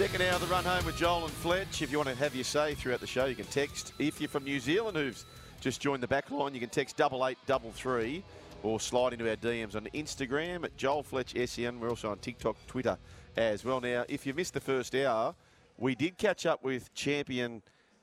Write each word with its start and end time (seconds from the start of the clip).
Second 0.00 0.22
hour 0.22 0.36
of 0.36 0.40
the 0.40 0.46
run 0.46 0.64
home 0.64 0.86
with 0.86 0.96
Joel 0.96 1.24
and 1.24 1.30
Fletch. 1.30 1.82
If 1.82 1.92
you 1.92 1.98
want 1.98 2.08
to 2.08 2.14
have 2.14 2.34
your 2.34 2.42
say 2.42 2.72
throughout 2.72 3.00
the 3.00 3.06
show, 3.06 3.26
you 3.26 3.34
can 3.34 3.44
text. 3.44 3.92
If 3.98 4.18
you're 4.18 4.30
from 4.30 4.44
New 4.44 4.58
Zealand 4.58 4.96
who've 4.96 5.22
just 5.60 5.78
joined 5.78 6.02
the 6.02 6.08
back 6.08 6.30
line, 6.30 6.54
you 6.54 6.60
can 6.60 6.70
text 6.70 6.96
double 6.96 7.26
eight 7.26 7.36
double 7.46 7.70
three 7.70 8.24
or 8.62 8.80
slide 8.80 9.12
into 9.12 9.28
our 9.28 9.36
DMs 9.36 9.76
on 9.76 9.84
Instagram 9.92 10.64
at 10.64 10.74
Joel 10.78 11.02
Fletch 11.02 11.34
SEN. 11.46 11.78
We're 11.78 11.90
also 11.90 12.10
on 12.10 12.16
TikTok, 12.16 12.56
Twitter 12.66 12.96
as 13.36 13.62
well. 13.62 13.78
Now, 13.78 14.06
if 14.08 14.24
you 14.24 14.32
missed 14.32 14.54
the 14.54 14.60
first 14.60 14.94
hour, 14.94 15.34
we 15.76 15.94
did 15.94 16.16
catch 16.16 16.46
up 16.46 16.64
with 16.64 16.94
champion 16.94 17.60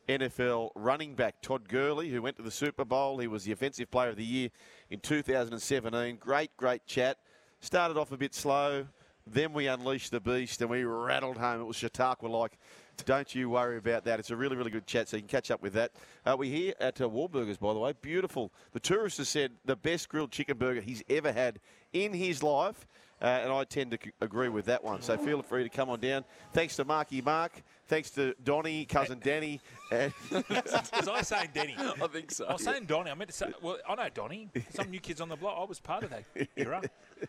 NFL 0.08 0.70
running 0.76 1.16
back 1.16 1.42
Todd 1.42 1.68
Gurley, 1.68 2.12
who 2.12 2.22
went 2.22 2.38
to 2.38 2.44
the 2.44 2.52
Super 2.52 2.86
Bowl. 2.86 3.18
He 3.18 3.26
was 3.26 3.44
the 3.44 3.54
Offensive 3.54 3.90
Player 3.90 4.10
of 4.10 4.18
the 4.18 4.24
Year 4.24 4.50
in 4.92 5.00
2017. 5.00 6.18
Great, 6.18 6.56
great 6.58 6.86
chat. 6.86 7.18
Started 7.60 7.98
off 7.98 8.12
a 8.12 8.18
bit 8.18 8.36
slow. 8.36 8.86
Then 9.32 9.54
we 9.54 9.68
unleashed 9.68 10.12
the 10.12 10.20
beast 10.20 10.62
and 10.62 10.70
we 10.70 10.84
rattled 10.84 11.38
home. 11.38 11.62
It 11.62 11.66
was 11.66 11.76
Chautauqua 11.76 12.28
like. 12.28 12.58
Don't 13.06 13.34
you 13.36 13.50
worry 13.52 13.78
about 13.78 14.06
that. 14.06 14.20
It's 14.20 14.32
a 14.32 14.36
really, 14.36 14.56
really 14.56 14.72
good 14.72 14.88
chat, 14.88 15.08
so 15.08 15.18
you 15.18 15.22
can 15.22 15.28
catch 15.28 15.52
up 15.52 15.62
with 15.62 15.74
that. 15.74 15.92
Uh, 16.26 16.36
we're 16.38 16.52
here 16.52 16.74
at 16.80 17.00
uh, 17.00 17.08
Wahlburgers, 17.08 17.60
by 17.60 17.74
the 17.74 17.80
way. 17.80 17.94
Beautiful. 18.02 18.52
The 18.72 18.80
tourist 18.80 19.20
has 19.20 19.30
said 19.30 19.52
the 19.66 19.76
best 19.76 20.10
grilled 20.10 20.32
chicken 20.32 20.58
burger 20.58 20.82
he's 20.82 21.04
ever 21.08 21.32
had 21.32 21.60
in 21.94 22.14
his 22.14 22.42
life. 22.42 22.88
Uh, 23.20 23.26
and 23.26 23.52
I 23.52 23.64
tend 23.64 23.90
to 23.92 23.98
c- 24.04 24.12
agree 24.22 24.48
with 24.50 24.66
that 24.66 24.84
one. 24.84 25.02
So 25.02 25.18
feel 25.18 25.42
free 25.42 25.64
to 25.64 25.70
come 25.70 25.90
on 25.90 26.00
down. 26.00 26.24
Thanks 26.54 26.76
to 26.76 26.86
Marky 26.86 27.20
Mark. 27.22 27.64
Thanks 27.88 28.12
to 28.12 28.36
Donny, 28.44 28.86
cousin 28.86 29.20
Danny. 29.24 29.60
And 29.92 30.14
Was 30.52 31.08
I 31.08 31.22
saying 31.24 31.50
Denny? 31.54 31.76
I 31.80 32.08
think 32.08 32.30
so. 32.32 32.46
I 32.46 32.54
was 32.54 32.64
saying 32.64 32.86
Donny. 32.86 33.10
I 33.10 33.16
meant 33.16 33.30
to 33.32 33.36
say. 33.36 33.52
Well, 33.62 33.78
I 33.90 33.96
know 33.96 34.10
Donny. 34.14 34.50
Some 34.70 34.92
new 34.92 35.00
kids 35.00 35.20
on 35.20 35.30
the 35.30 35.36
block. 35.36 35.58
I 35.60 35.64
was 35.64 35.80
part 35.80 36.04
of 36.04 36.12
that 36.12 36.26
era. 36.56 36.82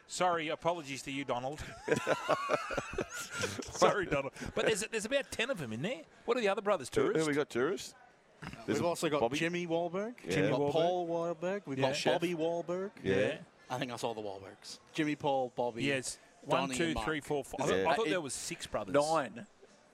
Sorry, 0.08 0.48
apologies 0.48 1.00
to 1.02 1.10
you, 1.10 1.24
Donald. 1.24 1.60
Sorry, 3.72 4.06
Donald. 4.06 4.32
But 4.54 4.66
there's 4.66 4.80
there's 4.90 5.04
about 5.04 5.30
ten 5.30 5.50
of 5.50 5.58
them 5.58 5.72
in 5.72 5.82
there. 5.82 6.02
What 6.24 6.36
are 6.36 6.40
the 6.40 6.48
other 6.48 6.62
brothers? 6.62 6.88
who 6.94 7.02
Tourists. 7.02 7.22
who 7.24 7.30
we 7.30 7.34
got 7.34 7.50
tourists? 7.50 7.94
There's 8.66 8.78
We've 8.78 8.86
also 8.86 9.08
got 9.08 9.20
Bobby. 9.20 9.38
Jimmy 9.38 9.66
Wahlberg. 9.66 10.14
Jimmy 10.28 10.42
We've 10.48 10.50
got 10.52 10.60
Wahlberg. 10.60 10.72
Paul 10.72 11.08
Wahlberg. 11.08 11.62
We've 11.66 11.78
Yeah. 11.78 11.86
got 11.88 11.96
Chef. 11.96 12.12
Bobby 12.14 12.34
Wahlberg. 12.34 12.90
Yeah. 13.02 13.36
I 13.70 13.78
think 13.78 13.92
I 13.92 13.96
saw 13.96 14.14
the 14.14 14.20
Wahlbergs. 14.22 14.78
Jimmy, 14.94 15.14
Paul, 15.16 15.52
Bobby. 15.56 15.84
Yes. 15.84 16.18
One, 16.42 16.60
Donny 16.62 16.76
two, 16.76 16.84
and 16.84 16.94
Mark. 16.94 17.06
three, 17.06 17.20
four, 17.20 17.44
five. 17.44 17.60
I, 17.60 17.64
Yeah. 17.76 17.84
thought- 17.84 17.92
I 17.92 17.96
thought 17.96 18.06
It- 18.06 18.10
there 18.10 18.20
was 18.20 18.34
six 18.34 18.66
brothers. 18.66 18.94
Nine. 18.94 19.46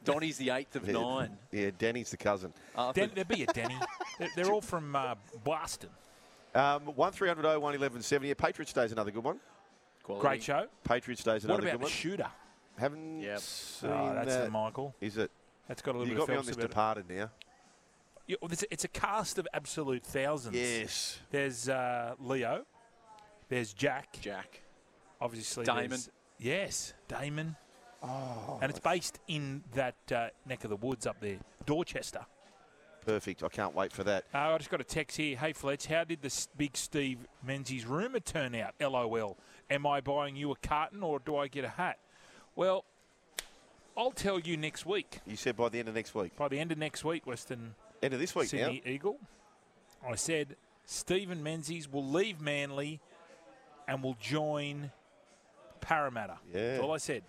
Donny's 0.05 0.37
the 0.37 0.51
eighth 0.51 0.77
of 0.77 0.87
Yeah, 0.87 0.93
nine. 0.93 1.39
Yeah, 1.51 1.71
Danny's 1.77 2.11
the 2.11 2.17
cousin. 2.19 2.53
Uh, 2.77 2.93
Den- 2.93 3.11
there'd 3.15 3.27
be 3.27 3.43
a 3.43 3.47
Denny. 3.47 3.77
They're, 4.19 4.29
they're 4.37 4.53
all 4.53 4.61
from 4.61 4.95
uh, 4.95 5.15
Boston. 5.43 5.89
Um, 6.55 6.83
1300 6.95 7.43
01 7.43 7.61
1170. 7.63 8.29
Yeah, 8.29 8.35
Patriots 8.35 8.77
is 8.77 8.93
another 8.93 9.11
good 9.11 9.25
one. 9.25 9.41
quality. 10.03 10.27
Great 10.29 10.43
show. 10.43 10.67
Patriots 10.85 11.25
Day 11.25 11.37
is 11.37 11.45
another 11.47 11.63
about 11.63 11.73
good 11.73 11.81
the 11.81 11.85
one. 11.85 11.91
shooter? 11.91 12.31
Haven't 12.79 13.23
Yep. 13.23 13.39
seen 13.41 13.91
Oh, 13.91 14.15
that's 14.15 14.29
that. 14.35 14.45
the 14.45 14.51
Michael. 14.51 14.95
Is 15.01 15.17
it? 15.17 15.31
That's 15.67 15.81
got 15.83 15.95
a 15.95 15.99
little 15.99 16.09
You 16.13 16.15
bit 16.15 16.19
got 16.19 16.23
of 16.25 16.29
me 16.29 16.35
on 16.35 16.37
Phelps 16.45 16.47
this 16.49 16.57
about 16.57 16.65
it. 16.65 16.69
departed 16.69 17.11
now. 17.11 17.31
Yeah, 18.27 18.37
well, 18.43 18.53
it's, 18.53 18.63
a, 18.63 18.73
it's 18.73 18.85
a 18.85 18.89
cast 18.89 19.39
of 19.39 19.49
absolute 19.55 20.05
thousands. 20.05 20.55
Yes. 20.57 21.19
There's 21.31 21.69
uh, 21.69 22.15
Leo. 22.21 22.65
There's 23.49 23.73
Jack. 23.73 24.19
Jack. 24.21 24.61
Obviously. 25.21 25.65
Damon. 25.65 26.01
Yes, 26.39 26.95
Damon. 27.09 27.57
Oh, 28.03 28.59
and 28.61 28.71
it's 28.71 28.81
based 28.81 29.19
in 29.29 29.63
that 29.73 29.95
uh, 30.13 30.29
neck 30.45 30.65
of 30.65 30.71
the 30.71 30.77
woods 30.77 31.07
up 31.07 31.21
there, 31.21 31.39
Dorchester. 31.65 32.27
Perfect. 33.07 33.43
I 33.43 33.49
can't 33.49 33.75
wait 33.75 33.93
for 33.93 34.05
that. 34.05 34.25
Uh, 34.35 34.39
I 34.39 34.59
just 34.59 34.71
got 34.71 34.81
a 34.81 34.85
text 34.85 35.17
here. 35.17 35.37
Hey, 35.37 35.53
Fletch, 35.53 35.87
how 35.87 36.05
did 36.05 36.23
the 36.23 36.47
big 36.57 36.77
Steve 36.77 37.19
Menzies 37.43 37.87
rumour 37.87 38.21
turn 38.21 38.55
out? 38.55 38.75
LOL. 38.81 39.39
Am 39.71 39.87
I 39.87 40.01
buying 40.01 40.37
you 40.37 40.51
a 40.53 40.57
carton 40.57 41.03
or 41.03 41.19
do 41.19 41.37
I 41.37 41.49
get 41.49 41.65
a 41.65 41.69
hat? 41.69 41.99
Well, 42.57 42.85
I'll 43.97 44.11
tell 44.11 44.39
you 44.39 44.57
next 44.57 44.85
week. 44.85 45.21
You 45.27 45.37
said 45.37 45.57
by 45.57 45.69
the 45.69 45.79
end 45.79 45.89
of 45.89 45.95
next 45.95 46.15
week. 46.15 46.37
By 46.37 46.49
the 46.49 46.59
end 46.59 46.73
of 46.73 46.79
next 46.79 47.05
week, 47.05 47.27
Western 47.27 47.75
End 48.03 48.13
of 48.13 48.21
this 48.21 48.35
week 48.35 48.49
Sydney 48.49 48.83
Eagle, 48.85 49.19
I 50.07 50.15
said 50.15 50.57
Stephen 50.85 51.43
Menzies 51.43 51.91
will 51.91 52.07
leave 52.07 52.39
Manly 52.39 53.01
and 53.89 54.03
will 54.03 54.17
join 54.21 54.91
Parramatta. 55.81 56.39
Yeah. 56.53 56.73
That's 56.73 56.83
all 56.83 56.93
I 56.93 56.99
said. 56.99 57.23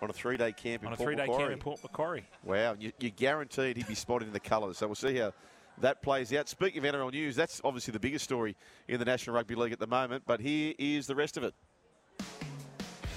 On 0.00 0.08
a 0.08 0.12
three-day 0.12 0.52
camp 0.52 0.82
in 0.82 0.86
On 0.88 0.92
a 0.92 0.96
Port 0.96 1.06
three-day 1.08 1.22
Macquarie. 1.26 1.40
camp 1.40 1.52
in 1.52 1.58
Port 1.58 1.82
Macquarie. 1.82 2.24
Wow, 2.44 2.76
you, 2.78 2.92
you're 3.00 3.10
guaranteed 3.10 3.76
he'd 3.76 3.88
be 3.88 3.96
spotted 3.96 4.28
in 4.28 4.32
the 4.32 4.38
colours. 4.40 4.78
So 4.78 4.86
we'll 4.86 4.94
see 4.94 5.16
how 5.16 5.32
that 5.80 6.02
plays 6.02 6.32
out. 6.32 6.48
Speaking 6.48 6.84
of 6.86 6.94
NRL 6.94 7.10
news, 7.10 7.34
that's 7.34 7.60
obviously 7.64 7.92
the 7.92 7.98
biggest 8.00 8.24
story 8.24 8.54
in 8.86 8.98
the 9.00 9.04
National 9.04 9.34
Rugby 9.34 9.56
League 9.56 9.72
at 9.72 9.80
the 9.80 9.86
moment. 9.88 10.22
But 10.26 10.40
here 10.40 10.74
is 10.78 11.08
the 11.08 11.16
rest 11.16 11.36
of 11.36 11.42
it. 11.42 11.54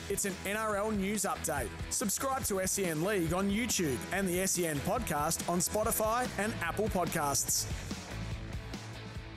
It's 0.09 0.25
an 0.25 0.33
NRL 0.43 0.97
news 0.97 1.23
update. 1.23 1.69
Subscribe 1.89 2.43
to 2.45 2.65
SEN 2.67 3.03
League 3.03 3.31
on 3.33 3.49
YouTube 3.49 3.97
and 4.11 4.27
the 4.27 4.45
SEN 4.45 4.77
podcast 4.79 5.47
on 5.47 5.59
Spotify 5.59 6.27
and 6.37 6.51
Apple 6.61 6.89
Podcasts. 6.89 7.65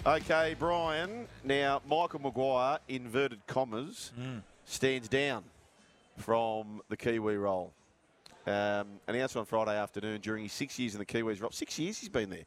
Okay, 0.07 0.55
Brian. 0.59 1.27
Now, 1.45 1.81
Michael 1.89 2.21
Maguire, 2.21 2.79
inverted 2.89 3.47
commas, 3.47 4.13
stands 4.67 5.09
down 5.09 5.45
from 6.19 6.83
the 6.91 6.97
Kiwi 6.97 7.37
role. 7.37 7.73
Um, 8.47 9.01
announced 9.09 9.37
on 9.39 9.47
Friday 9.47 9.75
afternoon 9.75 10.21
during 10.21 10.43
his 10.43 10.53
six 10.53 10.79
years 10.79 10.95
in 10.95 10.99
the 10.99 11.07
Kiwis 11.07 11.41
role. 11.41 11.51
Six 11.51 11.79
years 11.79 11.99
he's 11.99 12.11
been 12.11 12.29
there. 12.29 12.45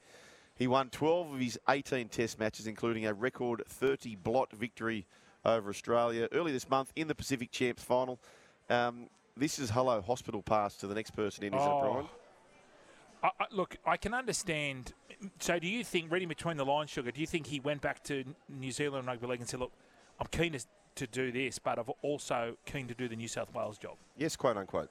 He 0.55 0.67
won 0.67 0.89
12 0.91 1.33
of 1.33 1.39
his 1.39 1.59
18 1.67 2.09
Test 2.09 2.39
matches, 2.39 2.67
including 2.67 3.07
a 3.07 3.13
record 3.13 3.63
30 3.67 4.15
blot 4.17 4.51
victory 4.53 5.07
over 5.43 5.69
Australia 5.71 6.27
early 6.33 6.51
this 6.51 6.69
month 6.69 6.91
in 6.95 7.07
the 7.07 7.15
Pacific 7.15 7.51
Champs 7.51 7.83
final. 7.83 8.19
Um, 8.69 9.07
this 9.35 9.57
is 9.57 9.71
hello 9.71 10.01
hospital 10.01 10.43
pass 10.43 10.75
to 10.77 10.87
the 10.87 10.93
next 10.95 11.11
person 11.11 11.43
in, 11.43 11.53
is 11.55 11.61
Oh. 11.63 11.77
it, 11.77 11.91
Brian? 11.91 12.05
I, 13.23 13.27
I, 13.39 13.45
look, 13.51 13.77
I 13.85 13.97
can 13.97 14.13
understand. 14.13 14.93
So, 15.39 15.57
do 15.59 15.67
you 15.67 15.83
think, 15.83 16.11
reading 16.11 16.27
between 16.27 16.57
the 16.57 16.65
lines, 16.65 16.89
Sugar, 16.89 17.11
do 17.11 17.19
you 17.21 17.27
think 17.27 17.47
he 17.47 17.59
went 17.59 17.81
back 17.81 18.03
to 18.03 18.23
New 18.49 18.71
Zealand 18.71 19.07
Rugby 19.07 19.27
League 19.27 19.39
and 19.39 19.49
said, 19.49 19.59
look, 19.59 19.71
I'm 20.19 20.27
keen 20.27 20.53
to, 20.53 20.59
to 20.95 21.07
do 21.07 21.31
this, 21.31 21.59
but 21.59 21.79
I'm 21.79 21.85
also 22.01 22.55
keen 22.65 22.87
to 22.87 22.93
do 22.93 23.07
the 23.07 23.15
New 23.15 23.27
South 23.27 23.53
Wales 23.53 23.77
job? 23.77 23.95
Yes, 24.17 24.35
quote 24.35 24.57
unquote. 24.57 24.89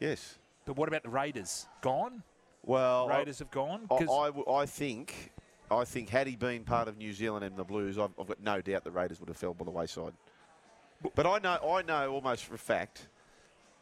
Yes. 0.00 0.38
But 0.64 0.76
what 0.76 0.88
about 0.88 1.02
the 1.02 1.08
Raiders? 1.10 1.66
Gone? 1.80 2.22
Well, 2.64 3.08
I- 3.10 3.18
Raiders 3.18 3.38
have 3.38 3.50
gone? 3.50 3.86
I, 3.90 3.94
I 3.94 4.62
I 4.62 4.66
think, 4.66 5.32
I 5.70 5.84
think 5.84 6.08
had 6.08 6.26
he 6.26 6.36
been 6.36 6.64
part 6.64 6.88
of 6.88 6.98
New 6.98 7.12
Zealand 7.12 7.44
and 7.44 7.56
the 7.56 7.64
Blues, 7.64 7.98
I've, 7.98 8.10
I've 8.18 8.26
got 8.26 8.42
no 8.42 8.60
doubt 8.60 8.84
the 8.84 8.90
Raiders 8.90 9.20
would 9.20 9.28
have 9.28 9.38
fell 9.38 9.54
by 9.54 9.64
the 9.64 9.70
wayside. 9.70 10.12
But 11.14 11.26
I 11.26 11.38
know, 11.38 11.58
I 11.74 11.82
know 11.82 12.12
almost 12.12 12.44
for 12.44 12.54
a 12.54 12.58
fact 12.58 13.06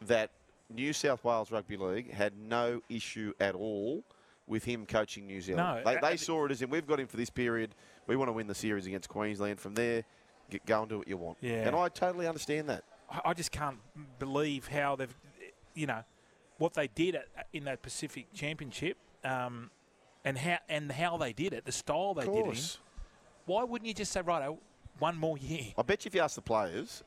that 0.02 0.30
New 0.68 0.92
South 0.92 1.24
Wales 1.24 1.50
Rugby 1.50 1.78
League 1.78 2.12
had 2.12 2.34
no 2.36 2.82
issue 2.90 3.32
at 3.40 3.54
all 3.54 4.04
with 4.46 4.64
him 4.64 4.86
coaching 4.86 5.26
New 5.26 5.40
Zealand. 5.40 5.84
No, 5.84 5.92
they, 5.92 5.98
they 6.00 6.16
saw 6.16 6.44
it 6.46 6.52
as 6.52 6.62
in 6.62 6.70
we've 6.70 6.86
got 6.86 7.00
him 7.00 7.06
for 7.06 7.16
this 7.16 7.30
period. 7.30 7.74
We 8.06 8.16
want 8.16 8.28
to 8.28 8.32
win 8.32 8.46
the 8.46 8.54
series 8.54 8.86
against 8.86 9.08
Queensland. 9.08 9.60
From 9.60 9.74
there, 9.74 10.04
get, 10.50 10.64
go 10.66 10.80
and 10.80 10.88
do 10.88 10.98
what 10.98 11.08
you 11.08 11.16
want. 11.16 11.38
Yeah. 11.40 11.66
And 11.66 11.74
I 11.74 11.88
totally 11.88 12.26
understand 12.26 12.68
that. 12.68 12.84
I 13.24 13.34
just 13.34 13.52
can't 13.52 13.78
believe 14.18 14.68
how 14.68 14.96
they've, 14.96 15.14
you 15.74 15.86
know, 15.86 16.02
what 16.58 16.74
they 16.74 16.88
did 16.88 17.16
at, 17.16 17.28
in 17.52 17.64
that 17.64 17.82
Pacific 17.82 18.32
Championship, 18.32 18.96
um, 19.24 19.70
and 20.24 20.38
how 20.38 20.58
and 20.68 20.90
how 20.90 21.16
they 21.16 21.32
did 21.32 21.52
it, 21.52 21.64
the 21.64 21.72
style 21.72 22.14
they 22.14 22.24
did 22.24 22.46
it 22.46 22.56
in, 22.56 22.64
why 23.44 23.62
wouldn't 23.62 23.86
you 23.86 23.94
just 23.94 24.10
say, 24.10 24.22
right, 24.22 24.50
one 24.98 25.16
more 25.16 25.38
year? 25.38 25.72
I 25.78 25.82
bet 25.82 26.04
you 26.04 26.08
if 26.08 26.14
you 26.14 26.20
ask 26.20 26.34
the 26.34 26.42
players, 26.42 27.04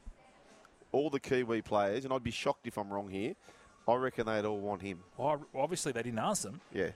all 0.92 1.10
the 1.10 1.20
Kiwi 1.20 1.62
players, 1.62 2.06
and 2.06 2.14
I'd 2.14 2.24
be 2.24 2.32
shocked 2.32 2.66
if 2.66 2.78
I'm 2.78 2.90
wrong 2.92 3.10
here, 3.10 3.36
I 3.88 3.96
reckon 3.96 4.26
they'd 4.26 4.46
all 4.46 4.60
want 4.60 4.82
him. 4.82 5.00
Well, 5.18 5.46
obviously 5.54 5.92
they 5.92 6.04
didn't 6.04 6.20
ask 6.20 6.44
them. 6.44 6.62
Yeah. 6.74 6.92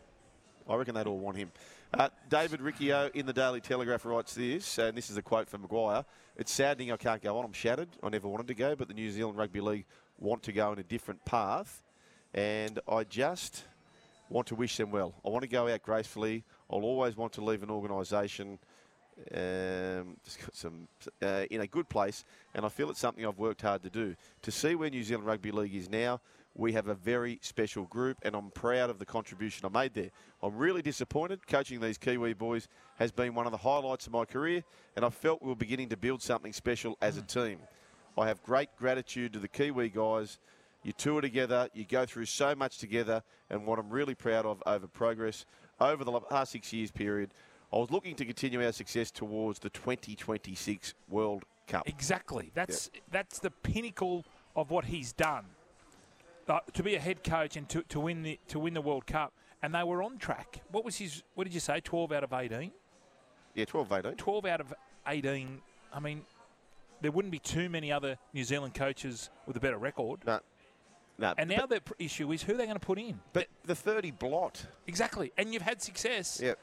I 0.67 0.75
reckon 0.75 0.95
they'd 0.95 1.07
all 1.07 1.19
want 1.19 1.37
him. 1.37 1.51
Uh, 1.93 2.09
David 2.29 2.61
Riccio 2.61 3.09
in 3.13 3.25
the 3.25 3.33
Daily 3.33 3.61
Telegraph 3.61 4.05
writes 4.05 4.33
this, 4.33 4.77
and 4.77 4.97
this 4.97 5.09
is 5.09 5.17
a 5.17 5.21
quote 5.21 5.49
from 5.49 5.61
Maguire. 5.61 6.05
It's 6.37 6.51
saddening 6.51 6.91
I 6.91 6.97
can't 6.97 7.21
go 7.21 7.37
on. 7.37 7.45
I'm 7.45 7.53
shattered. 7.53 7.89
I 8.01 8.09
never 8.09 8.27
wanted 8.27 8.47
to 8.47 8.55
go, 8.55 8.75
but 8.75 8.87
the 8.87 8.93
New 8.93 9.11
Zealand 9.11 9.37
Rugby 9.37 9.61
League 9.61 9.85
want 10.17 10.43
to 10.43 10.51
go 10.51 10.71
in 10.71 10.79
a 10.79 10.83
different 10.83 11.23
path, 11.25 11.83
and 12.33 12.79
I 12.87 13.03
just 13.03 13.63
want 14.29 14.47
to 14.47 14.55
wish 14.55 14.77
them 14.77 14.91
well. 14.91 15.13
I 15.25 15.29
want 15.29 15.43
to 15.43 15.49
go 15.49 15.67
out 15.67 15.83
gracefully. 15.83 16.43
I'll 16.69 16.83
always 16.83 17.15
want 17.15 17.33
to 17.33 17.43
leave 17.43 17.61
an 17.61 17.69
organisation 17.69 18.59
um, 19.33 20.17
just 20.23 20.39
got 20.39 20.55
some 20.55 20.87
uh, 21.21 21.45
in 21.49 21.61
a 21.61 21.67
good 21.67 21.87
place, 21.89 22.25
and 22.53 22.65
I 22.65 22.69
feel 22.69 22.89
it's 22.89 22.99
something 22.99 23.25
I've 23.25 23.37
worked 23.37 23.61
hard 23.61 23.83
to 23.83 23.89
do. 23.89 24.15
To 24.43 24.51
see 24.51 24.75
where 24.75 24.89
New 24.89 25.03
Zealand 25.03 25.27
Rugby 25.27 25.51
League 25.51 25.75
is 25.75 25.89
now, 25.89 26.21
we 26.55 26.73
have 26.73 26.87
a 26.87 26.93
very 26.93 27.39
special 27.41 27.85
group, 27.85 28.17
and 28.21 28.35
I'm 28.35 28.51
proud 28.51 28.89
of 28.89 28.99
the 28.99 29.05
contribution 29.05 29.65
I 29.65 29.69
made 29.69 29.93
there. 29.93 30.11
I'm 30.41 30.55
really 30.55 30.81
disappointed. 30.81 31.47
Coaching 31.47 31.79
these 31.79 31.97
Kiwi 31.97 32.33
boys 32.33 32.67
has 32.97 33.11
been 33.11 33.33
one 33.33 33.45
of 33.45 33.51
the 33.51 33.57
highlights 33.57 34.05
of 34.05 34.13
my 34.13 34.25
career, 34.25 34.63
and 34.95 35.03
I 35.03 35.09
felt 35.09 35.41
we 35.41 35.49
were 35.49 35.55
beginning 35.55 35.89
to 35.89 35.97
build 35.97 36.21
something 36.21 36.53
special 36.53 36.97
as 37.01 37.17
a 37.17 37.21
mm. 37.21 37.27
team. 37.27 37.59
I 38.17 38.27
have 38.27 38.43
great 38.43 38.69
gratitude 38.77 39.33
to 39.33 39.39
the 39.39 39.47
Kiwi 39.47 39.89
guys. 39.89 40.37
You 40.83 40.91
tour 40.91 41.21
together, 41.21 41.69
you 41.73 41.85
go 41.85 42.05
through 42.05 42.25
so 42.25 42.53
much 42.53 42.77
together, 42.77 43.23
and 43.49 43.65
what 43.65 43.79
I'm 43.79 43.89
really 43.89 44.15
proud 44.15 44.45
of 44.45 44.61
over 44.65 44.85
progress 44.85 45.45
over 45.79 46.03
the 46.03 46.11
last 46.11 46.51
six 46.51 46.71
years 46.71 46.91
period, 46.91 47.33
I 47.71 47.77
was 47.77 47.89
looking 47.89 48.15
to 48.17 48.25
continue 48.25 48.63
our 48.63 48.71
success 48.71 49.09
towards 49.09 49.59
the 49.59 49.69
2026 49.69 50.93
World 51.09 51.45
Cup. 51.67 51.87
Exactly. 51.87 52.51
That's 52.53 52.91
that's 53.11 53.39
the 53.39 53.49
pinnacle 53.49 54.25
of 54.55 54.69
what 54.69 54.85
he's 54.85 55.13
done. 55.13 55.45
Uh, 56.47 56.59
to 56.73 56.83
be 56.83 56.95
a 56.95 56.99
head 56.99 57.23
coach 57.23 57.55
and 57.55 57.69
to, 57.69 57.83
to 57.83 57.99
win 57.99 58.21
the 58.23 58.37
to 58.49 58.59
win 58.59 58.73
the 58.73 58.81
World 58.81 59.07
Cup, 59.07 59.31
and 59.61 59.73
they 59.73 59.83
were 59.83 60.03
on 60.03 60.17
track. 60.17 60.61
What 60.71 60.83
was 60.83 60.97
his? 60.97 61.23
What 61.35 61.45
did 61.45 61.53
you 61.53 61.59
say? 61.61 61.79
Twelve 61.79 62.11
out 62.11 62.23
of 62.23 62.33
eighteen. 62.33 62.71
Yeah, 63.55 63.65
12 63.65 63.91
18. 63.91 64.15
12 64.15 64.45
out 64.45 64.61
of 64.61 64.73
18. 65.05 65.61
I 65.93 65.99
mean, 65.99 66.23
there 67.01 67.11
wouldn't 67.11 67.31
be 67.31 67.37
too 67.37 67.69
many 67.69 67.91
other 67.91 68.17
New 68.33 68.43
Zealand 68.43 68.73
coaches 68.73 69.29
with 69.45 69.55
a 69.55 69.59
better 69.59 69.77
record. 69.77 70.21
No, 70.25 70.39
no. 71.19 71.35
And 71.37 71.49
now 71.51 71.67
the 71.67 71.79
issue 71.99 72.31
is 72.31 72.41
who 72.41 72.57
they're 72.57 72.65
going 72.65 72.79
to 72.79 72.85
put 72.85 72.97
in. 72.97 73.19
but 73.31 73.45
the 73.63 73.75
30 73.75 74.09
blot. 74.09 74.65
Exactly. 74.87 75.31
And 75.37 75.53
you've 75.53 75.61
had 75.61 75.83
success. 75.83 76.39
Yep. 76.41 76.57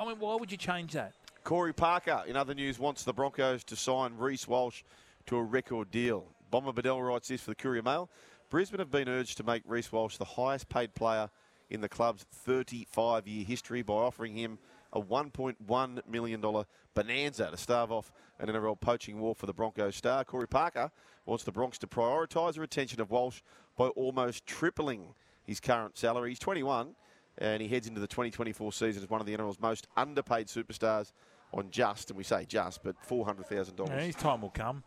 I 0.00 0.06
mean, 0.06 0.18
why 0.18 0.36
would 0.36 0.50
you 0.50 0.56
change 0.56 0.92
that? 0.94 1.12
Corey 1.44 1.74
Parker, 1.74 2.22
in 2.26 2.34
other 2.34 2.54
news, 2.54 2.78
wants 2.78 3.04
the 3.04 3.12
Broncos 3.12 3.62
to 3.64 3.76
sign 3.76 4.16
Reece 4.16 4.48
Walsh 4.48 4.84
to 5.26 5.36
a 5.36 5.42
record 5.42 5.90
deal. 5.90 6.24
Bomber 6.50 6.72
Badel 6.72 7.06
writes 7.06 7.28
this 7.28 7.42
for 7.42 7.50
the 7.50 7.56
Courier 7.56 7.82
Mail. 7.82 8.08
Brisbane 8.52 8.80
have 8.80 8.90
been 8.90 9.08
urged 9.08 9.38
to 9.38 9.44
make 9.44 9.62
Reece 9.64 9.90
Walsh 9.90 10.18
the 10.18 10.26
highest 10.26 10.68
paid 10.68 10.94
player 10.94 11.30
in 11.70 11.80
the 11.80 11.88
club's 11.88 12.26
35 12.30 13.26
year 13.26 13.46
history 13.46 13.80
by 13.80 13.94
offering 13.94 14.36
him 14.36 14.58
a 14.92 15.00
$1.1 15.00 16.06
million 16.06 16.64
bonanza 16.92 17.50
to 17.50 17.56
stave 17.56 17.90
off 17.90 18.12
an 18.38 18.50
NRL 18.50 18.78
poaching 18.78 19.18
war 19.18 19.34
for 19.34 19.46
the 19.46 19.54
Broncos 19.54 19.96
star. 19.96 20.22
Corey 20.24 20.46
Parker 20.46 20.90
wants 21.24 21.44
the 21.44 21.50
Bronx 21.50 21.78
to 21.78 21.86
prioritise 21.86 22.52
the 22.52 22.60
retention 22.60 23.00
of 23.00 23.10
Walsh 23.10 23.40
by 23.78 23.86
almost 23.86 24.44
tripling 24.44 25.14
his 25.44 25.58
current 25.58 25.96
salary. 25.96 26.28
He's 26.28 26.38
21 26.38 26.94
and 27.38 27.62
he 27.62 27.68
heads 27.68 27.88
into 27.88 28.02
the 28.02 28.06
2024 28.06 28.70
season 28.74 29.02
as 29.02 29.08
one 29.08 29.22
of 29.22 29.26
the 29.26 29.34
NRL's 29.34 29.60
most 29.60 29.86
underpaid 29.96 30.48
superstars 30.48 31.12
on 31.54 31.70
just, 31.70 32.10
and 32.10 32.18
we 32.18 32.22
say 32.22 32.44
just, 32.44 32.82
but 32.82 32.96
$400,000. 33.08 33.88
Yeah, 33.88 34.00
his 34.00 34.14
time 34.14 34.42
will 34.42 34.50
come. 34.50 34.84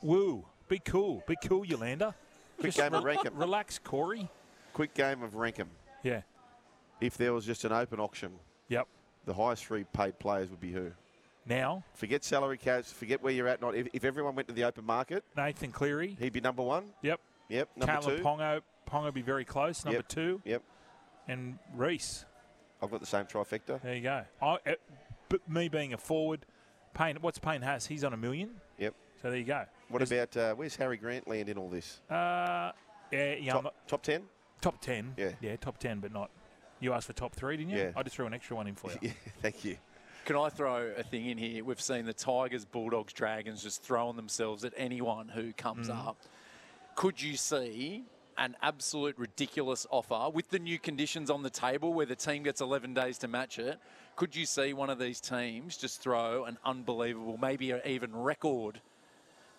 Woo. 0.00 0.46
Be 0.66 0.78
cool. 0.78 1.22
Be 1.28 1.36
cool, 1.44 1.62
Yolanda. 1.62 2.14
Quick 2.58 2.74
Just 2.74 2.78
game 2.78 2.94
of 2.94 3.04
Rankham. 3.04 3.30
Relax, 3.38 3.78
Corey. 3.78 4.28
Quick 4.72 4.94
game 4.94 5.22
of 5.22 5.32
Rankham. 5.34 5.68
Yeah. 6.02 6.22
If 7.00 7.16
there 7.16 7.32
was 7.32 7.44
just 7.44 7.64
an 7.64 7.72
open 7.72 8.00
auction, 8.00 8.32
Yep. 8.68 8.86
the 9.26 9.34
highest 9.34 9.64
three 9.66 9.84
paid 9.92 10.18
players 10.18 10.50
would 10.50 10.60
be 10.60 10.72
who? 10.72 10.92
Now, 11.48 11.84
Forget 11.94 12.24
salary 12.24 12.58
caps, 12.58 12.92
forget 12.92 13.22
where 13.22 13.32
you're 13.32 13.46
at. 13.46 13.60
Not 13.60 13.74
if, 13.76 13.86
if 13.92 14.04
everyone 14.04 14.34
went 14.34 14.48
to 14.48 14.54
the 14.54 14.64
open 14.64 14.84
market, 14.84 15.22
Nathan 15.36 15.70
Cleary. 15.70 16.16
he'd 16.18 16.32
be 16.32 16.40
number 16.40 16.62
one. 16.62 16.86
Yep. 17.02 17.20
Yep, 17.48 17.68
number 17.76 17.92
Kalyn 17.92 18.16
two. 18.16 18.22
Ponga. 18.24 18.60
Ponga 18.90 19.14
be 19.14 19.22
very 19.22 19.44
close. 19.44 19.84
Number 19.84 19.98
Yep. 19.98 20.08
two. 20.08 20.42
Yep, 20.44 20.62
And 21.28 21.58
Reece. 21.74 22.24
I've 22.82 22.90
got 22.90 23.00
the 23.00 23.06
same 23.06 23.26
trifecta. 23.26 23.80
There 23.82 23.94
you 23.94 24.02
go. 24.02 24.24
I, 24.42 24.46
uh, 24.46 24.58
but 25.28 25.48
me 25.48 25.68
being 25.68 25.92
a 25.92 25.98
forward, 25.98 26.44
Payne. 26.94 27.16
What's 27.20 27.38
Payne 27.38 27.62
Haas? 27.62 27.86
He's 27.86 28.02
on 28.04 28.12
a 28.12 28.16
million. 28.16 28.60
Yep. 28.78 28.94
So 29.22 29.30
there 29.30 29.38
you 29.38 29.44
go. 29.44 29.64
What 29.88 30.02
Is- 30.02 30.12
about 30.12 30.36
uh, 30.36 30.54
where's 30.54 30.76
Harry 30.76 30.96
Grant 30.96 31.28
land 31.28 31.48
in 31.48 31.58
all 31.58 31.68
this? 31.68 32.00
Uh, 32.10 32.72
yeah, 33.12 33.34
yeah. 33.34 33.52
Top, 33.52 33.74
top 33.86 34.02
ten? 34.02 34.22
top 34.60 34.80
ten. 34.80 35.14
Yeah. 35.16 35.30
Yeah, 35.40 35.56
top 35.56 35.78
ten, 35.78 36.00
but 36.00 36.12
not. 36.12 36.30
You 36.80 36.92
asked 36.92 37.06
for 37.06 37.12
top 37.12 37.34
three, 37.34 37.56
didn't 37.56 37.70
you? 37.70 37.78
Yeah. 37.78 37.90
I 37.96 38.02
just 38.02 38.16
threw 38.16 38.26
an 38.26 38.34
extra 38.34 38.56
one 38.56 38.66
in 38.66 38.74
for 38.74 38.90
you. 38.90 38.98
yeah, 39.02 39.10
thank 39.40 39.64
you. 39.64 39.76
Can 40.24 40.36
I 40.36 40.48
throw 40.48 40.92
a 40.96 41.02
thing 41.04 41.26
in 41.26 41.38
here? 41.38 41.62
We've 41.64 41.80
seen 41.80 42.04
the 42.04 42.12
Tigers, 42.12 42.64
Bulldogs, 42.64 43.12
Dragons 43.12 43.62
just 43.62 43.82
throwing 43.82 44.16
themselves 44.16 44.64
at 44.64 44.72
anyone 44.76 45.28
who 45.28 45.52
comes 45.52 45.88
Mm. 45.88 46.08
up. 46.08 46.16
Could 46.96 47.22
you 47.22 47.36
see 47.36 48.04
an 48.36 48.56
absolute 48.60 49.16
ridiculous 49.18 49.86
offer 49.90 50.28
with 50.34 50.50
the 50.50 50.58
new 50.58 50.78
conditions 50.78 51.30
on 51.30 51.42
the 51.42 51.48
table 51.50 51.94
where 51.94 52.06
the 52.06 52.16
team 52.16 52.42
gets 52.42 52.60
11 52.60 52.92
days 52.92 53.18
to 53.18 53.28
match 53.28 53.58
it? 53.60 53.78
Could 54.16 54.34
you 54.34 54.46
see 54.46 54.72
one 54.72 54.90
of 54.90 54.98
these 54.98 55.20
teams 55.20 55.76
just 55.76 56.02
throw 56.02 56.44
an 56.44 56.58
unbelievable, 56.64 57.38
maybe 57.40 57.72
even 57.86 58.14
record 58.14 58.80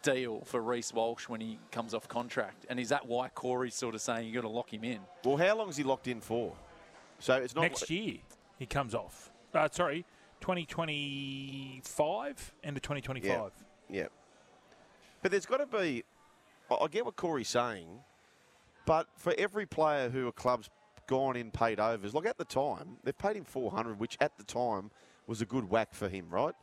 deal 0.01 0.41
for 0.45 0.61
Reece 0.61 0.93
Walsh 0.93 1.27
when 1.27 1.41
he 1.41 1.59
comes 1.71 1.93
off 1.93 2.07
contract? 2.07 2.65
And 2.69 2.79
is 2.79 2.89
that 2.89 3.07
why 3.07 3.29
Corey's 3.29 3.75
sort 3.75 3.95
of 3.95 4.01
saying 4.01 4.25
you've 4.25 4.35
got 4.35 4.41
to 4.41 4.49
lock 4.49 4.73
him 4.73 4.83
in? 4.83 4.99
Well, 5.23 5.37
how 5.37 5.57
long 5.57 5.69
is 5.69 5.77
he 5.77 5.83
locked 5.83 6.07
in 6.07 6.21
for? 6.21 6.53
So 7.19 7.35
it's 7.35 7.55
not 7.55 7.61
Next 7.61 7.89
year, 7.89 8.17
he 8.57 8.65
comes 8.65 8.93
off. 8.93 9.31
Uh, 9.53 9.67
sorry, 9.71 10.05
2025 10.41 12.53
end 12.63 12.77
of 12.77 12.83
2025. 12.83 13.51
Yeah. 13.89 14.07
But 15.21 15.31
there's 15.31 15.45
got 15.45 15.57
to 15.57 15.65
be. 15.65 16.03
I 16.69 16.75
I 16.75 16.87
get 16.87 17.05
what 17.05 17.15
Corey's 17.15 17.47
saying, 17.47 17.87
but 18.85 19.07
for 19.15 19.33
every 19.37 19.65
player 19.65 20.09
who 20.09 20.27
a 20.27 20.31
club's 20.31 20.69
gone 21.07 21.35
in 21.35 21.51
paid 21.51 21.79
overs, 21.79 22.13
like 22.13 22.25
at 22.25 22.37
the 22.37 22.45
time, 22.45 22.97
they've 23.03 23.17
paid 23.17 23.37
him 23.37 23.45
400, 23.45 23.99
which 23.99 24.17
at 24.19 24.37
the 24.37 24.43
time 24.43 24.91
was 25.25 25.41
a 25.41 25.45
good 25.45 25.69
whack 25.69 25.93
for 25.93 26.09
him, 26.09 26.29
right? 26.29 26.53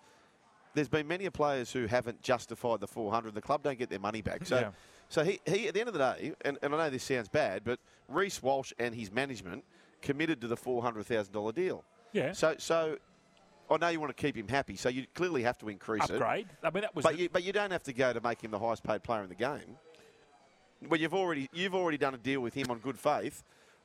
There's 0.74 0.88
been 0.88 1.06
many 1.06 1.28
players 1.30 1.72
who 1.72 1.86
haven't 1.86 2.20
justified 2.22 2.80
the 2.80 2.86
400. 2.86 3.34
The 3.34 3.40
club 3.40 3.62
don't 3.62 3.78
get 3.78 3.90
their 3.90 3.98
money 4.00 4.22
back. 4.22 4.44
So, 4.44 4.58
Yeah. 4.58 4.70
so 5.08 5.24
he, 5.24 5.40
he, 5.46 5.68
at 5.68 5.74
the 5.74 5.80
end 5.80 5.88
of 5.88 5.94
the 5.94 5.98
day, 6.00 6.32
and, 6.44 6.58
and 6.62 6.74
I 6.74 6.78
know 6.78 6.90
this 6.90 7.04
sounds 7.04 7.28
bad, 7.28 7.62
but 7.64 7.78
Reece 8.08 8.42
Walsh 8.42 8.72
and 8.78 8.94
his 8.94 9.12
management 9.12 9.64
committed 10.02 10.40
to 10.40 10.48
the 10.48 10.56
$400,000 10.56 11.54
deal. 11.54 11.84
Yeah. 12.12 12.32
So, 12.32 12.56
so 12.58 12.98
I 13.70 13.76
know 13.78 13.88
you 13.88 14.00
want 14.00 14.14
to 14.16 14.20
keep 14.20 14.36
him 14.36 14.48
happy, 14.48 14.76
so 14.76 14.88
you 14.88 15.06
clearly 15.14 15.42
have 15.44 15.58
to 15.58 15.68
increase 15.68 16.04
it. 16.04 16.12
Upgrade. 16.12 16.48
I 16.62 16.70
mean, 16.70 16.82
that 16.82 16.94
was. 16.94 17.02
But 17.04 17.18
you, 17.18 17.28
but 17.28 17.42
you 17.44 17.52
don't 17.52 17.70
have 17.70 17.82
to 17.84 17.92
go 17.92 18.12
to 18.12 18.20
make 18.20 18.40
him 18.42 18.50
the 18.50 18.58
highest 18.58 18.82
paid 18.82 19.02
player 19.02 19.22
in 19.22 19.28
the 19.28 19.34
game. 19.34 19.78
Well, 20.88 21.00
you've 21.00 21.14
already 21.14 21.48
you've 21.52 21.74
already 21.74 21.96
done 21.96 22.14
a 22.14 22.18
deal 22.18 22.40
with 22.40 22.52
him 22.52 22.70
on 22.70 22.78
good 22.78 22.98
faith. 22.98 23.42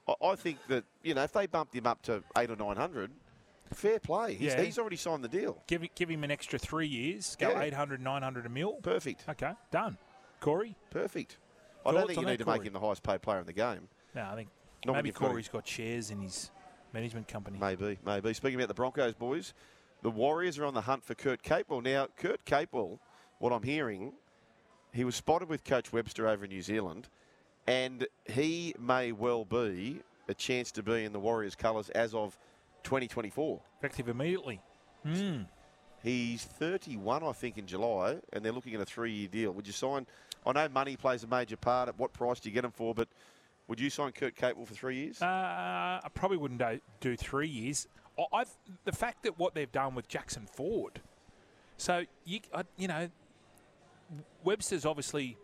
I, 0.08 0.14
I 0.22 0.36
think 0.36 0.58
that 0.68 0.84
you 1.02 1.14
know 1.14 1.24
if 1.24 1.32
they 1.32 1.46
bumped 1.48 1.74
him 1.74 1.88
up 1.88 2.02
to 2.04 2.22
eight 2.38 2.52
or 2.52 2.58
nine 2.58 2.76
hundred, 2.76 3.10
fair 3.76 4.00
play. 4.00 4.34
He's, 4.34 4.54
Yeah. 4.54 4.62
he's 4.62 4.80
already 4.80 4.96
signed 4.96 5.24
the 5.24 5.28
deal. 5.30 5.62
give, 5.68 5.84
give 5.96 6.10
him 6.10 6.24
an 6.24 6.32
extra 6.32 6.58
three 6.60 6.88
years. 6.88 7.36
Go 7.40 7.50
Yeah. 7.50 7.62
800, 7.62 8.02
900 8.02 8.46
a 8.46 8.50
mil. 8.50 8.74
Perfect, 8.82 9.24
Okay, 9.30 9.54
done. 9.72 9.98
Corey? 10.40 10.76
perfect. 10.90 11.38
I 11.86 11.92
don't 11.92 12.08
think 12.08 12.20
you 12.20 12.26
need 12.26 12.38
to 12.38 12.44
Corey? 12.46 12.60
make 12.60 12.68
him 12.68 12.74
the 12.74 12.80
highest 12.80 13.04
paid 13.04 13.22
player 13.22 13.40
in 13.40 13.46
the 13.46 13.54
game. 13.54 13.88
No, 14.16 14.24
I 14.24 14.36
think 14.36 14.50
Not 14.86 14.94
maybe 14.96 15.10
you've 15.10 15.16
got 15.18 15.30
Corey's 15.30 15.48
got 15.50 15.68
shares 15.68 16.12
in 16.12 16.22
his 16.22 16.52
management 16.94 17.28
company. 17.28 17.58
Maybe, 17.60 17.98
maybe. 18.06 18.34
Speaking 18.34 18.60
about 18.60 18.68
the 18.68 18.74
Broncos 18.74 19.14
boys, 19.14 19.54
the 20.02 20.10
Warriors 20.12 20.58
are 20.58 20.66
on 20.66 20.74
the 20.74 20.82
hunt 20.82 21.04
for 21.04 21.14
Kurt 21.16 21.44
Capewell. 21.44 21.84
Now, 21.84 22.08
Kurt 22.18 22.44
Capewell, 22.46 23.00
what 23.40 23.52
I'm 23.54 23.64
hearing, 23.64 24.14
he 24.94 25.04
was 25.04 25.16
spotted 25.16 25.50
with 25.50 25.64
Coach 25.64 25.94
Webster 25.94 26.28
over 26.28 26.46
in 26.46 26.50
New 26.52 26.62
Zealand, 26.62 27.08
and 27.68 28.08
he 28.26 28.74
may 28.80 29.12
well 29.12 29.46
be 29.46 30.02
a 30.28 30.34
chance 30.34 30.72
to 30.72 30.84
be 30.84 31.04
in 31.06 31.12
the 31.14 31.20
Warriors' 31.20 31.56
colours 31.56 31.90
as 31.92 32.14
of 32.14 32.38
2024. 32.84 33.62
Effective 33.80 34.10
immediately. 34.10 34.62
Mm. 35.06 35.46
He's 36.04 36.44
31, 36.44 37.24
I 37.24 37.32
think, 37.34 37.58
in 37.58 37.66
July, 37.66 38.18
and 38.32 38.44
they're 38.44 38.52
looking 38.52 38.76
at 38.76 38.82
a 38.82 38.86
three-year 38.86 39.28
deal. 39.28 39.52
Would 39.52 39.68
you 39.68 39.74
sign? 39.74 40.06
I 40.46 40.52
know 40.54 40.70
money 40.70 40.96
plays 40.96 41.24
a 41.24 41.28
major 41.28 41.58
part. 41.58 41.90
At 41.90 42.00
what 42.00 42.14
price 42.14 42.40
do 42.40 42.50
you 42.50 42.56
get 42.56 42.64
him 42.64 42.72
for? 42.72 42.94
But 42.94 43.10
would 43.68 43.80
you 43.80 43.90
sign 43.90 44.12
Kurt 44.14 44.36
Capewell 44.36 44.66
for 44.68 44.74
three 44.74 44.96
years? 44.96 45.22
Uh, 45.22 45.26
I 45.26 46.08
probably 46.14 46.38
wouldn't 46.38 46.60
do, 46.60 46.80
do 47.02 47.16
three 47.16 47.50
years. 47.50 47.88
I've, 48.34 48.50
the 48.86 48.92
fact 48.92 49.24
that 49.24 49.38
what 49.38 49.54
they've 49.56 49.72
done 49.72 49.96
with 49.96 50.08
Jackson 50.08 50.46
Ford, 50.46 51.02
so 51.78 52.04
you, 52.26 52.40
I, 52.54 52.64
you 52.78 52.88
know, 52.88 53.10
Webster's 54.44 54.86
obviously 54.86 55.38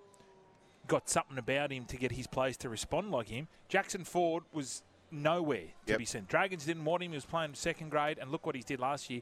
got 0.87 1.09
something 1.09 1.37
about 1.37 1.71
him 1.71 1.85
to 1.85 1.97
get 1.97 2.11
his 2.11 2.27
players 2.27 2.57
to 2.57 2.69
respond 2.69 3.11
like 3.11 3.29
him. 3.29 3.47
Jackson 3.69 4.03
Ford 4.03 4.43
was 4.51 4.83
nowhere 5.15 5.67
to 5.85 5.91
Yep. 5.93 5.97
be 5.99 6.05
seen. 6.05 6.25
Dragons 6.27 6.65
didn't 6.65 6.85
want 6.85 7.03
him. 7.03 7.11
He 7.11 7.17
was 7.17 7.25
playing 7.25 7.53
second 7.55 7.89
grade, 7.89 8.17
and 8.19 8.31
look 8.31 8.45
what 8.45 8.55
he 8.55 8.61
did 8.61 8.79
last 8.79 9.09
year. 9.09 9.21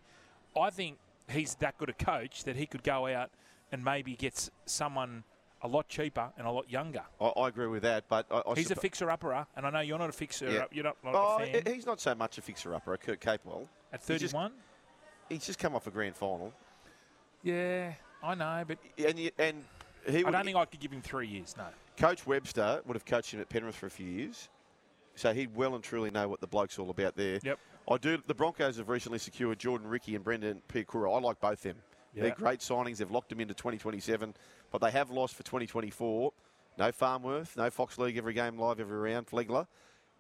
I 0.60 0.70
think 0.70 0.98
he's 1.30 1.56
that 1.56 1.78
good 1.78 1.90
a 1.90 1.94
coach 1.94 2.44
that 2.44 2.56
he 2.56 2.66
could 2.66 2.84
go 2.84 3.08
out 3.08 3.32
and 3.72 3.84
maybe 3.84 4.16
get 4.16 4.50
someone 4.66 5.24
a 5.62 5.68
lot 5.68 5.88
cheaper 5.88 6.30
and 6.38 6.46
a 6.46 6.52
lot 6.52 6.70
younger. 6.70 7.04
I, 7.22 7.26
I 7.28 7.48
agree 7.48 7.68
with 7.68 7.84
that, 7.84 8.04
but 8.10 8.26
I, 8.30 8.42
I 8.46 8.54
He's 8.56 8.70
a 8.72 8.76
fixer-upper, 8.76 9.48
and 9.56 9.66
I 9.66 9.70
know 9.70 9.80
you're 9.80 9.98
not 9.98 10.10
a 10.10 10.14
fixer. 10.14 10.50
Yeah. 10.52 10.60
up 10.64 10.74
You're 10.76 10.84
not, 10.84 10.98
not 11.04 11.16
Oh, 11.16 11.38
a 11.42 11.46
fan. 11.62 11.74
he's 11.74 11.86
not 11.86 12.02
so 12.02 12.14
much 12.14 12.38
a 12.38 12.42
fixer-upper, 12.42 12.94
uh, 12.94 12.98
Kurt 12.98 13.22
Capewell. 13.22 13.68
At 13.94 14.02
he's 14.06 14.20
just- 14.22 14.34
31? 14.34 14.52
He's 15.30 15.46
just 15.46 15.58
come 15.58 15.74
off 15.76 15.88
a 15.88 15.92
grand 15.92 16.16
final, 16.18 16.54
Yeah, 17.44 17.94
I 18.22 18.36
know, 18.36 18.64
but 18.68 18.78
and 18.98 19.18
you, 19.20 19.32
and 19.38 19.64
he 20.06 20.20
I 20.20 20.24
would, 20.24 20.32
don't 20.32 20.46
think 20.46 20.58
I 20.58 20.66
could 20.66 20.80
give 20.80 20.92
him 20.92 21.02
three 21.02 21.28
years. 21.28 21.56
No. 21.58 21.68
Coach 21.98 22.26
Webster 22.28 22.82
would 22.86 22.96
have 22.96 23.06
coached 23.06 23.34
him 23.34 23.40
at 23.40 23.50
Penrith 23.50 23.76
for 23.76 23.86
a 23.86 23.90
few 23.90 24.08
years, 24.08 24.50
so 25.16 25.34
he'd 25.34 25.56
well 25.56 25.76
and 25.76 25.84
truly 25.84 26.12
know 26.12 26.28
what 26.28 26.42
the 26.42 26.48
bloke's 26.48 26.80
all 26.80 26.90
about 26.90 27.16
there. 27.16 27.40
Yep. 27.44 27.60
I 27.90 27.98
do. 27.98 28.18
The 28.26 28.34
Broncos 28.34 28.78
have 28.78 28.90
recently 28.90 29.20
secured 29.20 29.60
Jordan 29.60 29.88
Riki 29.88 30.16
and 30.16 30.24
Brendan 30.24 30.62
Piakura. 30.72 31.16
I 31.16 31.20
like 31.20 31.40
both 31.40 31.62
them. 31.62 31.78
Yeah. 32.14 32.24
They're 32.24 32.36
great 32.36 32.60
signings. 32.60 32.98
They've 32.98 33.12
locked 33.12 33.30
them 33.30 33.40
into 33.40 33.54
2027, 33.54 34.34
but 34.72 34.82
they 34.82 34.92
have 34.92 35.10
lost 35.10 35.36
for 35.36 35.44
2024. 35.44 36.32
No 36.78 36.92
Farmworth, 36.92 37.56
no 37.56 37.70
Fox 37.70 37.98
League 37.98 38.18
every 38.18 38.34
game 38.34 38.58
live 38.58 38.80
every 38.80 38.98
round. 38.98 39.28
Flegler 39.28 39.68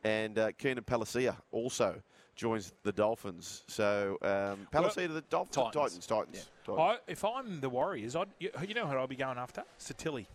and 0.04 0.38
uh, 0.38 0.52
Keenan 0.58 0.84
Palasia 0.84 1.36
also 1.52 2.02
joins 2.36 2.74
the 2.84 2.92
Dolphins. 2.92 3.64
So 3.68 4.18
um, 4.22 4.68
Palasia 4.72 5.08
to 5.08 5.14
the 5.14 5.22
Dolphins, 5.22 5.56
Titans. 5.56 5.74
Titans, 5.74 6.08
Titans. 6.08 6.50
Titans. 6.66 6.80
I, 6.80 7.12
if 7.12 7.24
I'm 7.26 7.62
the 7.62 7.70
Warriors, 7.70 8.16
I'd, 8.16 8.28
you, 8.40 8.50
you 8.68 8.74
know 8.74 8.86
what 8.86 8.98
I'd 8.98 9.10
be 9.10 9.16
going 9.16 9.38
after? 9.38 9.64
Sitili. 9.80 10.26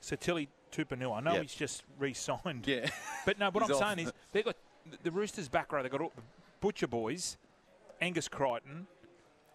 Sitili 0.00 0.48
Tupouniua. 0.72 1.18
I 1.18 1.20
know 1.20 1.32
Yep. 1.34 1.42
he's 1.42 1.54
just 1.54 1.84
re-signed. 1.98 2.66
Yeah. 2.66 2.88
But 3.24 3.38
no, 3.38 3.50
what 3.50 3.62
I'm 3.62 3.70
off. 3.70 3.78
saying 3.78 4.08
is 4.08 4.12
they've 4.32 4.44
got 4.44 4.56
the 5.04 5.10
Roosters 5.12 5.48
back 5.48 5.72
row. 5.72 5.80
They've 5.82 5.92
got 5.92 6.00
all, 6.00 6.12
Butcher 6.60 6.88
Boys, 6.88 7.36
Angus 8.00 8.26
Crichton, 8.26 8.88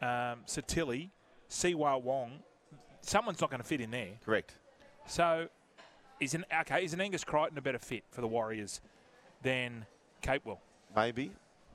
um, 0.02 0.40
Sitili, 0.48 1.10
Siua 1.50 2.02
Wong. 2.02 2.40
Someone's 3.02 3.42
not 3.42 3.50
going 3.50 3.62
to 3.62 3.68
fit 3.68 3.82
in 3.82 3.92
there. 3.92 4.12
Correct. 4.24 4.54
So, 5.06 5.50
is 6.22 6.34
an 6.34 6.46
okay? 6.62 6.84
Is 6.86 6.94
an 6.94 7.02
Angus 7.02 7.26
Crichton 7.26 7.58
a 7.58 7.62
better 7.62 7.78
fit 7.80 8.04
for 8.10 8.22
the 8.22 8.28
Warriors 8.28 8.80
than 9.42 9.86
Capewell? 10.22 10.60
Maybe. 10.96 11.32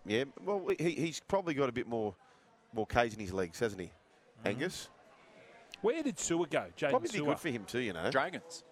Yeah. 0.07 0.25
Well, 0.45 0.67
he, 0.79 0.91
he's 0.93 1.21
probably 1.21 1.53
got 1.55 1.69
a 1.69 1.73
bit 1.73 1.87
more 1.87 2.15
more 2.73 2.87
K's 2.87 3.13
in 3.13 3.21
his 3.21 3.33
legs, 3.35 3.59
hasn't 3.61 3.83
he? 3.83 3.91
Angus. 4.47 4.89
Where 5.83 6.03
did 6.03 6.17
Su'A 6.17 6.49
go? 6.49 6.65
Jaydn 6.77 6.91
Probably 6.91 7.09
be 7.11 7.19
Su'A. 7.19 7.27
good 7.27 7.39
for 7.39 7.49
him 7.51 7.65
too, 7.67 7.81
you 7.81 7.93
know. 7.93 8.11
Dragons. 8.11 8.65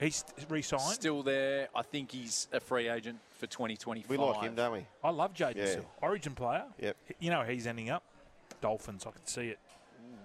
He's 0.00 0.24
re-signed. 0.48 0.82
Still 0.82 1.22
there. 1.22 1.68
I 1.74 1.82
think 1.82 2.12
he's 2.12 2.46
a 2.52 2.60
free 2.60 2.88
agent 2.88 3.18
for 3.34 3.46
2025. 3.48 4.08
We 4.10 4.16
like 4.16 4.42
him, 4.42 4.54
don't 4.54 4.72
we? 4.72 4.86
I 5.02 5.10
love 5.10 5.34
Jaydn 5.34 5.56
Yeah. 5.56 5.64
Su'A. 5.66 5.84
Origin 6.02 6.34
player. 6.34 6.64
Yep. 6.80 6.96
You 7.18 7.30
know 7.30 7.42
he's 7.42 7.66
ending 7.66 7.90
up. 7.90 8.04
Dolphins. 8.60 9.04
I 9.06 9.10
can 9.10 9.26
see 9.26 9.48
it. 9.48 9.58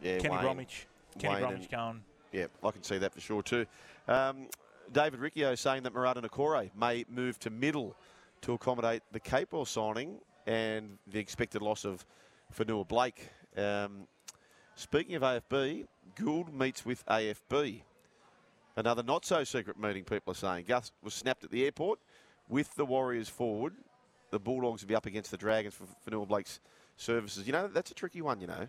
Yeah, 0.02 0.18
Kenny 0.20 0.34
Wayne. 0.36 0.42
Bromwich. 0.44 0.88
Kenny 1.18 1.34
Wayne 1.36 1.42
Bromwich 1.44 1.62
and- 1.64 1.72
going. 1.72 2.04
Yeah, 2.32 2.46
I 2.64 2.72
can 2.72 2.84
see 2.84 2.98
that 2.98 3.14
for 3.14 3.22
sure 3.22 3.42
too. 3.44 3.66
Um, 4.08 4.48
David 4.92 5.20
Riccio 5.20 5.56
saying 5.56 5.84
that 5.84 5.94
Marata 5.94 6.18
Niukore 6.24 6.70
may 6.76 7.06
move 7.10 7.40
to 7.40 7.50
middle 7.50 7.96
to 8.42 8.54
accommodate 8.54 9.02
the 9.12 9.20
Capewell 9.20 9.68
signing 9.68 10.20
and 10.46 10.98
the 11.08 11.20
expected 11.20 11.62
loss 11.62 11.86
of 11.86 12.06
Fonua 12.56 12.88
Blake. 12.88 13.30
Um, 13.56 14.08
speaking 14.76 15.16
of 15.16 15.22
AFB, 15.22 15.86
Gould 16.16 16.54
meets 16.54 16.86
with 16.86 17.06
AFB. 17.06 17.82
Another 18.76 19.04
not 19.04 19.26
so 19.26 19.44
secret 19.44 19.80
meeting, 19.80 20.04
people 20.04 20.32
are 20.32 20.36
saying. 20.36 20.66
Gus 20.68 20.92
was 21.04 21.14
snapped 21.14 21.44
at 21.44 21.52
the 21.52 21.64
airport 21.66 22.00
with 22.50 22.74
the 22.76 22.86
Warriors 22.86 23.30
forward. 23.30 23.74
The 24.32 24.40
Bulldogs 24.40 24.82
will 24.82 24.88
be 24.90 24.96
up 24.96 25.06
against 25.06 25.30
the 25.32 25.38
Dragons 25.38 25.76
for 25.76 25.86
Fonua 26.10 26.28
Blake's 26.28 26.60
services. 26.98 27.46
You 27.46 27.54
know, 27.54 27.68
that's 27.68 27.92
a 27.92 27.94
tricky 27.94 28.22
one, 28.22 28.42
you 28.42 28.48
know, 28.48 28.68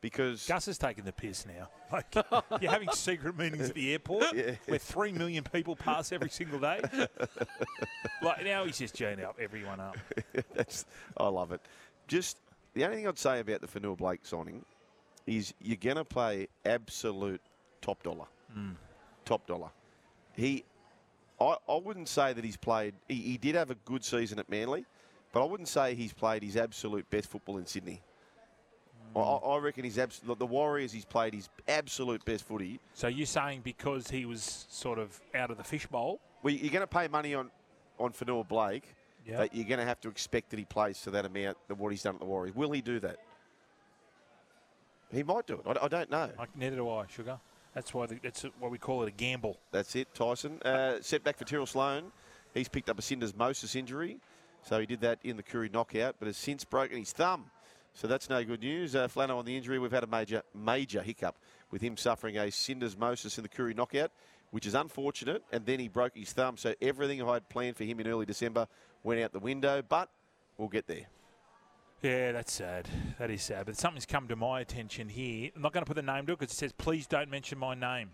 because. 0.00 0.46
Gus 0.46 0.68
is 0.68 0.78
taking 0.78 1.04
the 1.04 1.12
piss 1.12 1.44
now. 1.44 1.68
Like 1.92 2.14
you're 2.62 2.70
having 2.70 2.90
secret 2.92 3.36
meetings 3.36 3.68
at 3.68 3.74
the 3.74 3.92
airport 3.92 4.24
Yeah. 4.34 4.52
where 4.66 4.78
three 4.78 5.12
million 5.12 5.44
people 5.44 5.76
pass 5.76 6.12
every 6.12 6.30
single 6.30 6.58
day. 6.58 6.80
like 8.22 8.44
now 8.44 8.64
he's 8.64 8.78
just 8.78 8.94
joining 8.94 9.24
up 9.24 9.36
everyone 9.38 9.80
up. 9.80 9.98
That's, 10.54 10.86
I 11.16 11.28
love 11.28 11.52
it. 11.52 11.60
Just 12.08 12.38
the 12.72 12.84
only 12.84 12.96
thing 12.96 13.08
I'd 13.08 13.18
say 13.18 13.40
about 13.40 13.60
the 13.60 13.66
Fonua 13.66 13.96
Blake 13.98 14.20
signing 14.24 14.64
is 15.26 15.52
you're 15.60 15.76
going 15.76 15.96
to 15.96 16.04
play 16.04 16.48
absolute 16.64 17.40
top 17.82 18.02
dollar. 18.02 18.24
Mm. 18.56 18.76
Top 19.32 19.46
dollar. 19.46 19.70
He, 20.36 20.62
I, 21.40 21.56
I 21.66 21.76
wouldn't 21.76 22.10
say 22.10 22.34
that 22.34 22.44
he's 22.44 22.58
played. 22.58 22.92
He, 23.08 23.14
he 23.14 23.38
did 23.38 23.54
have 23.54 23.70
a 23.70 23.76
good 23.86 24.04
season 24.04 24.38
at 24.38 24.46
Manly, 24.50 24.84
but 25.32 25.40
I 25.40 25.46
wouldn't 25.46 25.70
say 25.70 25.94
he's 25.94 26.12
played 26.12 26.42
his 26.42 26.54
absolute 26.54 27.08
best 27.08 27.30
football 27.30 27.56
in 27.56 27.64
Sydney. 27.64 28.02
I, 29.16 29.20
I 29.20 29.56
reckon 29.56 29.84
he's 29.84 29.98
abs- 29.98 30.20
the 30.22 30.44
Warriors. 30.44 30.92
He's 30.92 31.06
played 31.06 31.32
his 31.32 31.48
absolute 31.66 32.22
best 32.26 32.44
footy. 32.44 32.78
So 32.92 33.08
you're 33.08 33.24
saying 33.24 33.62
because 33.64 34.10
he 34.10 34.26
was 34.26 34.66
sort 34.68 34.98
of 34.98 35.18
out 35.34 35.50
of 35.50 35.56
the 35.56 35.64
fishbowl? 35.64 36.20
Well, 36.42 36.52
you're 36.52 36.70
going 36.70 36.82
to 36.82 36.86
pay 36.86 37.08
money 37.08 37.34
on 37.34 37.50
on 37.98 38.12
Fonua 38.12 38.46
Blake, 38.46 38.84
Yeah. 39.26 39.38
but 39.38 39.54
you're 39.54 39.64
going 39.66 39.80
to 39.80 39.86
have 39.86 40.00
to 40.02 40.10
expect 40.10 40.50
that 40.50 40.58
he 40.58 40.66
plays 40.66 41.00
to 41.04 41.10
that 41.12 41.24
amount 41.24 41.56
than 41.68 41.78
what 41.78 41.88
he's 41.90 42.02
done 42.02 42.16
at 42.16 42.20
the 42.20 42.26
Warriors. 42.26 42.54
Will 42.54 42.70
he 42.72 42.82
do 42.82 43.00
that? 43.00 43.16
He 45.10 45.22
might 45.22 45.46
do 45.46 45.54
it. 45.54 45.78
I, 45.78 45.86
I 45.86 45.88
don't 45.88 46.10
know. 46.10 46.28
Like 46.38 46.54
neither 46.54 46.76
do 46.76 46.90
I, 46.90 47.06
sugar. 47.06 47.38
That's 47.74 47.94
why 47.94 48.06
the, 48.06 48.18
that's 48.22 48.44
why 48.58 48.68
we 48.68 48.78
call 48.78 49.02
it 49.02 49.08
a 49.08 49.12
gamble. 49.12 49.58
That's 49.70 49.96
it, 49.96 50.12
Tyson. 50.14 50.60
Uh, 50.62 50.98
setback 51.00 51.38
for 51.38 51.44
Tyrell 51.44 51.66
Sloan. 51.66 52.12
He's 52.54 52.68
picked 52.68 52.90
up 52.90 52.98
a 52.98 53.02
syndesmosis 53.02 53.74
injury, 53.74 54.18
so 54.62 54.78
he 54.78 54.86
did 54.86 55.00
that 55.00 55.18
in 55.24 55.36
the 55.36 55.42
Koori 55.42 55.72
knockout, 55.72 56.16
but 56.18 56.26
has 56.26 56.36
since 56.36 56.64
broken 56.64 56.98
his 56.98 57.12
thumb. 57.12 57.46
So 57.94 58.06
that's 58.06 58.28
no 58.28 58.42
good 58.44 58.60
news. 58.60 58.94
Uh, 58.94 59.08
Flano 59.08 59.38
on 59.38 59.44
the 59.44 59.56
injury. 59.56 59.78
We've 59.78 59.92
had 59.92 60.04
a 60.04 60.06
major, 60.06 60.42
major 60.54 61.02
hiccup 61.02 61.36
with 61.70 61.82
him 61.82 61.96
suffering 61.96 62.36
a 62.38 62.44
syndesmosis 62.44 63.38
in 63.38 63.42
the 63.42 63.48
Koori 63.48 63.76
knockout, 63.76 64.10
which 64.50 64.66
is 64.66 64.74
unfortunate. 64.74 65.42
And 65.52 65.64
then 65.66 65.78
he 65.78 65.88
broke 65.88 66.16
his 66.16 66.32
thumb, 66.32 66.56
so 66.56 66.74
everything 66.80 67.22
I 67.22 67.34
had 67.34 67.48
planned 67.48 67.76
for 67.76 67.84
him 67.84 68.00
in 68.00 68.06
early 68.06 68.26
December 68.26 68.66
went 69.02 69.20
out 69.20 69.32
the 69.32 69.38
window. 69.38 69.82
But 69.86 70.08
we'll 70.56 70.68
get 70.68 70.86
there. 70.86 71.06
Yeah, 72.02 72.32
that's 72.32 72.52
sad. 72.52 72.88
That 73.18 73.30
is 73.30 73.42
sad. 73.42 73.66
But 73.66 73.76
something's 73.76 74.06
come 74.06 74.26
to 74.28 74.36
my 74.36 74.60
attention 74.60 75.08
here. 75.08 75.50
I'm 75.54 75.62
not 75.62 75.72
going 75.72 75.84
to 75.84 75.88
put 75.88 75.94
the 75.96 76.02
name 76.02 76.26
to 76.26 76.32
it 76.32 76.38
because 76.40 76.52
it 76.52 76.56
says, 76.58 76.72
please 76.72 77.06
don't 77.06 77.30
mention 77.30 77.58
my 77.58 77.74
name. 77.74 78.10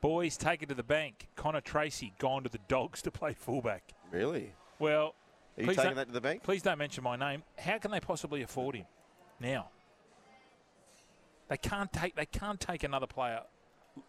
Boys, 0.00 0.36
take 0.36 0.62
it 0.62 0.68
to 0.70 0.74
the 0.74 0.82
bank. 0.82 1.28
Connor 1.36 1.60
Tracey 1.60 2.14
gone 2.18 2.44
to 2.44 2.48
the 2.48 2.60
Dogs 2.68 3.02
to 3.02 3.10
play 3.10 3.34
fullback. 3.34 3.82
Really? 4.10 4.52
Well, 4.78 5.14
Are 5.58 5.60
you 5.62 5.66
please 5.66 5.76
taking 5.76 5.96
that 5.96 6.06
to 6.06 6.12
the 6.12 6.20
bank? 6.20 6.42
Please 6.42 6.62
don't 6.62 6.78
mention 6.78 7.04
my 7.04 7.16
name. 7.16 7.42
How 7.58 7.78
can 7.78 7.90
they 7.90 8.00
possibly 8.00 8.40
afford 8.42 8.76
him 8.76 8.86
now? 9.40 9.68
They 11.48 11.56
can't 11.56 11.92
take. 11.92 12.14
They 12.14 12.26
can't 12.26 12.60
take 12.60 12.82
another 12.84 13.06
player. 13.06 13.40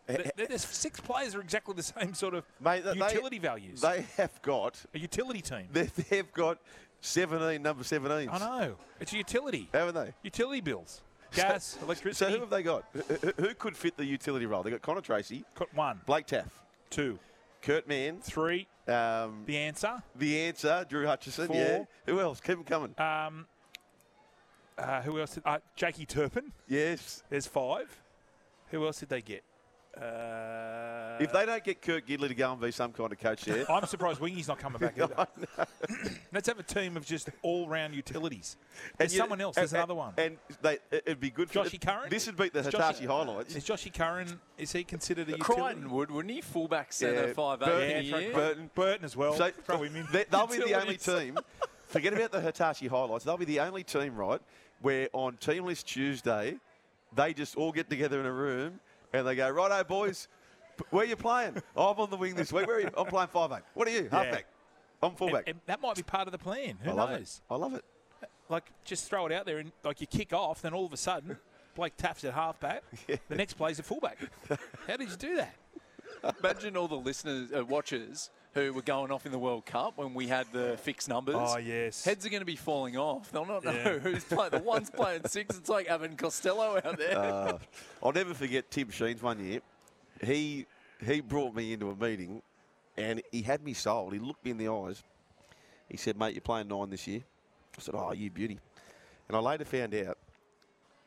Th- 0.08 0.30
There's 0.36 0.64
six 0.66 1.00
players 1.00 1.34
are 1.34 1.42
exactly 1.42 1.74
the 1.74 1.82
same 1.84 2.14
sort 2.14 2.36
of 2.36 2.46
Mate, 2.62 2.84
they- 2.84 2.94
utility 2.94 3.40
values. 3.40 3.82
They 3.82 4.06
have 4.18 4.40
got. 4.44 4.80
a 4.94 5.00
utility 5.00 5.42
team. 5.42 5.68
They've 5.72 6.32
got 6.34 6.60
17 7.02 7.62
number 7.62 7.84
17s. 7.84 8.30
I 8.32 8.40
know. 8.40 8.76
It's 9.00 9.14
a 9.14 9.18
utility. 9.18 9.70
Haven't 9.74 9.96
they? 9.96 10.14
Utility 10.24 10.62
bills. 10.62 11.02
Gas, 11.34 11.78
So 11.80 11.86
electricity. 11.86 12.34
who 12.34 12.40
have 12.40 12.50
they 12.50 12.64
got? 12.64 12.84
Who- 12.94 13.00
Who 13.02 13.32
who 13.50 13.54
could 13.54 13.78
fit 13.78 13.96
the 13.98 14.06
utility 14.06 14.46
role? 14.46 14.64
They've 14.64 14.74
got 14.74 14.82
Connor 14.82 15.02
Tracey, 15.02 15.46
Got 15.56 15.74
one, 15.76 16.02
Blake 16.06 16.26
Taaffe, 16.28 16.50
two, 16.90 17.20
Kurt 17.62 17.88
Mann, 17.88 18.20
three. 18.20 18.68
um, 18.88 19.44
The 19.46 19.58
answer. 19.58 20.02
the 20.16 20.40
answer, 20.42 20.86
Drew 20.90 21.06
Hutchison. 21.06 21.48
Four. 21.48 21.56
Yeah. 21.56 21.84
Who 22.08 22.20
else? 22.20 22.42
Keep 22.42 22.56
them 22.58 22.64
coming. 22.64 22.96
Um, 22.98 23.46
uh, 24.78 25.02
who 25.02 25.20
else? 25.20 25.36
Did, 25.36 25.44
uh, 25.46 25.60
Jakey 25.76 26.06
Turpin. 26.06 26.52
yes. 26.68 27.22
There's 27.30 27.46
five. 27.48 28.02
Who 28.72 28.86
else 28.86 29.00
did 29.00 29.10
they 29.10 29.22
get? 29.22 29.44
Uh, 30.02 31.18
If 31.20 31.34
they 31.34 31.46
don't 31.46 31.64
get 31.64 31.82
Kurt 31.82 32.08
Gidley 32.08 32.30
to 32.30 32.34
go 32.36 32.52
and 32.54 32.62
be 32.62 32.72
some 32.72 32.94
kind 32.94 33.12
of 33.12 33.20
coach 33.20 33.44
there, 33.44 33.70
I'm 33.70 33.86
surprised 33.86 34.22
Wingy's 34.22 34.48
not 34.48 34.58
coming 34.60 34.80
back 34.80 34.98
either. 35.02 35.28
Let's 36.34 36.48
have 36.48 36.60
a 36.60 36.64
team 36.64 36.96
of 36.96 37.06
just 37.06 37.30
all-round 37.42 37.94
utilities. 37.94 38.56
There's 38.98 39.14
you- 39.14 39.20
someone 39.20 39.42
else. 39.42 39.56
There's 39.56 39.74
and- 39.74 39.80
another 39.80 39.96
one. 39.96 40.14
And 40.18 40.38
they, 40.62 40.78
it'd 40.92 41.20
be 41.20 41.30
good 41.30 41.50
for 41.50 41.60
Joshy 41.66 41.80
Curran. 41.82 42.10
This 42.10 42.26
would 42.28 42.38
beat 42.38 42.54
the 42.54 42.60
Is 42.60 42.68
Hitachi 42.68 43.06
Joshy- 43.06 43.08
highlights. 43.08 43.56
Is 43.56 43.66
Joshy 43.66 43.94
Curran? 43.94 44.40
Is 44.58 44.72
he 44.72 44.84
considered 44.86 45.28
a 45.28 45.32
utility? 45.32 45.62
Crichton 45.62 45.90
would, 45.92 46.10
wouldn't 46.10 46.34
he? 46.34 46.42
Fullback 46.42 46.94
centre, 46.94 47.28
Yeah, 47.28 47.34
five 47.34 47.60
Burton- 47.60 47.98
eight 47.98 48.06
Yeah, 48.06 48.32
Burton. 48.34 48.70
Burton 48.74 49.04
as 49.06 49.18
well. 49.18 49.34
So 49.34 49.52
Throw 49.66 49.84
him 49.84 49.96
in. 49.98 50.08
they, 50.14 50.26
will 50.32 50.48
be 50.48 50.58
the 50.60 50.80
only 50.82 50.96
team. 50.98 51.38
Forget 51.88 52.14
about 52.14 52.32
the 52.32 52.40
Hitachi 52.40 52.88
highlights. 52.88 53.26
They'll 53.26 53.36
be 53.38 53.46
the 53.46 53.60
only 53.60 53.84
team, 53.84 54.16
right, 54.16 54.40
where 54.82 55.10
on 55.12 55.36
Team 55.38 55.66
List 55.66 55.88
Tuesday, 55.88 56.56
they 57.16 57.34
just 57.34 57.58
all 57.58 57.72
get 57.74 57.90
together 57.90 58.20
in 58.22 58.26
a 58.28 58.32
room 58.32 58.80
and 59.14 59.26
they 59.28 59.36
go, 59.36 59.50
"Righto, 59.50 59.84
boys, 59.84 60.28
p- 60.78 60.84
where 60.90 61.06
you 61.06 61.16
playing? 61.16 61.62
Oh, 61.76 61.92
I'm 61.92 62.00
on 62.00 62.10
the 62.10 62.18
wing 62.18 62.36
this 62.36 62.52
week. 62.54 62.68
Where 62.68 62.78
are 62.78 62.82
you? 62.82 62.90
I'm 62.98 63.06
playing 63.08 63.30
five 63.30 63.52
eight. 63.52 63.64
What 63.74 63.88
are 63.88 63.92
you? 63.92 64.10
Halfback. 64.12 64.46
I'm 65.02 65.16
fullback. 65.16 65.44
And- 65.48 65.56
and 65.56 65.60
that 65.68 65.82
might 65.82 65.96
be 65.96 66.04
part 66.04 66.28
of 66.28 66.32
the 66.32 66.38
plan. 66.38 66.78
Who 66.84 66.92
I 66.92 66.94
love 66.94 67.10
knows? 67.12 67.42
it. 67.50 67.54
I 67.54 67.58
love 67.58 67.74
it. 67.74 67.86
Like, 68.50 68.66
just 68.84 69.08
throw 69.10 69.26
it 69.28 69.32
out 69.32 69.46
there 69.46 69.60
and 69.60 69.72
like 69.84 70.02
you 70.02 70.08
kick 70.08 70.34
off, 70.34 70.62
then 70.62 70.74
all 70.74 70.86
of 70.86 70.92
a 70.94 70.98
sudden, 70.98 71.38
Blake 71.76 71.96
Taaffe's 71.98 72.26
at 72.26 72.34
halfback. 72.34 72.84
The 73.30 73.36
next 73.36 73.54
play's 73.54 73.80
a 73.80 73.84
fullback. 73.84 74.18
How 74.88 74.98
did 74.98 75.10
you 75.10 75.16
do 75.16 75.36
that? 75.38 75.56
Imagine 76.44 76.76
all 76.76 76.88
the 76.88 76.96
listeners, 76.98 77.52
uh, 77.56 77.64
watchers, 77.64 78.30
who 78.54 78.74
were 78.74 78.82
going 78.82 79.12
off 79.12 79.26
in 79.26 79.32
the 79.32 79.38
World 79.40 79.66
Cup 79.66 79.98
when 79.98 80.14
we 80.14 80.28
had 80.28 80.48
the 80.52 80.78
fixed 80.82 81.08
numbers. 81.08 81.36
Oh, 81.38 81.58
yes. 81.58 82.04
Heads 82.04 82.26
are 82.26 82.30
going 82.30 82.42
to 82.42 82.46
be 82.46 82.56
falling 82.56 82.98
off. 82.98 83.32
They'll 83.32 83.46
not 83.46 83.64
know 83.64 83.72
Yeah. 83.72 84.00
who's 84.00 84.24
playing. 84.24 84.52
The 84.52 84.60
one's 84.60 84.90
playing 84.90 85.22
six. 85.28 85.56
It's 85.58 85.70
like 85.70 85.88
having 85.88 86.16
Costello 86.16 86.78
out 86.84 86.98
there. 86.98 87.18
Uh, 87.18 87.58
I'll 88.02 88.12
never 88.12 88.34
forget 88.34 88.72
Tim 88.72 88.90
Sheens 88.90 89.22
one 89.22 89.40
year. 89.46 89.62
He 90.24 90.66
he 91.06 91.22
brought 91.22 91.54
me 91.56 91.72
into 91.74 91.90
a 91.92 91.96
meeting, 91.96 92.42
and 92.98 93.22
he 93.32 93.42
had 93.44 93.64
me 93.64 93.74
sold. 93.74 94.14
He 94.14 94.20
looked 94.20 94.44
me 94.44 94.52
in 94.52 94.58
the 94.58 94.68
eyes. 94.68 95.02
He 95.88 95.96
said, 95.98 96.18
"Mate, 96.18 96.34
you're 96.34 96.42
playing 96.42 96.68
nine 96.68 96.90
this 96.90 97.08
year." 97.08 97.22
I 97.78 97.82
said, 97.82 97.96
"Oh, 97.96 98.12
you 98.12 98.30
beauty." 98.30 98.60
And 99.28 99.38
I 99.38 99.40
later 99.40 99.64
found 99.64 99.94
out 99.96 100.18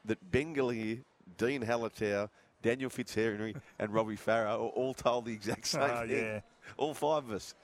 that 0.05 0.31
Bengali, 0.31 1.03
Dene 1.37 1.63
Halatau, 1.63 2.29
Daniel 2.63 2.89
Fitzhenry, 2.89 3.55
and 3.79 3.93
Robbie 3.93 4.17
Farah 4.17 4.59
all 4.59 4.95
told 4.95 5.27
the 5.27 5.33
exact 5.33 5.67
same 5.67 5.83
Oh, 5.83 6.07
thing. 6.07 6.11
yeah. 6.17 6.41
All 6.77 6.95
five 6.95 7.25
of 7.25 7.31
us. 7.33 7.55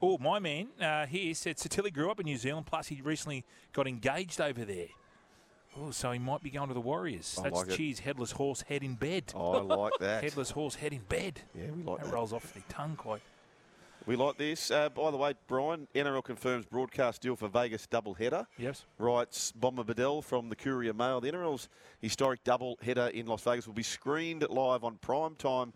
Oh, 0.00 0.18
my 0.18 0.38
man 0.38 0.68
uh, 0.80 1.06
here 1.06 1.32
said 1.34 1.56
Sitili 1.56 1.92
grew 1.92 2.10
up 2.10 2.20
in 2.20 2.26
New 2.26 2.36
Zealand, 2.36 2.66
plus 2.66 2.88
he 2.88 3.00
recently 3.00 3.44
got 3.72 3.86
engaged 3.88 4.40
over 4.40 4.64
there. 4.64 4.88
Oh, 5.78 5.90
so 5.90 6.10
he 6.12 6.18
might 6.18 6.42
be 6.42 6.50
going 6.50 6.68
to 6.68 6.74
the 6.74 6.80
Warriors. 6.80 7.36
I 7.38 7.44
That's 7.44 7.56
like 7.56 7.68
it. 7.68 7.76
cheers, 7.76 7.98
headless 8.00 8.32
horse 8.32 8.62
head 8.62 8.82
in 8.82 8.94
bed. 8.94 9.24
Oh, 9.34 9.52
I 9.54 9.60
like 9.60 9.92
that. 10.00 10.22
Headless 10.24 10.50
horse 10.50 10.74
head 10.74 10.92
in 10.92 11.00
bed. 11.08 11.40
Yeah, 11.54 11.70
we 11.74 11.82
like 11.82 11.98
That 11.98 12.06
that. 12.06 12.14
rolls 12.14 12.32
off 12.32 12.52
the 12.54 12.60
tongue 12.68 12.96
quite. 12.96 13.20
We 14.06 14.16
like 14.16 14.36
this. 14.38 14.70
Uh, 14.70 14.88
by 14.90 15.10
the 15.10 15.16
way, 15.16 15.34
Brian, 15.48 15.88
NRL 15.94 16.22
confirms 16.22 16.64
broadcast 16.64 17.20
deal 17.22 17.34
for 17.34 17.48
Vegas 17.48 17.86
doubleheader. 17.88 18.46
Yes. 18.56 18.84
Writes 18.98 19.50
Bomber 19.52 19.82
Badel 19.82 20.22
from 20.22 20.48
the 20.48 20.54
Courier 20.56 20.94
Mail. 20.94 21.20
The 21.20 21.32
NRL's 21.32 21.68
historic 22.00 22.44
doubleheader 22.44 23.10
in 23.10 23.26
Las 23.26 23.42
Vegas 23.42 23.66
will 23.66 23.74
be 23.74 23.82
screened 23.82 24.46
live 24.48 24.84
on 24.84 24.98
primetime 24.98 25.72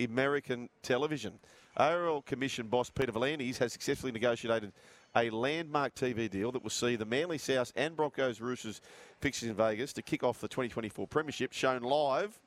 American 0.00 0.68
television. 0.82 1.38
ARL 1.76 2.22
Commission 2.22 2.66
boss 2.68 2.90
Peter 2.90 3.12
V'landys 3.12 3.58
has 3.58 3.72
successfully 3.72 4.12
negotiated 4.12 4.72
a 5.16 5.30
landmark 5.30 5.94
TV 5.94 6.28
deal 6.28 6.50
that 6.52 6.62
will 6.62 6.70
see 6.70 6.96
the 6.96 7.04
Manly 7.04 7.38
South 7.38 7.72
and 7.76 7.96
Broncos 7.96 8.40
Roosters 8.40 8.80
fixtures 9.20 9.48
in 9.48 9.54
Vegas 9.54 9.92
to 9.92 10.02
kick 10.02 10.22
off 10.24 10.40
the 10.40 10.48
2024 10.48 11.06
Premiership, 11.06 11.52
shown 11.52 11.82
live 11.82 12.38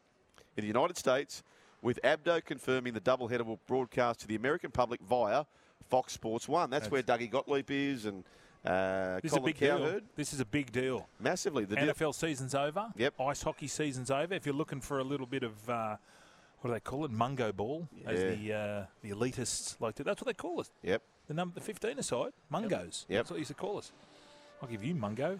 in 0.55 0.62
the 0.62 0.67
United 0.67 0.98
States, 0.98 1.43
with 1.81 2.00
Abdo 2.03 2.43
confirming 2.43 2.93
the 2.93 3.01
doubleheader 3.01 3.46
will 3.46 3.60
broadcast 3.67 4.19
to 4.22 4.27
the 4.27 4.36
American 4.36 4.72
public 4.72 5.00
via 5.01 5.46
Fox 5.89 6.13
Sports 6.13 6.48
One. 6.48 6.69
That's, 6.69 6.91
where 6.91 7.03
Dougie 7.03 7.29
Gottlieb 7.29 7.69
is 7.69 8.05
and 8.05 8.24
uh, 8.65 9.19
This 9.22 9.31
is 9.31 9.38
a 9.38 9.39
Colin 9.39 9.46
big 9.46 9.60
deal. 9.60 10.00
This 10.15 10.34
is 10.34 10.39
a 10.39 10.46
big 10.46 10.72
deal. 10.72 11.07
Massively. 11.19 11.65
The 11.65 11.75
deal- 11.75 11.93
NFL 11.93 12.15
season's 12.15 12.55
over. 12.55 12.88
Yep. 12.98 13.13
Ice 13.22 13.41
hockey 13.43 13.67
season's 13.67 14.12
over. 14.12 14.34
If 14.34 14.46
you're 14.46 14.55
looking 14.55 14.81
for 14.81 15.00
a 15.00 15.03
little 15.03 15.27
bit 15.27 15.43
of 15.43 15.69
uh, 15.69 15.96
what 16.62 16.70
do 16.70 16.74
they 16.74 16.80
call 16.80 17.06
it, 17.06 17.12
mungo 17.12 17.52
ball, 17.52 17.88
as 18.06 18.20
the 18.20 18.54
uh, 18.54 18.86
the 19.02 19.12
elitists 19.12 19.80
like 19.80 19.96
to. 19.96 20.04
That's 20.04 20.22
what 20.22 20.28
they 20.28 20.34
call 20.34 20.60
us. 20.60 20.72
Yep. 20.84 21.02
The 21.28 21.34
number, 21.34 21.56
the 21.56 21.62
15 21.62 22.00
aside, 22.00 22.32
mungos. 22.52 23.06
Yep. 23.08 23.20
That's 23.20 23.30
what 23.30 23.36
they 23.36 23.40
used 23.40 23.50
to 23.50 23.54
call 23.54 23.78
us. 23.78 23.92
I'll 24.62 24.70
give 24.70 24.84
you 24.84 24.96
mungo. 24.96 25.40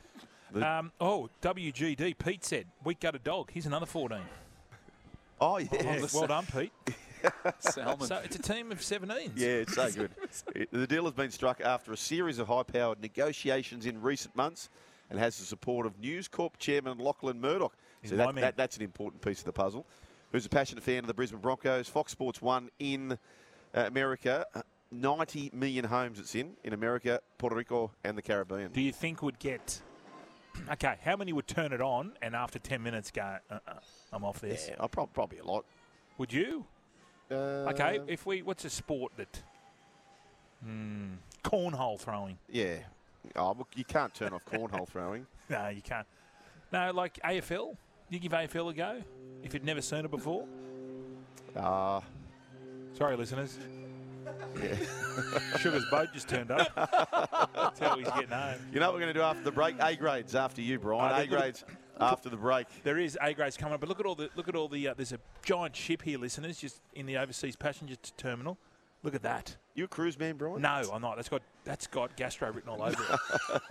Um, 0.56 0.92
oh, 1.00 1.30
WGD. 1.42 2.18
Pete 2.18 2.46
said 2.46 2.66
week 2.84 3.00
gutted 3.00 3.24
dog. 3.24 3.52
Here's 3.52 3.66
another 3.66 3.86
14. 3.86 4.20
Oh, 5.40 5.58
yeah. 5.58 6.06
Well 6.14 6.28
done, 6.28 6.46
Pete. 6.46 6.72
Salmon. 7.60 8.08
So 8.08 8.22
it's 8.24 8.36
a 8.36 8.42
team 8.42 8.72
of 8.72 8.80
17s. 8.80 9.32
Yeah, 9.36 9.48
it's 9.48 9.76
so 9.76 9.92
good. 9.92 10.12
The 10.72 10.88
deal 10.88 11.04
has 11.06 11.14
been 11.14 11.32
struck 11.32 11.62
after 11.62 11.92
a 11.92 11.98
series 11.98 12.40
of 12.40 12.48
high-powered 12.48 13.02
negotiations 13.02 13.86
in 13.86 14.02
recent 14.02 14.36
months 14.36 14.70
and 15.10 15.20
has 15.20 15.38
the 15.38 15.46
support 15.46 15.86
of 15.86 16.00
News 16.00 16.28
Corp 16.28 16.58
chairman 16.58 16.98
Lachlan 16.98 17.40
Murdoch. 17.40 17.76
So 18.04 18.16
that, 18.16 18.36
that, 18.36 18.58
that's 18.58 18.78
an 18.78 18.84
important 18.84 19.22
piece 19.22 19.40
of 19.40 19.46
the 19.46 19.52
puzzle. 19.52 19.86
Who's 20.32 20.46
a 20.46 20.50
passionate 20.50 20.84
fan 20.84 21.00
of 21.00 21.08
the 21.08 21.14
Brisbane 21.14 21.40
Broncos. 21.40 21.88
Fox 21.88 22.12
Sports 22.12 22.42
One 22.42 22.70
in 22.80 23.18
America. 23.74 24.46
Uh, 24.54 24.62
90 24.92 25.52
million 25.54 25.84
homes 25.86 26.20
it's 26.20 26.34
in, 26.34 26.54
in 26.64 26.72
America, 26.74 27.20
Puerto 27.38 27.56
Rico, 27.56 27.92
and 28.04 28.18
the 28.18 28.22
Caribbean. 28.22 28.72
Do 28.72 28.82
you 28.82 28.92
think 28.94 29.22
would 29.22 29.38
get. 29.40 29.82
Okay, 30.72 30.96
how 31.04 31.16
many 31.16 31.34
would 31.34 31.46
turn 31.48 31.72
it 31.72 31.82
on 31.82 32.14
and 32.22 32.34
after 32.36 32.58
10 32.58 32.82
minutes 32.82 33.12
go, 33.12 33.38
uh-uh, 33.52 33.74
I'm 34.12 34.24
off 34.24 34.40
this? 34.40 34.68
Yeah, 34.70 34.76
I'll 34.80 34.88
probably 34.88 35.38
a 35.40 35.44
lot. 35.44 35.66
Would 36.18 36.34
you? 36.34 36.66
Uh, 37.30 37.68
Okay, 37.70 38.00
if 38.08 38.26
we. 38.26 38.42
What's 38.42 38.66
a 38.66 38.70
sport 38.70 39.12
that. 39.18 39.44
Hmm, 40.64 41.16
cornhole 41.44 42.00
throwing. 42.00 42.38
Yeah. 42.50 42.78
Oh, 43.36 43.56
you 43.76 43.84
can't 43.84 44.14
turn 44.14 44.34
off 44.34 44.46
cornhole 44.46 44.88
throwing. 44.88 45.28
No, 45.50 45.70
you 45.70 45.82
can't. 45.82 46.06
No, 46.74 46.92
like 46.92 47.20
AFL. 47.24 47.78
You 48.10 48.20
give 48.20 48.32
AFL 48.32 48.70
a 48.70 48.74
go 48.74 49.02
if 49.44 49.54
you'd 49.54 49.64
never 49.66 49.82
seen 49.82 50.06
it 50.06 50.12
before. 50.12 50.46
Uh, 51.56 52.02
Sorry, 52.94 53.16
listeners. 53.16 53.58
yeah. 54.62 54.76
Sugar's 55.60 55.86
boat 55.92 56.10
just 56.14 56.28
turned 56.28 56.52
up. 56.52 56.70
That's 57.54 57.80
how 57.80 57.98
he's 57.98 58.10
getting 58.10 58.30
home. 58.30 58.60
You 58.74 58.80
know 58.80 58.88
what 58.88 58.96
we're 58.96 59.02
going 59.02 59.14
to 59.14 59.20
do 59.20 59.24
after 59.24 59.44
the 59.44 59.52
break? 59.52 59.76
A 59.80 59.96
grades 59.96 60.36
after 60.36 60.62
you, 60.62 60.80
Brian. 60.80 61.14
Uh, 61.14 61.18
A 61.18 61.20
look- 61.22 61.30
look- 61.32 61.40
grades 61.40 61.66
after 62.00 62.30
the 62.30 62.38
break. 62.38 62.68
There 62.84 62.98
is 62.98 63.18
A 63.22 63.34
grades 63.34 63.56
coming 63.58 63.74
up, 63.76 63.80
but 63.82 63.90
look 63.90 64.00
at 64.00 64.06
all 64.06 64.16
the 64.16 64.30
look 64.36 64.48
at 64.48 64.56
all 64.56 64.68
the. 64.68 64.88
Uh, 64.90 64.94
there's 64.96 65.12
a 65.14 65.20
giant 65.44 65.76
ship 65.76 66.02
here, 66.02 66.18
listeners, 66.18 66.58
just 66.58 66.82
in 66.96 67.06
the 67.06 67.18
overseas 67.18 67.56
passenger 67.56 67.96
terminal. 68.18 68.58
Look 69.08 69.16
at 69.16 69.22
that. 69.22 69.56
You 69.74 69.86
a 69.86 69.88
cruise 69.88 70.20
man, 70.20 70.36
Brian? 70.36 70.62
No, 70.62 70.84
I'm 70.94 71.02
not. 71.02 71.16
That's 71.16 71.30
got 71.30 71.42
that's 71.64 71.88
got 71.88 72.14
gastro 72.18 72.52
written 72.52 72.70
all 72.70 72.84
over 72.84 73.02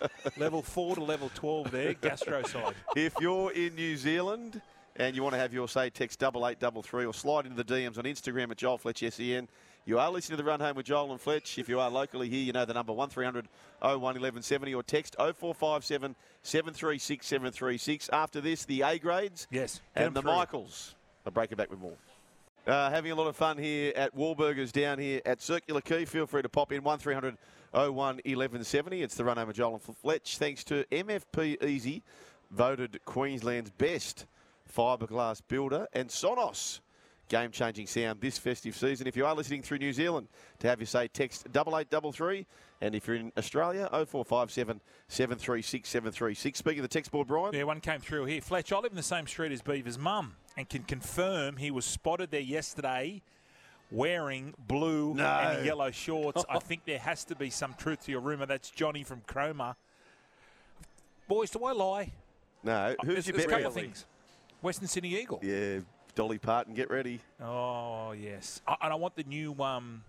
it. 0.01 0.11
level 0.39 0.63
four 0.63 0.95
to 0.95 1.05
level 1.05 1.31
twelve 1.35 1.71
there, 1.71 1.93
gastro 1.93 2.43
side. 2.45 2.73
If 2.97 3.13
you're 3.21 3.53
in 3.53 3.75
New 3.75 3.99
Zealand 3.99 4.63
and 4.97 5.15
you 5.15 5.23
want 5.23 5.35
to 5.35 5.39
have 5.39 5.53
your 5.53 5.69
say, 5.69 5.91
text 5.91 6.21
double 6.21 6.49
eight 6.49 6.59
double 6.59 6.83
three 6.83 7.05
or 7.05 7.13
slide 7.13 7.45
into 7.45 7.63
the 7.63 7.71
DMs 7.71 7.99
on 7.99 8.05
Instagram 8.05 8.51
at 8.51 8.57
Joel 8.57 8.79
Fletch 8.79 9.05
SEN. 9.07 9.47
You 9.85 9.99
are 9.99 10.11
listening 10.11 10.39
to 10.39 10.43
the 10.43 10.49
Run 10.49 10.59
Home 10.61 10.75
with 10.75 10.87
Joel 10.87 11.13
and 11.13 11.21
Fletch. 11.21 11.59
If 11.59 11.69
you 11.69 11.81
are 11.81 11.91
locally 11.91 12.31
here, 12.31 12.43
you 12.43 12.55
know 12.55 12.65
the 12.65 12.73
number 12.73 12.95
1300 12.95 13.47
01 13.83 13.91
1170 14.01 14.75
or 14.75 14.83
text 14.83 15.17
0457 15.19 16.17
736 16.45 17.27
736. 17.27 18.09
After 18.11 18.41
this, 18.41 18.65
the 18.65 18.81
A 18.81 18.99
grades 18.99 19.47
Yes, 19.51 19.83
and 19.95 20.15
the 20.15 20.23
through. 20.23 20.33
Michaels. 20.33 20.95
I'll 21.27 21.33
break 21.33 21.53
it 21.53 21.57
back 21.57 21.69
with 21.69 21.79
more. 21.81 21.99
Uh, 22.67 22.91
having 22.91 23.13
a 23.13 23.15
lot 23.15 23.29
of 23.29 23.37
fun 23.37 23.57
here 23.57 23.93
at 23.95 24.13
Wahlburgers 24.17 24.73
down 24.73 24.99
here 24.99 25.21
at 25.25 25.41
Circular 25.41 25.81
Quay. 25.81 26.05
Feel 26.05 26.27
free 26.27 26.43
to 26.43 26.49
pop 26.49 26.73
in 26.73 26.83
1300 26.83 27.37
01 27.71 27.93
1170. 27.95 29.03
It's 29.03 29.15
the 29.15 29.25
run 29.25 29.39
over 29.39 29.53
Joel 29.53 29.81
and 29.87 29.97
Fletch. 29.97 30.39
Thanks 30.39 30.65
to 30.65 30.85
MFP 30.91 31.63
Easy, 31.63 32.03
voted 32.51 32.99
Queensland's 33.05 33.71
best 33.71 34.27
fiberglass 34.77 35.43
builder, 35.47 35.87
and 35.93 36.09
Sonos. 36.09 36.81
Game 37.29 37.53
changing 37.53 37.87
sound 37.87 38.21
this 38.21 38.37
festive 38.37 38.75
season. 38.75 39.07
If 39.07 39.17
you 39.17 39.27
are 39.27 39.35
listening 39.35 39.63
through 39.63 39.79
New 39.79 39.93
Zealand, 39.93 40.27
to 40.59 40.67
have 40.67 40.81
you 40.81 40.87
say 40.87 41.07
text 41.07 41.47
8833. 41.47 42.47
And 42.81 42.97
if 42.97 43.07
you're 43.07 43.17
in 43.17 43.33
Australia, 43.39 43.89
0457 43.93 44.81
736 45.07 45.89
736. 45.89 46.59
Speaking 46.59 46.81
of 46.81 46.83
the 46.83 46.89
text 46.89 47.13
board, 47.13 47.29
Brian. 47.29 47.55
Yeah, 47.55 47.63
one 47.63 47.81
came 47.81 48.01
through 48.01 48.25
here. 48.25 48.41
Fletch, 48.41 48.73
I 48.73 48.79
live 48.79 48.91
in 48.91 48.97
the 48.97 49.03
same 49.05 49.29
street 49.29 49.53
as 49.53 49.63
Beaver's 49.63 49.99
mum 49.99 50.35
and 50.57 50.69
can 50.69 50.83
confirm 50.83 51.57
he 51.57 51.71
was 51.71 51.85
spotted 51.85 52.31
there 52.31 52.41
yesterday 52.41 53.23
wearing 53.91 54.55
blue 54.67 55.15
No. 55.15 55.25
and 55.25 55.65
yellow 55.65 55.91
shorts. 55.91 56.45
I 56.49 56.59
think 56.61 56.85
there 56.85 56.99
has 56.99 57.25
to 57.27 57.37
be 57.37 57.51
some 57.51 57.75
truth 57.75 58.05
to 58.07 58.11
your 58.13 58.21
rumour. 58.21 58.47
That's 58.47 58.71
Johnny 58.71 59.05
from 59.05 59.21
Cromer. 59.27 59.77
Boys, 61.29 61.51
do 61.51 61.65
I 61.65 61.73
lie? 61.73 62.13
No, 62.65 62.95
who's 63.05 63.15
There's, 63.15 63.27
your 63.29 63.37
there's 63.37 63.47
a 63.47 63.51
couple 63.51 63.67
of 63.67 63.75
things. 63.75 64.07
Western 64.63 64.89
Sydney 64.89 65.15
Eagle. 65.21 65.41
Yeah, 65.43 65.81
Dolly 66.15 66.39
Parton, 66.39 66.75
get 66.75 66.91
ready. 66.91 67.21
Oh, 67.41 68.13
yes. 68.13 68.61
I, 68.67 68.77
and 68.83 68.93
I 68.93 68.97
want 68.97 69.15
the 69.15 69.23
new 69.25 69.55
um, 69.63 70.03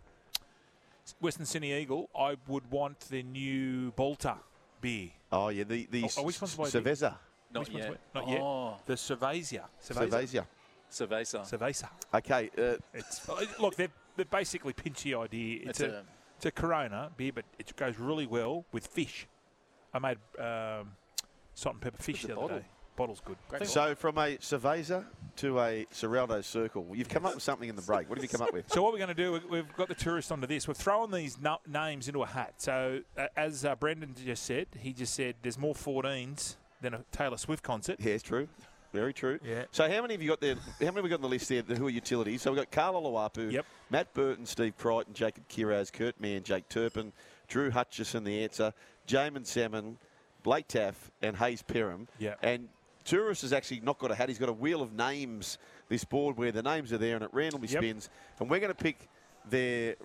Western 1.19 1.45
Sydney 1.45 1.73
Eagle. 1.73 2.09
I 2.17 2.37
would 2.47 2.69
want 2.71 2.99
the 3.01 3.21
new 3.23 3.91
Bolter 3.91 4.35
beer. 4.81 5.09
Oh 5.31 5.49
yeah, 5.49 5.65
the 5.65 5.87
the 5.91 6.03
Oh, 6.17 6.21
are 6.21 6.23
we 6.25 6.31
sponsored 6.33 6.57
by 6.57 6.69
the- 6.69 6.81
Cerveza, 6.81 7.15
Not 7.53 7.67
Which 7.67 7.77
yet. 7.77 7.89
what? 7.89 7.99
Not 8.15 8.27
yet. 8.29 8.41
Oh, 8.41 8.77
The 8.85 8.93
Cervezia. 8.93 9.63
Cerveza. 9.81 10.09
Cerveza. 10.09 10.45
Cerveza. 10.91 11.41
Cerveza. 11.49 11.89
Okay, 12.13 12.49
uh, 12.57 12.75
It's 12.93 13.27
uh, 13.29 13.45
look, 13.59 13.75
they're, 13.75 13.87
they're 14.15 14.25
basically 14.25 14.73
pinchy 14.73 15.17
idea. 15.17 15.59
It's, 15.65 15.79
It's 15.79 15.81
a, 15.81 15.97
a- 15.97 16.03
it's 16.37 16.45
a 16.45 16.51
Corona 16.51 17.09
beer, 17.17 17.31
but 17.33 17.45
it 17.57 17.75
goes 17.75 17.97
really 17.97 18.27
well 18.27 18.63
with 18.71 18.85
fish. 18.85 19.27
I 19.93 19.97
made 19.99 20.17
um, 20.37 20.91
salt 21.55 21.75
and 21.75 21.81
pepper 21.81 22.01
fish 22.01 22.21
With 22.23 22.29
the 22.29 22.35
the 22.35 22.39
other 22.39 22.41
bottle. 22.47 22.59
day. 22.59 22.65
Bottle's 22.95 23.21
good. 23.25 23.37
Great 23.49 23.67
so 23.67 23.93
from 23.95 24.17
a 24.19 24.37
Cerveza 24.37 25.05
to 25.37 25.59
a 25.59 25.85
Serraldo 25.93 26.43
Circle, 26.43 26.87
you've 26.93 27.09
come 27.09 27.25
up 27.25 27.33
with 27.35 27.43
something 27.43 27.69
in 27.69 27.75
the 27.75 27.81
break. 27.81 28.07
What 28.09 28.17
have 28.17 28.23
you 28.23 28.29
come 28.29 28.41
up 28.41 28.53
with? 28.53 28.71
So 28.71 28.81
what 28.83 28.91
we're 28.91 28.97
going 28.99 29.15
to 29.15 29.23
do, 29.23 29.31
we- 29.33 29.61
we've 29.61 29.73
got 29.75 29.87
the 29.87 29.95
tourists 29.95 30.29
onto 30.31 30.45
this. 30.47 30.67
We've 30.67 30.77
thrown 30.77 31.11
these 31.11 31.39
no- 31.39 31.59
names 31.67 32.07
into 32.07 32.21
a 32.23 32.27
hat. 32.27 32.53
So 32.57 33.01
uh, 33.17 33.27
as 33.35 33.65
uh, 33.65 33.75
Brendan 33.75 34.13
just 34.15 34.43
said, 34.43 34.67
he 34.79 34.93
just 34.93 35.13
said 35.15 35.35
there's 35.41 35.57
more 35.57 35.73
14s 35.73 36.55
than 36.81 36.93
a 36.93 37.03
Taylor 37.11 37.37
Swift 37.37 37.63
concert. 37.63 37.97
Yeah, 37.99 38.13
it's 38.13 38.23
true. 38.23 38.47
Very 38.93 39.13
true. 39.13 39.39
Yeah. 39.43 39.65
So 39.71 39.89
how 39.89 40.01
many 40.01 40.13
have 40.13 40.21
you 40.21 40.29
got 40.29 40.39
there? 40.41 40.55
How 40.55 40.61
many 40.79 40.95
have 40.95 41.03
we 41.03 41.09
got 41.09 41.15
on 41.17 41.21
the 41.21 41.27
list 41.29 41.49
there? 41.49 41.61
Who 41.61 41.87
are 41.87 41.89
utilities? 41.89 42.41
So 42.41 42.51
we've 42.51 42.57
got 42.59 42.71
Karl 42.71 42.93
Oloapu, 43.01 43.51
Yep. 43.51 43.65
Matt 43.89 44.13
Burton, 44.13 44.45
Steve 44.45 44.77
Crichton, 44.77 45.13
Jacob 45.13 45.43
Kiraz, 45.49 45.91
Kurt 45.91 46.19
Mann, 46.21 46.43
Jake 46.43 46.69
Turpin, 46.69 47.11
Drew 47.47 47.69
Hutchison, 47.69 48.23
the 48.23 48.43
answer, 48.43 48.73
Jaeman 49.07 49.45
Salmon, 49.45 49.97
Blake 50.43 50.67
Taaffe, 50.67 51.09
and 51.21 51.35
Hayze 51.35 51.63
Perham. 51.63 52.07
Yeah. 52.17 52.35
And 52.41 52.69
Tourist 53.03 53.41
has 53.41 53.53
actually 53.53 53.81
not 53.81 53.99
got 53.99 54.11
a 54.11 54.15
hat. 54.15 54.29
He's 54.29 54.39
got 54.39 54.49
a 54.49 54.53
wheel 54.53 54.81
of 54.81 54.93
names, 54.93 55.57
this 55.89 56.03
board 56.05 56.37
where 56.37 56.51
the 56.51 56.63
names 56.63 56.91
are 56.93 56.97
there 56.97 57.15
and 57.15 57.23
it 57.23 57.29
randomly 57.33 57.67
Yep. 57.67 57.81
spins. 57.83 58.09
And 58.39 58.49
we're 58.49 58.59
going 58.59 58.73
to 58.73 58.83
pick 58.83 59.07
their 59.49 59.95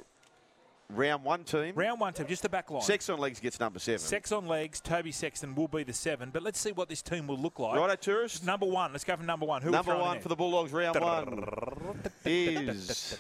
round 0.95 1.25
one 1.25 1.45
team. 1.45 1.75
Round 1.75 2.01
one 2.01 2.13
team, 2.13 2.27
just 2.27 2.43
the 2.43 2.49
back 2.49 2.71
line. 2.71 2.83
Sex 2.83 3.09
on 3.09 3.19
legs 3.19 3.41
gets 3.41 3.59
number 3.61 3.79
seven. 3.79 3.99
Sex 3.99 4.33
on 4.33 4.47
legs, 4.47 4.81
Toby 4.81 5.13
Sexton 5.13 5.55
will 5.55 5.69
be 5.69 5.83
the 5.85 5.93
seven, 5.93 6.31
but 6.33 6.43
let's 6.43 6.59
see 6.59 6.73
what 6.73 6.89
this 6.89 7.03
team 7.03 7.27
will 7.27 7.39
look 7.39 7.59
like. 7.59 7.79
Righto, 7.79 7.97
tourist. 7.97 8.45
Number 8.45 8.67
one, 8.67 8.93
let's 8.93 9.05
go 9.05 9.17
for 9.17 9.23
number 9.23 9.47
one. 9.47 9.63
Who 9.63 9.71
Number 9.71 9.97
one 9.97 10.21
for 10.21 10.29
the 10.29 10.37
Bulldogs, 10.37 10.73
round 10.73 11.01
one 11.01 12.01
is 12.25 13.19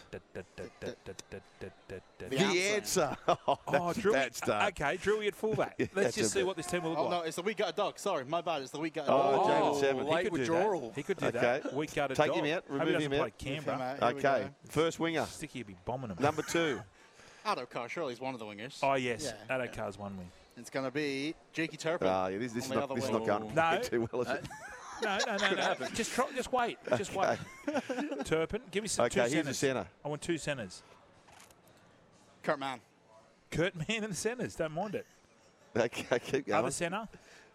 The 2.29 2.39
answer. 2.75 3.17
Oh, 3.29 3.59
Oh, 3.67 3.93
Drew, 3.93 4.15
okay, 4.15 4.29
Drewy 4.97 5.27
at 5.29 5.35
fullback. 5.35 5.81
Let's 5.95 6.17
just 6.17 6.33
see 6.33 6.43
what 6.43 6.57
this 6.57 6.67
team 6.67 6.83
will 6.83 6.91
look 6.91 6.99
Oh 6.99 7.03
like. 7.05 7.11
no, 7.11 7.21
it's 7.23 7.37
the 7.37 7.43
at 7.61 7.69
a 7.69 7.73
dog. 7.73 7.99
Sorry, 7.99 8.25
my 8.25 8.41
bad. 8.41 8.63
It's 8.63 8.71
the 8.71 8.81
a 9.01 9.03
Oh, 9.07 9.33
dog. 9.37 9.47
James 9.47 9.63
Oh, 9.65 9.81
Seven. 9.81 10.07
He 10.07 10.13
Late 10.13 10.25
could 10.25 10.33
do 10.35 10.39
withdrawal. 10.41 10.81
that. 10.89 10.95
He 10.97 11.03
could 11.03 11.17
do 11.19 11.27
Okay. 11.27 11.39
that. 11.41 11.75
Week 11.75 11.99
out 11.99 12.11
of 12.11 12.17
Take 12.17 12.29
dog. 12.29 12.37
him 12.37 12.57
out, 12.57 12.65
he 12.69 12.73
remove 12.75 13.01
him 13.01 13.13
out. 13.15 13.39
Canberra. 13.39 13.57
Move 13.57 13.65
him 13.67 13.81
out. 13.81 13.99
Here 13.99 14.15
we 14.15 14.19
Okay, 14.29 14.49
first 14.69 15.01
winger. 15.01 15.27
Sticky 15.27 15.61
would 15.61 15.67
be 15.69 15.77
bombing 15.85 16.11
him. 16.11 16.17
Number 16.21 16.43
two. 16.43 16.81
Addo-Carr, 17.47 17.89
surely 17.89 18.13
he's 18.13 18.21
one 18.21 18.35
of 18.35 18.41
the 18.41 18.47
wingers. 18.47 18.79
Oh 18.83 18.95
yes, 18.95 19.33
Yeah. 19.49 19.57
Addo 19.59 19.73
Carr's 19.73 19.99
one 19.99 20.17
wing. 20.17 20.31
It's 20.57 20.71
going 20.71 20.85
to 20.85 20.91
be 20.91 21.35
Jakey 21.53 21.77
Turpin. 21.77 22.09
Ah, 22.09 22.27
yeah, 22.29 22.39
this, 22.39 22.53
this, 22.53 22.65
is 22.67 22.71
not, 22.71 22.85
other 22.85 22.95
this 22.95 23.05
is 23.05 23.11
not 23.11 23.25
going 23.27 23.55
No. 23.55 23.81
too 23.83 24.09
well, 24.13 24.23
is 24.23 24.29
it? 24.29 24.45
No, 25.03 25.19
no, 25.27 25.37
no, 25.37 25.75
no. 25.81 25.87
Just 25.95 26.13
try, 26.13 26.27
just 26.37 26.53
wait. 26.53 26.79
Just 26.97 27.15
wait. 27.15 27.39
Turpin, 28.25 28.61
give 28.71 28.83
me 28.83 28.89
some 28.89 29.07
Okay, 29.07 29.27
two 29.29 29.35
here's 29.35 29.47
the 29.47 29.55
centre. 29.55 29.87
I 30.05 30.09
want 30.09 30.21
two 30.23 30.39
centres. 30.39 30.83
Kurt 32.43 32.59
Mann. 32.59 32.81
Kurt 33.51 33.75
Mann 33.75 34.05
in 34.05 34.11
the 34.11 34.17
centres. 34.17 34.55
Don't 34.55 34.73
mind 34.73 34.95
it. 34.95 35.07
Okay, 35.77 36.19
keep 36.19 36.47
going. 36.47 36.59
Other 36.59 36.71
centre. 36.71 37.09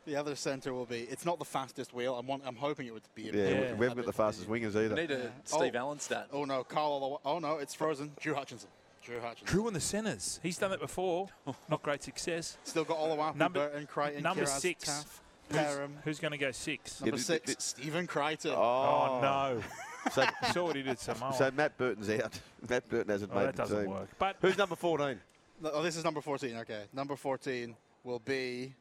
The 0.05 0.15
other 0.15 0.35
centre 0.35 0.73
will 0.73 0.85
be. 0.85 1.01
It's 1.01 1.25
not 1.25 1.37
the 1.37 1.45
fastest 1.45 1.93
wheel. 1.93 2.15
I'm, 2.17 2.25
want, 2.27 2.41
I'm 2.45 2.55
hoping 2.55 2.87
it 2.87 2.93
would 2.93 3.03
be. 3.13 3.29
A 3.29 3.31
Yeah, 3.31 3.31
we- 3.31 3.39
Yeah. 3.41 3.73
we 3.75 3.85
haven't 3.85 3.97
got 3.97 4.05
the 4.05 4.13
fastest 4.13 4.49
wingers 4.49 4.73
We 4.73 4.85
either. 4.85 4.95
need 4.95 5.11
a 5.11 5.27
Oh. 5.51 5.57
Steve 5.59 5.75
Allen 5.75 5.99
stat. 5.99 6.27
Oh 6.31 6.45
no, 6.45 6.63
Carl. 6.63 6.91
all 6.91 6.99
the 6.99 7.07
wa- 7.07 7.19
Oh 7.25 7.39
no, 7.39 7.57
it's 7.57 7.73
frozen. 7.73 8.11
Drew 8.19 8.33
Hutchinson. 8.33 8.69
Drew 9.07 9.21
Hutchinson. 9.21 9.47
Drew 9.47 9.67
in 9.69 9.73
the 9.73 9.79
centres. 9.79 10.39
He's 10.43 10.57
done 10.57 10.71
that 10.71 10.81
before. 10.81 11.29
Not 11.69 11.81
great 11.81 12.03
success. 12.03 12.57
Still 12.65 12.83
got 12.83 12.97
Oloapu, 12.97 13.35
Number- 13.37 13.69
Burton, 13.69 13.87
Crichton, 13.87 14.21
number 14.23 14.43
Kiraz, 14.43 14.59
six. 14.59 14.83
Taaffe, 14.89 15.21
Who's, 15.49 15.89
who's 16.03 16.19
going 16.19 16.33
to 16.33 16.37
go 16.37 16.51
six? 16.51 16.99
Number 16.99 17.15
th- 17.15 17.25
six, 17.25 17.45
th- 17.45 17.61
Stephen 17.61 18.05
Crichton. 18.05 18.51
Oh. 18.53 18.57
oh, 18.57 19.19
no. 19.21 19.63
So, 20.11 20.23
Saw 20.53 20.63
what 20.63 20.77
he 20.77 20.83
did 20.83 20.99
Samoa. 20.99 21.33
so 21.33 21.51
Matt 21.51 21.77
Burton's 21.77 22.09
out. 22.09 22.39
Matt 22.69 22.87
Burton 22.87 23.09
hasn't 23.09 23.29
oh, 23.33 23.35
made 23.39 23.47
that 23.47 23.55
the 23.57 23.61
doesn't 23.63 23.81
team. 23.81 23.89
work. 23.89 24.07
But 24.17 24.37
Who's 24.39 24.57
number 24.57 24.75
14? 24.77 25.19
Oh, 25.65 25.83
this 25.83 25.97
is 25.97 26.05
number 26.05 26.21
14. 26.21 26.55
Okay. 26.59 26.83
Number 26.93 27.17
14 27.17 27.75
will 28.05 28.19
be. 28.19 28.73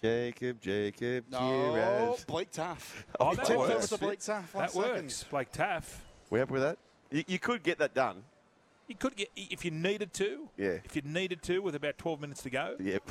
Jacob, 0.00 0.60
Jacob, 0.60 1.24
No, 1.28 1.38
Kiraz. 1.38 2.26
Blake 2.26 2.52
Taaffe. 2.52 3.04
Oh, 3.18 3.34
that 3.34 3.48
works. 3.58 3.96
Blake 3.96 4.20
Taaffe. 4.20 4.52
that 4.52 4.70
second. 4.70 4.92
works. 4.92 5.24
Blake 5.24 5.50
Taaffe. 5.50 5.96
We 6.30 6.38
happy 6.38 6.52
with 6.52 6.62
that? 6.62 6.78
You, 7.10 7.24
you 7.26 7.38
could 7.40 7.64
get 7.64 7.78
that 7.78 7.92
done. 7.94 8.22
You 8.88 8.94
could 8.94 9.16
get 9.16 9.30
if 9.36 9.64
you 9.64 9.70
needed 9.70 10.12
to. 10.14 10.48
Yeah. 10.56 10.78
If 10.84 10.94
you 10.96 11.02
needed 11.04 11.42
to, 11.42 11.58
with 11.60 11.74
about 11.74 11.98
12 11.98 12.20
minutes 12.20 12.42
to 12.44 12.50
go 12.50 12.76
Yep. 12.78 13.10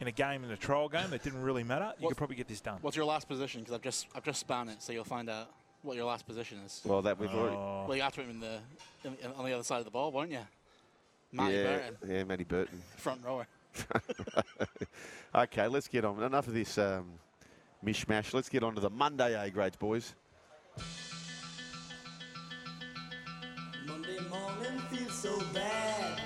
in 0.00 0.06
a 0.08 0.12
game 0.12 0.44
in 0.44 0.50
a 0.50 0.56
trial 0.56 0.88
game 0.88 1.10
that 1.10 1.22
didn't 1.22 1.42
really 1.42 1.64
matter, 1.64 1.92
you 1.98 2.04
What- 2.04 2.10
could 2.10 2.16
probably 2.18 2.36
get 2.36 2.48
this 2.48 2.60
done. 2.60 2.78
What's 2.80 2.96
your 2.96 3.04
last 3.06 3.28
position? 3.28 3.60
Because 3.60 3.74
I've 3.74 3.82
just 3.82 4.06
I've 4.14 4.24
just 4.24 4.40
spun 4.40 4.68
it, 4.68 4.82
so 4.82 4.92
you'll 4.92 5.04
find 5.04 5.28
out 5.28 5.50
what 5.82 5.96
your 5.96 6.06
last 6.06 6.26
position 6.26 6.58
is. 6.60 6.80
Well, 6.84 7.02
that 7.02 7.18
we've 7.18 7.32
already. 7.32 7.56
Oh. 7.56 7.84
Well, 7.86 7.96
you 7.96 8.02
have 8.02 8.14
to 8.14 8.22
him 8.22 8.30
in 8.30 8.40
the 8.40 8.60
in, 9.04 9.16
in- 9.22 9.32
on 9.32 9.44
the 9.44 9.52
other 9.52 9.62
side 9.64 9.78
of 9.78 9.84
the 9.84 9.90
ball, 9.90 10.10
won't 10.10 10.30
you? 10.30 10.40
Matty 11.32 11.54
yeah, 11.56 11.62
Burton, 11.64 11.96
yeah, 12.10 12.24
Matty 12.24 12.44
Burton. 12.44 12.82
front 12.96 13.22
rower. 13.24 13.46
Okay, 15.34 15.68
let's 15.68 15.88
get 15.88 16.06
on. 16.06 16.22
Enough 16.22 16.48
of 16.48 16.54
this 16.54 16.78
um, 16.78 17.04
mishmash. 17.84 18.32
Let's 18.32 18.48
get 18.48 18.62
on 18.62 18.74
to 18.74 18.80
the 18.80 18.88
Monday 18.88 19.34
A 19.34 19.50
grades, 19.50 19.76
boys. 19.76 20.14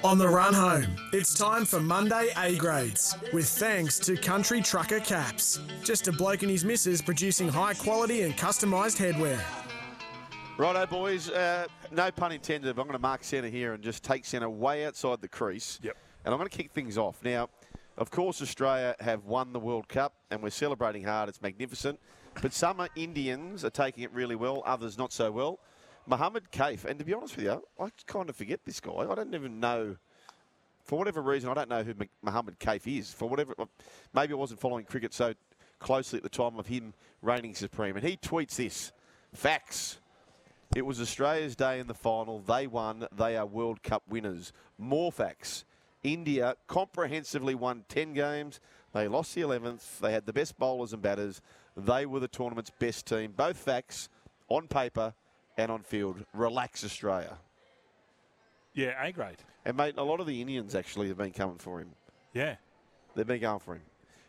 On 0.04 0.18
the 0.18 0.26
run 0.26 0.52
home, 0.52 0.96
it's 1.12 1.32
time 1.32 1.64
for 1.64 1.78
Monday 1.78 2.30
A 2.36 2.56
grades, 2.56 3.16
with 3.32 3.48
thanks 3.48 4.00
to 4.00 4.16
Country 4.16 4.60
Trucker 4.60 4.98
Caps. 4.98 5.60
Just 5.84 6.08
a 6.08 6.12
bloke 6.12 6.42
and 6.42 6.50
his 6.50 6.64
missus 6.64 7.00
producing 7.00 7.46
high 7.48 7.74
quality 7.74 8.22
and 8.22 8.36
customised 8.36 8.96
headwear. 8.98 9.40
Righto, 10.58 10.86
boys. 10.86 11.30
Uh, 11.30 11.66
no 11.92 12.10
pun 12.10 12.32
intended, 12.32 12.74
but 12.74 12.82
I'm 12.82 12.88
going 12.88 12.98
to 12.98 13.02
mark 13.02 13.22
centre 13.22 13.48
here 13.48 13.74
and 13.74 13.82
just 13.82 14.02
take 14.02 14.24
centre 14.24 14.50
way 14.50 14.84
outside 14.86 15.20
the 15.20 15.28
crease. 15.28 15.78
Yep. 15.84 15.96
And 16.24 16.34
I'm 16.34 16.38
going 16.38 16.50
to 16.50 16.56
kick 16.56 16.72
things 16.72 16.98
off. 16.98 17.22
Now, 17.22 17.48
of 17.96 18.10
course, 18.10 18.42
Australia 18.42 18.96
have 18.98 19.24
won 19.24 19.52
the 19.52 19.60
World 19.60 19.86
Cup 19.86 20.14
and 20.32 20.42
we're 20.42 20.50
celebrating 20.50 21.04
hard. 21.04 21.28
It's 21.28 21.40
magnificent. 21.40 22.00
But 22.40 22.52
some 22.52 22.84
Indians 22.96 23.64
are 23.64 23.70
taking 23.70 24.02
it 24.02 24.12
really 24.12 24.34
well, 24.34 24.64
others 24.66 24.98
not 24.98 25.12
so 25.12 25.30
well. 25.30 25.60
Mohammed 26.06 26.50
Kaif, 26.50 26.84
and 26.84 26.98
to 26.98 27.04
be 27.04 27.14
honest 27.14 27.36
with 27.36 27.44
you, 27.44 27.62
I 27.78 27.88
kind 28.06 28.28
of 28.28 28.36
forget 28.36 28.60
this 28.64 28.80
guy. 28.80 28.92
I 28.92 29.14
don't 29.14 29.34
even 29.34 29.60
know. 29.60 29.96
For 30.84 30.98
whatever 30.98 31.22
reason, 31.22 31.48
I 31.48 31.54
don't 31.54 31.68
know 31.68 31.84
who 31.84 31.94
Mo- 31.94 32.06
Mohammed 32.22 32.58
Kaif 32.58 32.98
is. 32.98 33.12
For 33.12 33.28
whatever, 33.28 33.54
uh, 33.58 33.66
maybe 34.12 34.32
I 34.32 34.36
wasn't 34.36 34.60
following 34.60 34.84
cricket 34.84 35.14
so 35.14 35.34
closely 35.78 36.16
at 36.16 36.22
the 36.24 36.28
time 36.28 36.58
of 36.58 36.66
him 36.66 36.94
reigning 37.22 37.54
supreme. 37.54 37.96
And 37.96 38.04
he 38.04 38.16
tweets 38.16 38.56
this: 38.56 38.92
"Facts. 39.32 39.98
It 40.74 40.86
was 40.86 41.00
Australia's 41.00 41.54
day 41.54 41.78
in 41.78 41.86
the 41.86 41.94
final. 41.94 42.40
They 42.40 42.66
won. 42.66 43.06
They 43.14 43.36
are 43.36 43.44
World 43.44 43.82
Cup 43.82 44.02
winners. 44.08 44.52
More 44.78 45.12
facts. 45.12 45.64
India 46.02 46.56
comprehensively 46.66 47.54
won 47.54 47.84
10 47.88 48.14
games. 48.14 48.58
They 48.92 49.06
lost 49.06 49.34
the 49.34 49.42
11th. 49.42 49.98
They 50.00 50.12
had 50.12 50.26
the 50.26 50.32
best 50.32 50.58
bowlers 50.58 50.92
and 50.92 51.02
batters. 51.02 51.42
They 51.76 52.06
were 52.06 52.20
the 52.20 52.28
tournament's 52.28 52.70
best 52.70 53.06
team. 53.06 53.32
Both 53.36 53.58
facts 53.58 54.08
on 54.48 54.66
paper 54.66 55.14
and 55.62 55.70
on 55.70 55.82
field. 55.82 56.24
Relax, 56.34 56.84
Australia. 56.84 57.38
Yeah, 58.74 59.02
A 59.02 59.12
grade. 59.12 59.38
And, 59.64 59.76
mate, 59.76 59.94
a 59.96 60.02
lot 60.02 60.20
of 60.20 60.26
the 60.26 60.40
Indians 60.40 60.74
actually 60.74 61.08
have 61.08 61.18
been 61.18 61.32
coming 61.32 61.58
for 61.58 61.80
him. 61.80 61.90
Yeah. 62.32 62.56
They've 63.14 63.26
been 63.26 63.40
going 63.40 63.60
for 63.60 63.74
him. 63.74 63.82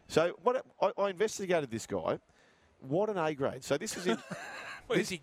So 0.08 0.38
what 0.44 0.66
I, 0.82 0.92
I 0.98 1.10
investigated 1.10 1.72
this 1.72 1.88
guy. 1.88 2.20
What 2.82 3.10
an 3.10 3.18
A 3.18 3.34
grade. 3.34 3.64
So 3.64 3.78
this 3.78 3.96
is 3.98 4.08
in. 4.08 4.18
Where's 4.88 5.10
he? 5.10 5.22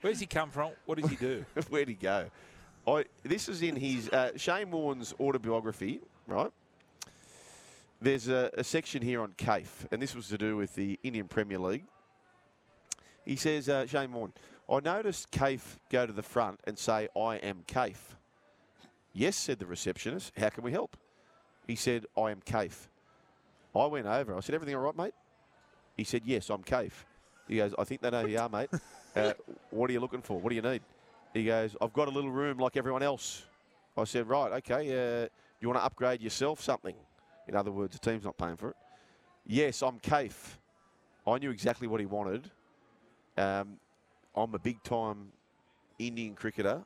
Where's 0.00 0.20
he 0.20 0.26
come 0.26 0.50
from? 0.50 0.70
What 0.86 0.98
does 0.98 1.10
he 1.10 1.16
do? 1.16 1.44
Where'd 1.68 1.88
he 1.88 1.94
go? 1.94 2.26
I, 2.86 3.04
this 3.22 3.48
is 3.48 3.60
in 3.60 3.76
his 3.76 4.08
uh, 4.08 4.30
Shane 4.36 4.70
Warne's 4.70 5.12
autobiography, 5.20 6.00
right? 6.26 6.50
There's 8.00 8.28
a, 8.28 8.50
a 8.54 8.64
section 8.64 9.02
here 9.02 9.20
on 9.20 9.34
Cafe, 9.36 9.88
and 9.90 10.00
this 10.00 10.14
was 10.14 10.28
to 10.28 10.38
do 10.38 10.56
with 10.56 10.74
the 10.74 10.98
Indian 11.02 11.28
Premier 11.28 11.58
League. 11.58 11.84
He 13.26 13.36
says, 13.36 13.68
uh, 13.68 13.86
Shane 13.86 14.12
Warne, 14.12 14.32
I 14.70 14.78
noticed 14.78 15.30
Cafe 15.32 15.80
go 15.90 16.06
to 16.06 16.12
the 16.12 16.22
front 16.22 16.60
and 16.64 16.78
say, 16.78 17.08
I 17.16 17.36
am 17.36 17.64
Cafe. 17.66 18.16
Yes, 19.12 19.36
said 19.36 19.58
the 19.58 19.66
receptionist. 19.66 20.32
How 20.38 20.48
can 20.50 20.62
we 20.62 20.70
help? 20.70 20.96
He 21.66 21.74
said, 21.74 22.06
I 22.16 22.30
am 22.30 22.40
Cafe. 22.44 22.88
I 23.74 23.86
went 23.86 24.06
over. 24.06 24.36
I 24.36 24.40
said, 24.40 24.54
everything 24.54 24.76
all 24.76 24.82
right, 24.82 24.96
mate? 24.96 25.14
He 25.96 26.04
said, 26.04 26.22
yes, 26.24 26.50
I'm 26.50 26.62
Cafe. 26.62 26.92
He 27.48 27.56
goes, 27.56 27.74
I 27.78 27.84
think 27.84 28.00
they 28.00 28.10
know 28.10 28.22
who 28.22 28.28
you 28.28 28.38
are, 28.38 28.48
mate. 28.48 28.70
Uh, 29.16 29.32
what 29.70 29.90
are 29.90 29.92
you 29.92 29.98
looking 29.98 30.22
for? 30.22 30.38
What 30.38 30.50
do 30.50 30.54
you 30.54 30.62
need? 30.62 30.82
He 31.34 31.44
goes, 31.44 31.74
I've 31.80 31.92
got 31.92 32.06
a 32.06 32.12
little 32.12 32.30
room 32.30 32.58
like 32.58 32.76
everyone 32.76 33.02
else. 33.02 33.42
I 33.96 34.04
said, 34.04 34.28
right, 34.28 34.52
okay. 34.52 35.24
Uh, 35.24 35.28
you 35.60 35.66
want 35.66 35.80
to 35.80 35.84
upgrade 35.84 36.22
yourself 36.22 36.60
something? 36.60 36.94
In 37.48 37.56
other 37.56 37.72
words, 37.72 37.98
the 37.98 37.98
team's 37.98 38.22
not 38.22 38.38
paying 38.38 38.54
for 38.54 38.70
it. 38.70 38.76
Yes, 39.44 39.82
I'm 39.82 39.98
Cafe. 39.98 40.54
I 41.26 41.38
knew 41.38 41.50
exactly 41.50 41.88
what 41.88 41.98
he 41.98 42.06
wanted. 42.06 42.48
Um, 43.36 43.78
I'm 44.34 44.54
a 44.54 44.58
big 44.58 44.82
time 44.82 45.32
Indian 45.98 46.34
cricketer, 46.34 46.82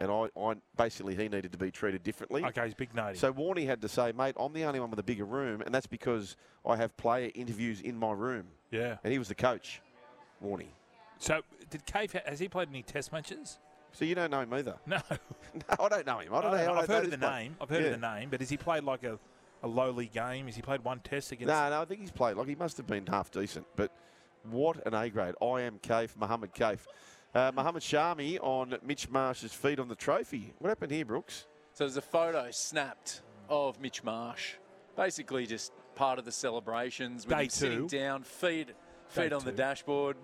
and 0.00 0.10
I, 0.10 0.28
I 0.38 0.54
basically 0.76 1.14
he 1.16 1.28
needed 1.28 1.52
to 1.52 1.58
be 1.58 1.70
treated 1.70 2.02
differently. 2.02 2.44
Okay, 2.44 2.64
he's 2.64 2.74
big 2.74 2.94
nutty. 2.94 3.18
So 3.18 3.32
Warney 3.32 3.66
had 3.66 3.80
to 3.82 3.88
say, 3.88 4.12
mate, 4.12 4.34
I'm 4.38 4.52
the 4.52 4.64
only 4.64 4.80
one 4.80 4.90
with 4.90 4.98
a 4.98 5.02
bigger 5.04 5.24
room, 5.24 5.60
and 5.62 5.74
that's 5.74 5.86
because 5.86 6.36
I 6.66 6.76
have 6.76 6.96
player 6.96 7.30
interviews 7.34 7.80
in 7.80 7.96
my 7.96 8.12
room. 8.12 8.46
yeah. 8.70 8.96
And 9.04 9.12
he 9.12 9.18
was 9.18 9.28
the 9.28 9.34
coach, 9.34 9.80
Warney. 10.44 10.68
So 11.18 11.42
did 11.70 11.84
Cave 11.86 12.12
has 12.26 12.38
he 12.38 12.48
played 12.48 12.68
any 12.70 12.82
Test 12.82 13.12
matches? 13.12 13.58
So 13.92 14.04
you 14.04 14.14
don't 14.14 14.30
know 14.30 14.40
him 14.40 14.52
either. 14.54 14.76
No. 14.86 15.00
No, 15.52 15.84
I 15.84 15.88
don't 15.88 16.06
know 16.06 16.18
him. 16.20 16.32
I 16.32 16.40
don't 16.42 16.52
know. 16.52 16.56
how 16.58 16.74
I 16.74 16.78
I've 16.82 16.88
know 16.88 16.94
heard 16.94 17.04
of 17.06 17.10
the 17.10 17.18
bloke. 17.18 17.32
name. 17.32 17.56
I've 17.60 17.68
heard 17.68 17.80
Yeah. 17.82 17.88
of 17.90 18.00
the 18.00 18.14
name, 18.14 18.28
but 18.30 18.38
has 18.40 18.48
he 18.48 18.56
played 18.56 18.84
like 18.84 19.02
a, 19.02 19.18
a 19.64 19.68
lowly 19.68 20.06
game? 20.06 20.46
Has 20.46 20.54
he 20.54 20.62
played 20.62 20.84
one 20.84 21.00
Test 21.00 21.32
against? 21.32 21.48
No, 21.48 21.70
no, 21.70 21.82
I 21.82 21.84
think 21.86 22.00
he's 22.00 22.12
played. 22.12 22.36
Like 22.36 22.46
he 22.46 22.54
must 22.54 22.76
have 22.76 22.86
been 22.86 23.04
half 23.06 23.32
decent. 23.32 23.66
But 23.74 23.90
what 24.44 24.86
an 24.86 24.94
A 24.94 25.08
grade. 25.10 25.34
I 25.42 25.62
am 25.62 25.78
Kaif, 25.78 26.16
Mohammed 26.16 26.54
Kaif. 26.54 26.80
Uh, 27.34 27.52
Mohammed 27.54 27.82
Shami 27.82 28.38
on 28.40 28.76
Mitch 28.84 29.08
Marsh's 29.08 29.52
feet 29.52 29.78
on 29.78 29.88
the 29.88 29.94
trophy. 29.94 30.52
What 30.58 30.68
happened 30.68 30.90
here, 30.90 31.04
Brooks? 31.04 31.46
So 31.74 31.84
there's 31.84 31.96
a 31.96 32.02
photo 32.02 32.50
snapped 32.50 33.22
of 33.48 33.80
Mitch 33.80 34.02
Marsh, 34.02 34.54
basically 34.96 35.46
just 35.46 35.72
part 35.94 36.18
of 36.18 36.24
the 36.24 36.32
celebrations 36.32 37.26
with 37.26 37.36
Day 37.36 37.44
him 37.44 37.50
sitting 37.50 37.86
down, 37.86 38.22
feet 38.24 38.70
feet 39.08 39.30
Day 39.30 39.34
on 39.34 39.44
the 39.44 39.52
dashboard. 39.52 40.16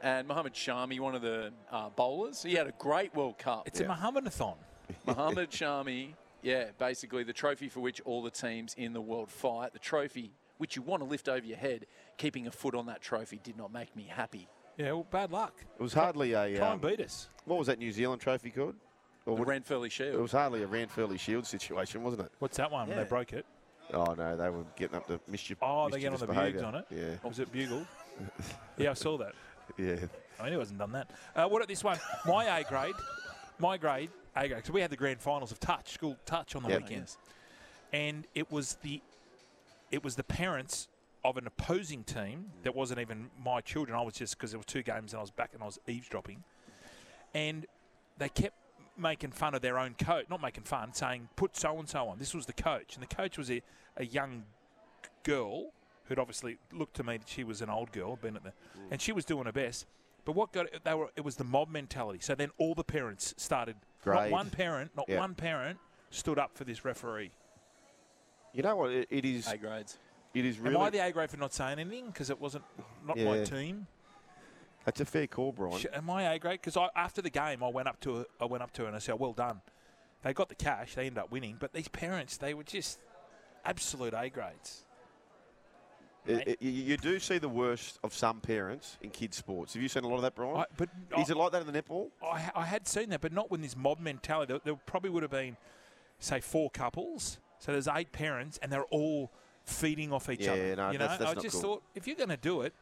And 0.00 0.28
Mohammed 0.28 0.54
Shami, 0.54 1.00
one 1.00 1.16
of 1.16 1.22
the 1.22 1.52
uh, 1.72 1.88
bowlers, 1.90 2.42
he 2.42 2.54
had 2.54 2.68
a 2.68 2.74
great 2.78 3.14
World 3.16 3.38
Cup. 3.38 3.66
It's 3.66 3.80
a 3.80 3.84
Mohammadathon. 3.84 4.56
Mohammed 5.06 5.50
Shami, 5.50 6.14
yeah, 6.42 6.66
basically 6.78 7.24
the 7.24 7.32
trophy 7.32 7.68
for 7.68 7.80
which 7.80 8.00
all 8.04 8.22
the 8.22 8.30
teams 8.30 8.74
in 8.74 8.92
the 8.92 9.00
world 9.00 9.30
fight, 9.30 9.72
the 9.72 9.78
trophy 9.80 10.32
which 10.58 10.76
you 10.76 10.82
want 10.82 11.02
to 11.02 11.08
lift 11.08 11.28
over 11.28 11.44
your 11.46 11.56
head, 11.56 11.86
keeping 12.16 12.46
a 12.46 12.50
foot 12.50 12.74
on 12.74 12.86
that 12.86 13.00
trophy 13.00 13.40
did 13.42 13.56
not 13.56 13.72
make 13.72 13.94
me 13.96 14.04
happy. 14.08 14.48
Yeah, 14.76 14.92
well, 14.92 15.06
bad 15.10 15.32
luck. 15.32 15.54
It 15.78 15.82
was 15.82 15.94
hardly 15.94 16.34
a. 16.34 16.56
Try 16.56 16.66
Um, 16.66 16.72
and 16.74 16.80
beat 16.82 17.00
us. 17.04 17.28
what 17.46 17.58
was 17.58 17.66
that 17.66 17.78
New 17.78 17.90
Zealand 17.90 18.20
trophy 18.20 18.50
called? 18.50 18.76
Well, 19.24 19.34
The 19.36 19.42
what- 19.42 19.48
Ranfurly 19.48 20.00
it 20.00 20.18
was 20.20 20.32
hardly 20.32 20.62
a 20.62 20.66
Ranfurly 20.68 21.18
Shield 21.18 21.46
situation, 21.46 22.02
wasn't 22.02 22.22
it? 22.26 22.32
What's 22.38 22.56
that 22.58 22.70
one? 22.70 22.88
when 22.88 22.96
Yeah. 22.96 23.02
They 23.04 23.08
broke 23.08 23.32
it. 23.32 23.44
Oh 23.92 24.14
no, 24.14 24.36
they 24.36 24.50
were 24.50 24.64
getting 24.76 24.96
up 24.96 25.06
to 25.08 25.18
mischief. 25.26 25.58
Oh, 25.62 25.88
they 25.88 25.98
get 26.00 26.08
on 26.08 26.12
mischievous 26.12 26.20
the 26.20 26.26
behaviour. 26.26 26.60
bugs 26.60 26.74
on 26.74 26.74
it. 26.74 26.86
Yeah, 26.90 27.28
Was 27.28 27.38
it 27.38 27.50
bugle? 27.50 27.86
yeah, 28.76 28.90
I 28.90 28.94
saw 28.94 29.16
that. 29.18 29.34
yeah. 29.76 29.96
I 30.38 30.44
mean, 30.44 30.52
he 30.52 30.58
wasn't 30.58 30.78
done 30.78 30.92
that. 30.92 31.10
Uh, 31.34 31.48
what 31.48 31.58
about 31.58 31.68
this 31.68 31.82
one? 31.82 31.98
My 32.26 32.58
A 32.58 32.64
grade, 32.64 32.94
my 33.58 33.76
grade, 33.78 34.10
A 34.36 34.46
grade. 34.48 34.64
So 34.66 34.72
we 34.72 34.80
had 34.80 34.90
the 34.90 34.96
grand 34.96 35.20
finals 35.20 35.50
of 35.52 35.58
touch, 35.58 35.92
school 35.92 36.16
touch 36.26 36.54
on 36.54 36.62
the 36.62 36.68
Yep. 36.68 36.82
weekends, 36.82 37.18
and 37.92 38.26
it 38.34 38.50
was 38.52 38.74
the, 38.82 39.00
it 39.90 40.04
was 40.04 40.16
the 40.16 40.24
parents 40.24 40.88
of 41.24 41.36
an 41.36 41.46
opposing 41.46 42.04
team 42.04 42.46
that 42.62 42.74
wasn't 42.74 43.00
even 43.00 43.30
my 43.42 43.60
children. 43.60 43.98
I 43.98 44.02
was 44.02 44.14
just 44.14 44.36
because 44.36 44.52
there 44.52 44.58
were 44.60 44.64
two 44.64 44.82
games 44.82 45.12
and 45.12 45.18
I 45.18 45.22
was 45.22 45.30
back 45.30 45.50
and 45.54 45.62
I 45.62 45.66
was 45.66 45.78
eavesdropping, 45.86 46.44
and 47.34 47.66
they 48.18 48.28
kept 48.28 48.54
making 48.96 49.30
fun 49.32 49.54
of 49.54 49.62
their 49.62 49.78
own 49.78 49.94
coach, 49.94 50.26
not 50.28 50.40
making 50.42 50.64
fun, 50.64 50.92
saying 50.92 51.28
put 51.36 51.56
so 51.56 51.78
and 51.78 51.88
so 51.88 52.08
on. 52.08 52.18
This 52.18 52.34
was 52.34 52.46
the 52.46 52.52
coach, 52.52 52.94
and 52.94 53.02
the 53.02 53.14
coach 53.14 53.38
was 53.38 53.50
a, 53.50 53.62
a 53.96 54.04
young 54.04 54.44
girl 55.22 55.72
who'd 56.04 56.18
obviously 56.18 56.58
looked 56.72 56.96
to 56.96 57.04
me 57.04 57.18
that 57.18 57.28
she 57.28 57.44
was 57.44 57.60
an 57.62 57.68
old 57.68 57.92
girl, 57.92 58.16
been 58.16 58.34
at 58.36 58.42
the, 58.44 58.52
and 58.90 59.00
she 59.00 59.12
was 59.12 59.24
doing 59.24 59.44
her 59.44 59.52
best. 59.52 59.86
But 60.24 60.32
what 60.34 60.52
got 60.52 60.66
it, 60.66 60.80
they 60.84 60.94
were 60.94 61.08
it 61.16 61.24
was 61.24 61.36
the 61.36 61.44
mob 61.44 61.68
mentality. 61.70 62.18
So 62.20 62.34
then 62.34 62.50
all 62.58 62.74
the 62.74 62.84
parents 62.84 63.34
started. 63.36 63.76
Not 64.30 64.32
one 64.32 64.50
parent, 64.50 64.90
not 64.96 65.06
Yeah. 65.08 65.18
one 65.18 65.34
parent 65.34 65.78
stood 66.10 66.38
up 66.38 66.56
for 66.56 66.64
this 66.64 66.84
referee. 66.84 67.30
You 68.58 68.64
know 68.64 68.74
what? 68.74 68.90
It, 68.90 69.06
it 69.08 69.24
is. 69.24 69.46
A 69.46 69.56
grades. 69.56 69.98
It 70.34 70.44
is 70.44 70.58
really. 70.58 70.74
Am. 70.74 70.82
I 70.82 70.90
the 70.90 70.98
A 70.98 71.12
grade 71.12 71.30
for 71.30 71.36
not 71.36 71.54
saying 71.54 71.78
anything 71.78 72.08
because 72.08 72.28
it 72.28 72.40
wasn't 72.40 72.64
not 73.06 73.16
my 73.16 73.44
team? 73.44 73.86
That's 74.84 75.00
a 75.00 75.04
fair 75.04 75.28
call, 75.28 75.52
Brian. 75.52 75.80
Am 75.92 76.10
I 76.10 76.34
A 76.34 76.38
grade? 76.40 76.60
Because 76.60 76.76
I, 76.76 76.88
after 76.96 77.22
the 77.22 77.30
game, 77.30 77.62
I 77.62 77.68
went 77.68 77.86
up 77.86 78.00
to 78.00 78.16
her, 78.16 78.24
I 78.40 78.46
went 78.46 78.64
up 78.64 78.72
to 78.72 78.82
her 78.82 78.88
and 78.88 78.96
I 78.96 78.98
said, 78.98 79.14
"Well 79.20 79.32
done." 79.32 79.60
They 80.22 80.32
got 80.34 80.48
the 80.48 80.56
cash. 80.56 80.96
They 80.96 81.06
ended 81.06 81.18
up 81.18 81.30
winning. 81.30 81.56
But 81.60 81.72
these 81.72 81.86
parents, 81.86 82.36
they 82.36 82.52
were 82.52 82.64
just 82.64 82.98
absolute 83.64 84.12
A 84.12 84.28
grades. 84.28 84.84
It- 86.26 86.48
it- 86.48 86.62
you- 86.62 86.96
do 86.96 87.20
see 87.20 87.38
the 87.38 87.48
worst 87.48 88.00
of 88.02 88.12
some 88.12 88.40
parents 88.40 88.98
in 89.00 89.10
kids' 89.10 89.36
sports. 89.36 89.74
Have 89.74 89.82
you 89.84 89.88
seen 89.88 90.02
a 90.02 90.08
lot 90.08 90.16
of 90.16 90.22
that, 90.22 90.34
Brian? 90.34 90.56
I, 90.56 90.64
but 90.76 90.88
is 91.16 91.30
it 91.30 91.36
like 91.36 91.52
that 91.52 91.64
in 91.64 91.72
the 91.72 91.80
netball? 91.80 92.10
I, 92.20 92.50
I 92.56 92.64
had 92.64 92.88
seen 92.88 93.10
that, 93.10 93.20
but 93.20 93.32
not 93.32 93.52
with 93.52 93.62
this 93.62 93.76
mob 93.76 94.00
mentality. 94.00 94.52
There, 94.52 94.60
there 94.64 94.74
probably 94.84 95.10
would 95.10 95.22
have 95.22 95.30
been, 95.30 95.56
say, 96.18 96.40
four 96.40 96.70
couples. 96.70 97.38
So 97.58 97.72
there's 97.72 97.88
eight 97.88 98.12
parents, 98.12 98.58
and 98.62 98.72
they're 98.72 98.84
all 98.86 99.30
feeding 99.64 100.12
off 100.12 100.28
each 100.30 100.40
Yeah, 100.46 100.52
other. 100.52 100.76
no, 100.76 100.90
you 100.92 100.98
know, 100.98 101.04
that's- 101.06 101.18
that's 101.18 101.30
I 101.30 101.34
not 101.34 101.42
just 101.42 101.54
cool. 101.60 101.62
thought 101.76 101.82
if 101.94 102.06
you're 102.06 102.16
going 102.16 102.28
to 102.30 102.36
do 102.36 102.62
it, 102.62 102.72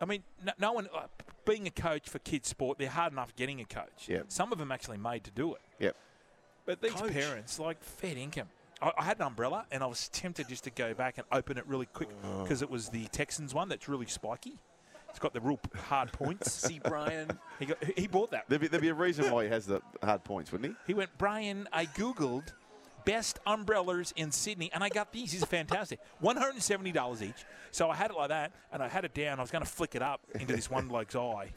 I 0.00 0.04
mean, 0.04 0.22
no, 0.44 0.52
no 0.58 0.72
one. 0.72 0.88
Uh, 0.94 1.06
being 1.44 1.66
a 1.66 1.70
coach 1.70 2.08
for 2.08 2.18
kids' 2.20 2.48
sport, 2.48 2.78
they're 2.78 2.88
hard 2.88 3.12
enough 3.12 3.34
getting 3.34 3.60
a 3.60 3.64
coach. 3.64 4.08
Yep. 4.08 4.26
Some 4.28 4.52
of 4.52 4.58
them 4.58 4.70
actually 4.70 4.98
made 4.98 5.24
to 5.24 5.30
do 5.30 5.54
it. 5.54 5.60
Yep. 5.80 5.96
But 6.64 6.80
these 6.80 6.92
Coach. 6.92 7.12
parents, 7.12 7.58
like, 7.58 7.82
fair 7.82 8.16
income. 8.16 8.48
I, 8.80 8.92
I 8.98 9.02
had 9.04 9.16
an 9.18 9.26
umbrella, 9.26 9.66
and 9.72 9.82
I 9.82 9.86
was 9.86 10.08
tempted 10.10 10.48
just 10.48 10.64
to 10.64 10.70
go 10.70 10.94
back 10.94 11.18
and 11.18 11.26
open 11.32 11.56
it 11.58 11.66
really 11.66 11.86
quick 11.86 12.08
Oh. 12.24 12.42
because 12.42 12.62
it 12.62 12.70
was 12.70 12.90
the 12.90 13.06
Texans 13.06 13.52
one 13.54 13.68
that's 13.68 13.88
really 13.88 14.06
spiky. 14.06 14.58
It's 15.10 15.18
got 15.18 15.34
the 15.34 15.40
real 15.40 15.56
p- 15.58 15.78
hard 15.80 16.12
points. 16.12 16.50
See, 16.66 16.80
Brian. 16.82 17.28
he 17.58 17.66
got, 17.66 17.82
he 17.84 18.06
bought 18.06 18.30
that. 18.30 18.44
There'd 18.48 18.60
be, 18.60 18.68
there'd 18.68 18.80
be 18.82 18.88
a 18.88 18.94
reason 18.94 19.30
why 19.32 19.44
he 19.44 19.50
has 19.50 19.66
the 19.66 19.82
hard 20.02 20.22
points, 20.24 20.52
wouldn't 20.52 20.70
he? 20.72 20.76
He 20.86 20.94
went, 20.94 21.10
Brian, 21.18 21.68
I 21.72 21.86
Googled 21.86 22.52
best 23.04 23.38
umbrellas 23.46 24.12
in 24.16 24.30
Sydney, 24.32 24.70
and 24.72 24.82
I 24.82 24.88
got 24.88 25.12
these. 25.12 25.32
These 25.32 25.42
are 25.42 25.46
fantastic. 25.46 26.00
$170 26.22 27.22
each. 27.22 27.44
So 27.70 27.88
I 27.90 27.94
had 27.94 28.10
it 28.10 28.16
like 28.16 28.28
that, 28.28 28.52
and 28.72 28.82
I 28.82 28.88
had 28.88 29.04
it 29.04 29.14
down. 29.14 29.38
I 29.38 29.42
was 29.42 29.50
going 29.50 29.64
to 29.64 29.70
flick 29.70 29.94
it 29.94 30.02
up 30.02 30.20
into 30.34 30.54
this 30.54 30.70
one 30.70 30.88
bloke's 30.88 31.16
eye. 31.16 31.50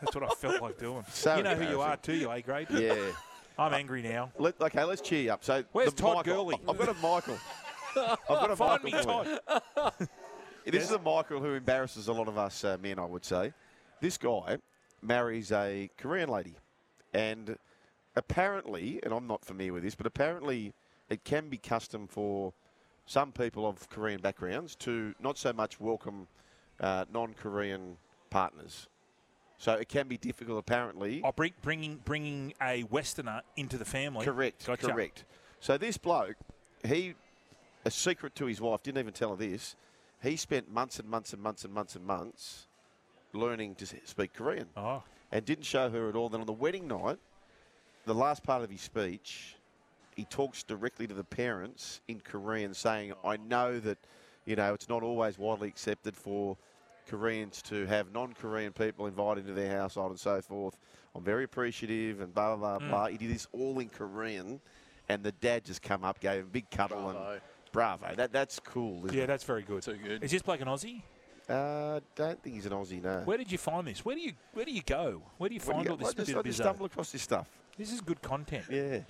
That's 0.00 0.14
what 0.14 0.24
I 0.24 0.28
felt 0.34 0.62
like 0.62 0.78
doing. 0.78 1.04
So 1.12 1.36
you 1.36 1.42
know 1.42 1.54
who 1.54 1.68
you 1.68 1.80
are, 1.80 1.96
too, 1.96 2.14
you 2.14 2.30
A 2.30 2.40
grade? 2.40 2.68
Yeah. 2.70 2.96
I'm 3.58 3.72
angry 3.72 4.02
now. 4.02 4.32
Let, 4.38 4.60
okay, 4.60 4.82
let's 4.82 5.00
cheer 5.00 5.22
you 5.22 5.32
up. 5.32 5.44
So 5.44 5.62
Where's 5.72 5.94
the 5.94 6.02
Todd 6.02 6.16
Michael, 6.16 6.34
Gurley? 6.34 6.56
I've 6.68 6.76
got 6.76 6.88
a 6.88 6.94
Michael. 6.94 7.38
I've 7.96 8.18
got 8.28 8.50
a 8.50 8.56
Find 8.56 8.82
me 8.82 8.90
Michael. 8.92 9.24
you. 9.24 9.38
Todd. 9.76 10.08
This 10.66 10.84
is 10.84 10.92
a 10.92 10.98
Michael 10.98 11.40
who 11.40 11.52
embarrasses 11.52 12.08
a 12.08 12.12
lot 12.14 12.26
of 12.26 12.38
us 12.38 12.64
uh, 12.64 12.78
men, 12.82 12.98
I 12.98 13.04
would 13.04 13.24
say. 13.24 13.52
This 14.00 14.16
guy 14.16 14.56
marries 15.02 15.52
a 15.52 15.90
Korean 15.98 16.30
lady, 16.30 16.56
and 17.12 17.58
apparently, 18.16 19.00
and 19.02 19.12
I'm 19.12 19.26
not 19.26 19.44
familiar 19.44 19.72
with 19.72 19.82
this, 19.82 19.94
but 19.94 20.06
apparently 20.06 20.72
it 21.10 21.24
can 21.24 21.48
be 21.48 21.56
custom 21.58 22.06
for 22.06 22.52
some 23.06 23.32
people 23.32 23.66
of 23.66 23.88
Korean 23.90 24.20
backgrounds 24.20 24.74
to 24.76 25.14
not 25.20 25.36
so 25.36 25.52
much 25.52 25.78
welcome 25.80 26.26
uh, 26.80 27.04
non-Korean 27.12 27.96
partners. 28.30 28.88
So 29.58 29.74
it 29.74 29.88
can 29.88 30.08
be 30.08 30.16
difficult, 30.16 30.58
apparently. 30.58 31.22
Oh, 31.24 31.32
bring, 31.32 31.52
bringing, 31.62 31.96
bringing 32.04 32.54
a 32.60 32.84
Westerner 32.84 33.42
into 33.56 33.78
the 33.78 33.84
family. 33.84 34.24
Correct, 34.24 34.66
Gotcha. 34.66 34.88
correct. 34.88 35.24
So 35.60 35.78
this 35.78 35.96
bloke, 35.96 36.36
he, 36.84 37.14
a 37.84 37.90
secret 37.90 38.34
to 38.36 38.46
his 38.46 38.60
wife, 38.60 38.82
didn't 38.82 38.98
even 38.98 39.12
tell 39.12 39.30
her 39.30 39.36
this. 39.36 39.76
He 40.22 40.36
spent 40.36 40.70
months 40.72 40.98
and 40.98 41.08
months 41.08 41.32
and 41.32 41.42
months 41.42 41.64
and 41.64 41.72
months 41.72 41.94
and 41.96 42.04
months 42.04 42.66
learning 43.32 43.74
to 43.76 43.86
speak 44.04 44.32
Korean, 44.32 44.68
Oh, 44.76 45.02
and 45.30 45.44
didn't 45.44 45.64
show 45.64 45.90
her 45.90 46.08
at 46.08 46.16
all. 46.16 46.28
Then 46.28 46.40
on 46.40 46.46
the 46.46 46.52
wedding 46.52 46.86
night, 46.88 47.18
the 48.06 48.14
last 48.14 48.42
part 48.42 48.62
of 48.62 48.70
his 48.70 48.80
speech, 48.80 49.56
he 50.16 50.24
talks 50.24 50.62
directly 50.62 51.06
to 51.06 51.14
the 51.14 51.24
parents 51.24 52.00
in 52.08 52.20
Korean, 52.20 52.74
saying, 52.74 53.12
"I 53.24 53.36
know 53.36 53.80
that, 53.80 53.98
you 54.44 54.56
know, 54.56 54.74
it's 54.74 54.88
not 54.88 55.02
always 55.02 55.38
widely 55.38 55.68
accepted 55.68 56.16
for." 56.16 56.56
Koreans 57.06 57.60
to 57.62 57.84
have 57.86 58.12
non-Korean 58.12 58.72
people 58.72 59.06
invited 59.06 59.46
into 59.46 59.52
their 59.52 59.76
household 59.76 60.10
and 60.10 60.18
so 60.18 60.40
forth. 60.40 60.78
I'm 61.14 61.22
very 61.22 61.44
appreciative 61.44 62.20
and 62.20 62.34
blah 62.34 62.56
blah 62.56 62.78
blah 62.78 62.88
blah. 62.88 63.06
He 63.06 63.18
did 63.18 63.30
this 63.30 63.46
all 63.52 63.78
in 63.78 63.88
Korean, 63.88 64.60
and 65.08 65.22
the 65.22 65.32
dad 65.32 65.64
just 65.64 65.82
come 65.82 66.02
up, 66.02 66.18
gave 66.20 66.40
him 66.40 66.46
a 66.46 66.50
big 66.50 66.70
cuddle 66.70 67.10
and 67.10 67.40
bravo. 67.72 68.14
That 68.14 68.32
that's 68.32 68.58
cool. 68.60 69.04
Isn't 69.04 69.18
yeah, 69.18 69.26
that's 69.26 69.44
very 69.44 69.62
good. 69.62 69.82
Too 69.82 69.98
good. 70.02 70.24
Is 70.24 70.30
this 70.30 70.46
like 70.46 70.60
an 70.60 70.68
Aussie? 70.68 71.02
it? 71.48 71.52
Uh, 71.52 72.00
don't 72.14 72.42
think 72.42 72.54
he's 72.56 72.66
an 72.66 72.72
Aussie. 72.72 73.02
No. 73.02 73.20
Where 73.24 73.36
did 73.36 73.52
you 73.52 73.58
find 73.58 73.86
this? 73.86 74.04
Where 74.04 74.16
do 74.16 74.22
you 74.22 74.32
Where 74.54 74.64
do 74.64 74.72
you 74.72 74.82
go? 74.82 75.22
Where 75.36 75.48
do 75.48 75.54
you 75.54 75.60
Where 75.60 75.66
do 75.66 75.72
find 75.72 75.84
you 75.84 75.90
all 75.90 75.96
this 75.96 76.08
I 76.08 76.12
just, 76.12 76.26
bit 76.28 76.36
I 76.38 76.42
just 76.42 76.58
stumble 76.58 76.86
across 76.86 77.12
this 77.12 77.22
stuff. 77.22 77.48
This 77.76 77.92
is 77.92 78.00
good 78.00 78.22
content. 78.22 78.64
Yeah, 78.70 79.00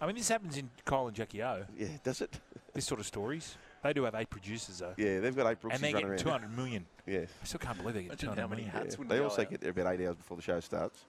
I 0.00 0.06
mean, 0.06 0.16
this 0.16 0.28
happens 0.28 0.56
in 0.56 0.70
Kyle 0.84 1.06
and 1.06 1.16
Jackie 1.16 1.42
O. 1.42 1.64
yeah. 1.76 1.88
Does 2.02 2.20
it? 2.20 2.38
This 2.72 2.84
sort 2.86 3.00
of 3.00 3.06
stories. 3.06 3.56
They 3.82 3.92
do 3.92 4.04
have 4.04 4.14
eight 4.14 4.30
producers 4.30 4.78
though, 4.78 4.94
Yeah, 4.96 5.18
they've 5.18 5.34
got 5.34 5.50
eight 5.50 5.60
Brooksies 5.60 5.74
and 5.74 5.82
they're 5.82 5.92
running 5.94 6.08
getting 6.08 6.08
around. 6.08 6.18
200 6.18 6.56
million. 6.56 6.86
Yeah. 7.06 7.20
I 7.42 7.44
still 7.44 7.58
can't 7.58 7.76
believe 7.78 7.94
they 7.94 8.02
get 8.02 8.10
Imagine 8.22 8.28
200 8.28 8.40
how 8.42 8.46
many 8.48 8.62
million. 8.62 8.76
hats 8.84 8.96
yeah. 9.00 9.06
They 9.08 9.18
also 9.18 9.42
out. 9.42 9.50
get 9.50 9.60
there 9.60 9.70
about 9.72 9.92
eight 9.92 10.06
hours 10.06 10.14
before 10.14 10.36
the 10.36 10.42
show 10.44 10.60
starts. 10.60 11.04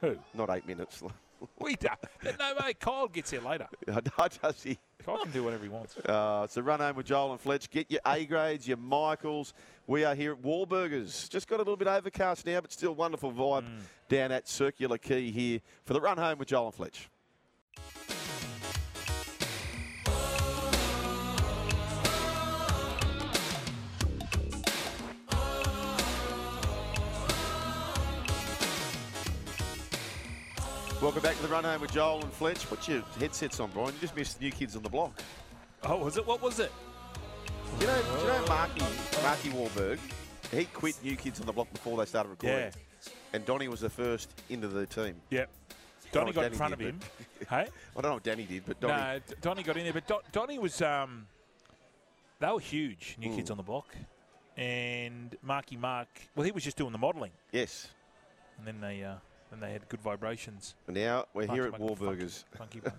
Who? 0.00 0.16
Not 0.34 0.50
eight 0.50 0.66
minutes. 0.66 1.00
We 1.60 1.76
do. 1.76 1.88
No, 2.38 2.54
mate. 2.60 2.80
Kyle 2.80 3.08
gets 3.08 3.30
here 3.30 3.40
later. 3.40 3.68
I 4.18 4.28
does 4.28 4.62
he? 4.62 4.78
Kyle 5.04 5.18
can 5.22 5.32
do 5.32 5.44
whatever 5.44 5.62
he 5.62 5.68
wants. 5.68 5.96
Uh, 5.98 6.42
it's 6.44 6.56
a 6.56 6.62
run 6.62 6.80
home 6.80 6.96
with 6.96 7.06
Joel 7.06 7.32
and 7.32 7.40
Fletch. 7.40 7.70
Get 7.70 7.90
your 7.90 8.00
A 8.06 8.24
grades, 8.24 8.66
your 8.66 8.76
Michaels. 8.76 9.54
We 9.86 10.04
are 10.04 10.14
here 10.14 10.32
at 10.32 10.42
Wahlburgers. 10.42 11.28
Just 11.28 11.48
got 11.48 11.56
a 11.56 11.58
little 11.58 11.76
bit 11.76 11.88
overcast 11.88 12.46
now, 12.46 12.60
but 12.60 12.72
still 12.72 12.94
wonderful 12.94 13.32
vibe 13.32 13.64
down 14.08 14.32
at 14.32 14.48
Circular 14.48 14.98
Quay 14.98 15.30
here 15.30 15.60
for 15.84 15.92
the 15.94 16.00
run 16.00 16.18
home 16.18 16.38
with 16.38 16.48
Joel 16.48 16.66
and 16.66 16.74
Fletch. 16.74 17.08
Welcome 31.00 31.22
back 31.22 31.36
to 31.36 31.42
the 31.42 31.48
run 31.48 31.62
home 31.62 31.80
with 31.80 31.92
Joel 31.92 32.22
and 32.22 32.32
Fletch. 32.32 32.66
Put 32.68 32.88
your 32.88 33.02
headsets 33.20 33.60
on, 33.60 33.70
Brian. 33.70 33.94
You 33.94 34.00
just 34.00 34.16
missed 34.16 34.40
New 34.40 34.50
Kids 34.50 34.74
on 34.74 34.82
the 34.82 34.88
Block. 34.88 35.12
Oh, 35.84 35.96
was 35.98 36.16
it? 36.16 36.26
What 36.26 36.42
was 36.42 36.58
it? 36.58 36.72
You 37.80 37.86
know, 37.86 38.02
do 38.02 38.20
you 38.20 38.26
know 38.26 38.44
Marky, 38.48 38.80
Marky 39.22 39.48
Wahlberg? 39.50 39.98
He 40.50 40.64
quit 40.64 40.96
New 41.04 41.14
Kids 41.14 41.38
on 41.40 41.46
the 41.46 41.52
Block 41.52 41.72
before 41.72 41.96
they 41.98 42.04
started 42.04 42.30
recording. 42.30 42.58
Yeah. 42.58 43.12
And 43.32 43.44
Donny 43.44 43.68
was 43.68 43.80
the 43.80 43.90
first 43.90 44.30
into 44.48 44.66
the 44.66 44.86
team. 44.86 45.14
Yep. 45.30 45.48
I 45.70 46.08
Donny 46.10 46.32
got 46.32 46.46
in 46.46 46.52
front 46.54 46.72
of 46.74 46.80
him. 46.80 46.98
hey? 47.48 47.56
I 47.96 48.00
don't 48.00 48.04
know 48.04 48.14
what 48.14 48.22
Danny 48.24 48.44
did, 48.44 48.64
but 48.66 48.80
Donny. 48.80 48.94
No, 48.94 49.18
D- 49.24 49.34
Donny 49.40 49.62
got 49.62 49.76
in 49.76 49.84
there, 49.84 49.92
but 49.92 50.06
Don- 50.08 50.22
Donny 50.32 50.58
was. 50.58 50.82
Um, 50.82 51.26
they 52.40 52.48
were 52.50 52.58
huge, 52.58 53.16
New 53.20 53.30
Hmm. 53.30 53.36
Kids 53.36 53.50
on 53.52 53.56
the 53.56 53.62
Block, 53.62 53.94
and 54.56 55.36
Marky 55.42 55.76
Mark. 55.76 56.08
Well, 56.34 56.44
he 56.44 56.50
was 56.50 56.64
just 56.64 56.76
doing 56.76 56.92
the 56.92 56.98
modelling, 56.98 57.32
Yes. 57.52 57.88
and 58.58 58.66
then 58.66 58.80
they 58.80 59.04
uh, 59.04 59.14
then 59.50 59.60
they 59.60 59.72
had 59.72 59.88
good 59.88 60.00
vibrations. 60.00 60.74
And 60.86 60.96
now 60.96 61.26
we're 61.34 61.46
here 61.46 61.64
at 61.64 61.76
Funky, 61.76 61.94
funky. 61.94 62.28
Funky, 62.58 62.80
bunch. 62.80 62.94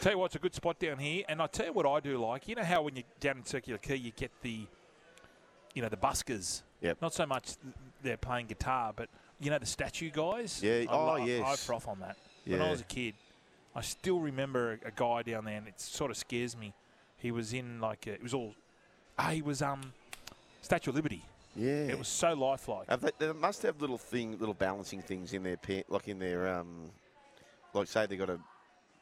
Tell 0.00 0.12
you 0.12 0.18
what, 0.18 0.26
it's 0.26 0.36
a 0.36 0.38
good 0.38 0.54
spot 0.54 0.78
down 0.78 0.98
here, 0.98 1.24
and 1.28 1.40
I 1.42 1.46
tell 1.46 1.66
you 1.66 1.72
what 1.72 1.86
I 1.86 2.00
do 2.00 2.16
like. 2.18 2.48
You 2.48 2.54
know 2.54 2.62
how 2.64 2.82
when 2.82 2.96
you're 2.96 3.04
down 3.18 3.38
in 3.38 3.44
Circular 3.44 3.78
Quay, 3.78 3.96
you 3.96 4.12
get 4.14 4.30
the, 4.42 4.66
you 5.74 5.82
know, 5.82 5.88
the 5.88 5.96
buskers. 5.96 6.62
Yep. 6.80 7.02
Not 7.02 7.14
so 7.14 7.26
much 7.26 7.54
they're 8.02 8.16
playing 8.16 8.46
guitar, 8.46 8.92
but 8.94 9.08
you 9.40 9.50
know 9.50 9.58
the 9.58 9.66
statue 9.66 10.10
guys. 10.10 10.62
Yeah, 10.62 10.72
I 10.80 10.86
oh, 10.90 11.06
lo- 11.06 11.14
I- 11.16 11.52
I 11.52 11.56
froth 11.56 11.88
on 11.88 12.00
that. 12.00 12.16
When 12.46 12.60
I 12.60 12.70
was 12.70 12.80
a 12.80 12.84
kid, 12.84 13.14
I 13.74 13.82
still 13.82 14.18
remember 14.18 14.78
a, 14.84 14.88
a 14.88 14.92
guy 14.94 15.22
down 15.22 15.44
there, 15.44 15.56
and 15.56 15.68
it 15.68 15.80
sort 15.80 16.10
of 16.10 16.16
scares 16.16 16.56
me. 16.56 16.72
He 17.18 17.30
was 17.30 17.52
in 17.52 17.80
like 17.80 18.06
a, 18.06 18.12
it 18.12 18.22
was 18.22 18.32
all, 18.34 18.54
ah, 19.18 19.28
he 19.30 19.42
was 19.42 19.60
um, 19.62 19.92
Statue 20.62 20.90
of 20.90 20.96
Liberty. 20.96 21.22
Yeah. 21.60 21.92
It 21.92 21.98
was 21.98 22.08
so 22.08 22.32
lifelike. 22.34 22.86
They, 23.00 23.10
they 23.18 23.32
must 23.32 23.62
have 23.62 23.80
little 23.80 23.98
thing, 23.98 24.38
little 24.38 24.54
balancing 24.54 25.02
things 25.02 25.32
in 25.32 25.42
their 25.42 25.56
pa- 25.56 25.82
like 25.88 26.08
in 26.08 26.18
their 26.18 26.48
um, 26.58 26.90
like 27.74 27.86
say 27.88 28.06
they 28.06 28.16
got 28.16 28.30
a 28.30 28.38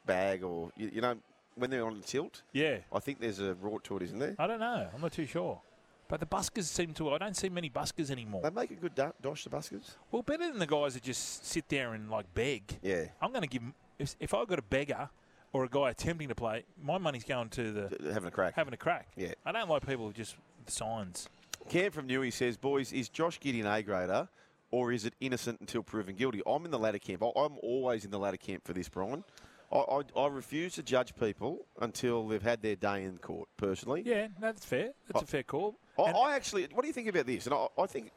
bag 0.05 0.43
or 0.43 0.71
you, 0.75 0.91
you 0.95 1.01
know 1.01 1.15
when 1.55 1.69
they're 1.69 1.85
on 1.85 2.01
tilt. 2.01 2.41
Yeah. 2.53 2.77
I 2.93 2.99
think 2.99 3.19
there's 3.19 3.39
a 3.39 3.55
rort 3.55 3.83
to 3.83 3.97
it, 3.97 4.03
isn't 4.03 4.19
there? 4.19 4.35
I 4.39 4.47
don't 4.47 4.59
know. 4.59 4.87
I'm 4.93 5.01
not 5.01 5.11
too 5.13 5.25
sure. 5.25 5.59
But 6.07 6.19
the 6.19 6.25
buskers 6.25 6.63
seem 6.63 6.93
to. 6.95 7.11
I 7.11 7.17
don't 7.19 7.35
see 7.37 7.49
many 7.49 7.69
buskers 7.69 8.09
anymore. 8.09 8.41
They 8.41 8.49
make 8.49 8.71
a 8.71 8.75
good 8.75 8.95
do- 8.95 9.13
dosh, 9.21 9.43
the 9.43 9.49
buskers. 9.51 9.91
Well, 10.11 10.23
better 10.23 10.49
than 10.49 10.57
the 10.59 10.65
guys 10.67 10.95
that 10.95 11.03
just 11.03 11.45
sit 11.45 11.69
there 11.69 11.93
and 11.93 12.09
like 12.09 12.33
beg. 12.33 12.79
Yeah. 12.81 13.05
I'm 13.21 13.31
going 13.31 13.43
to 13.43 13.47
give. 13.47 13.61
If, 13.99 14.15
if 14.19 14.33
I 14.33 14.43
got 14.45 14.57
a 14.57 14.63
beggar 14.63 15.09
or 15.53 15.65
a 15.65 15.69
guy 15.69 15.91
attempting 15.91 16.29
to 16.29 16.35
play, 16.35 16.63
my 16.81 16.97
money's 16.97 17.23
going 17.25 17.49
to 17.49 17.71
the 17.71 18.11
Having 18.13 18.29
a 18.29 18.31
crack. 18.31 18.55
having 18.55 18.73
a 18.73 18.77
crack. 18.77 19.07
Yeah. 19.15 19.33
I 19.45 19.51
don't 19.51 19.69
like 19.69 19.85
people 19.85 20.07
who 20.07 20.13
just 20.13 20.35
signs. 20.67 21.29
Cam 21.67 21.91
from 21.91 22.07
Newey 22.07 22.31
says, 22.31 22.57
boys, 22.57 22.91
is 22.93 23.09
Josh 23.09 23.39
Gideon 23.39 23.67
A 23.67 23.81
grader 23.83 24.27
or 24.71 24.91
is 24.91 25.05
it 25.05 25.13
innocent 25.19 25.59
until 25.59 25.83
proven 25.83 26.15
guilty? 26.15 26.41
I'm 26.47 26.65
in 26.65 26.71
the 26.71 26.79
latter 26.79 26.99
camp. 26.99 27.21
I'm 27.21 27.57
always 27.61 28.05
in 28.05 28.11
the 28.11 28.19
latter 28.19 28.37
camp 28.37 28.65
for 28.65 28.73
this, 28.73 28.89
Brian. 28.89 29.23
I, 29.71 29.77
I, 29.77 30.01
I 30.19 30.27
refuse 30.27 30.73
to 30.75 30.83
judge 30.83 31.13
people 31.15 31.65
until 31.79 32.27
they've 32.27 32.41
had 32.41 32.61
their 32.61 32.75
day 32.75 33.03
in 33.03 33.17
court, 33.19 33.49
personally. 33.57 34.01
Yeah, 34.05 34.27
no, 34.39 34.47
that's 34.47 34.65
fair. 34.65 34.91
That's 35.07 35.21
I- 35.21 35.23
a 35.23 35.27
fair 35.27 35.43
call. 35.43 35.75
I, 35.97 36.03
I 36.11 36.35
actually, 36.35 36.67
what 36.71 36.81
do 36.81 36.87
you 36.87 36.93
think 36.93 37.07
about 37.09 37.25
this? 37.25 37.45
And 37.45 37.53
I, 37.53 37.67
I 37.77 37.85
think, 37.85 38.11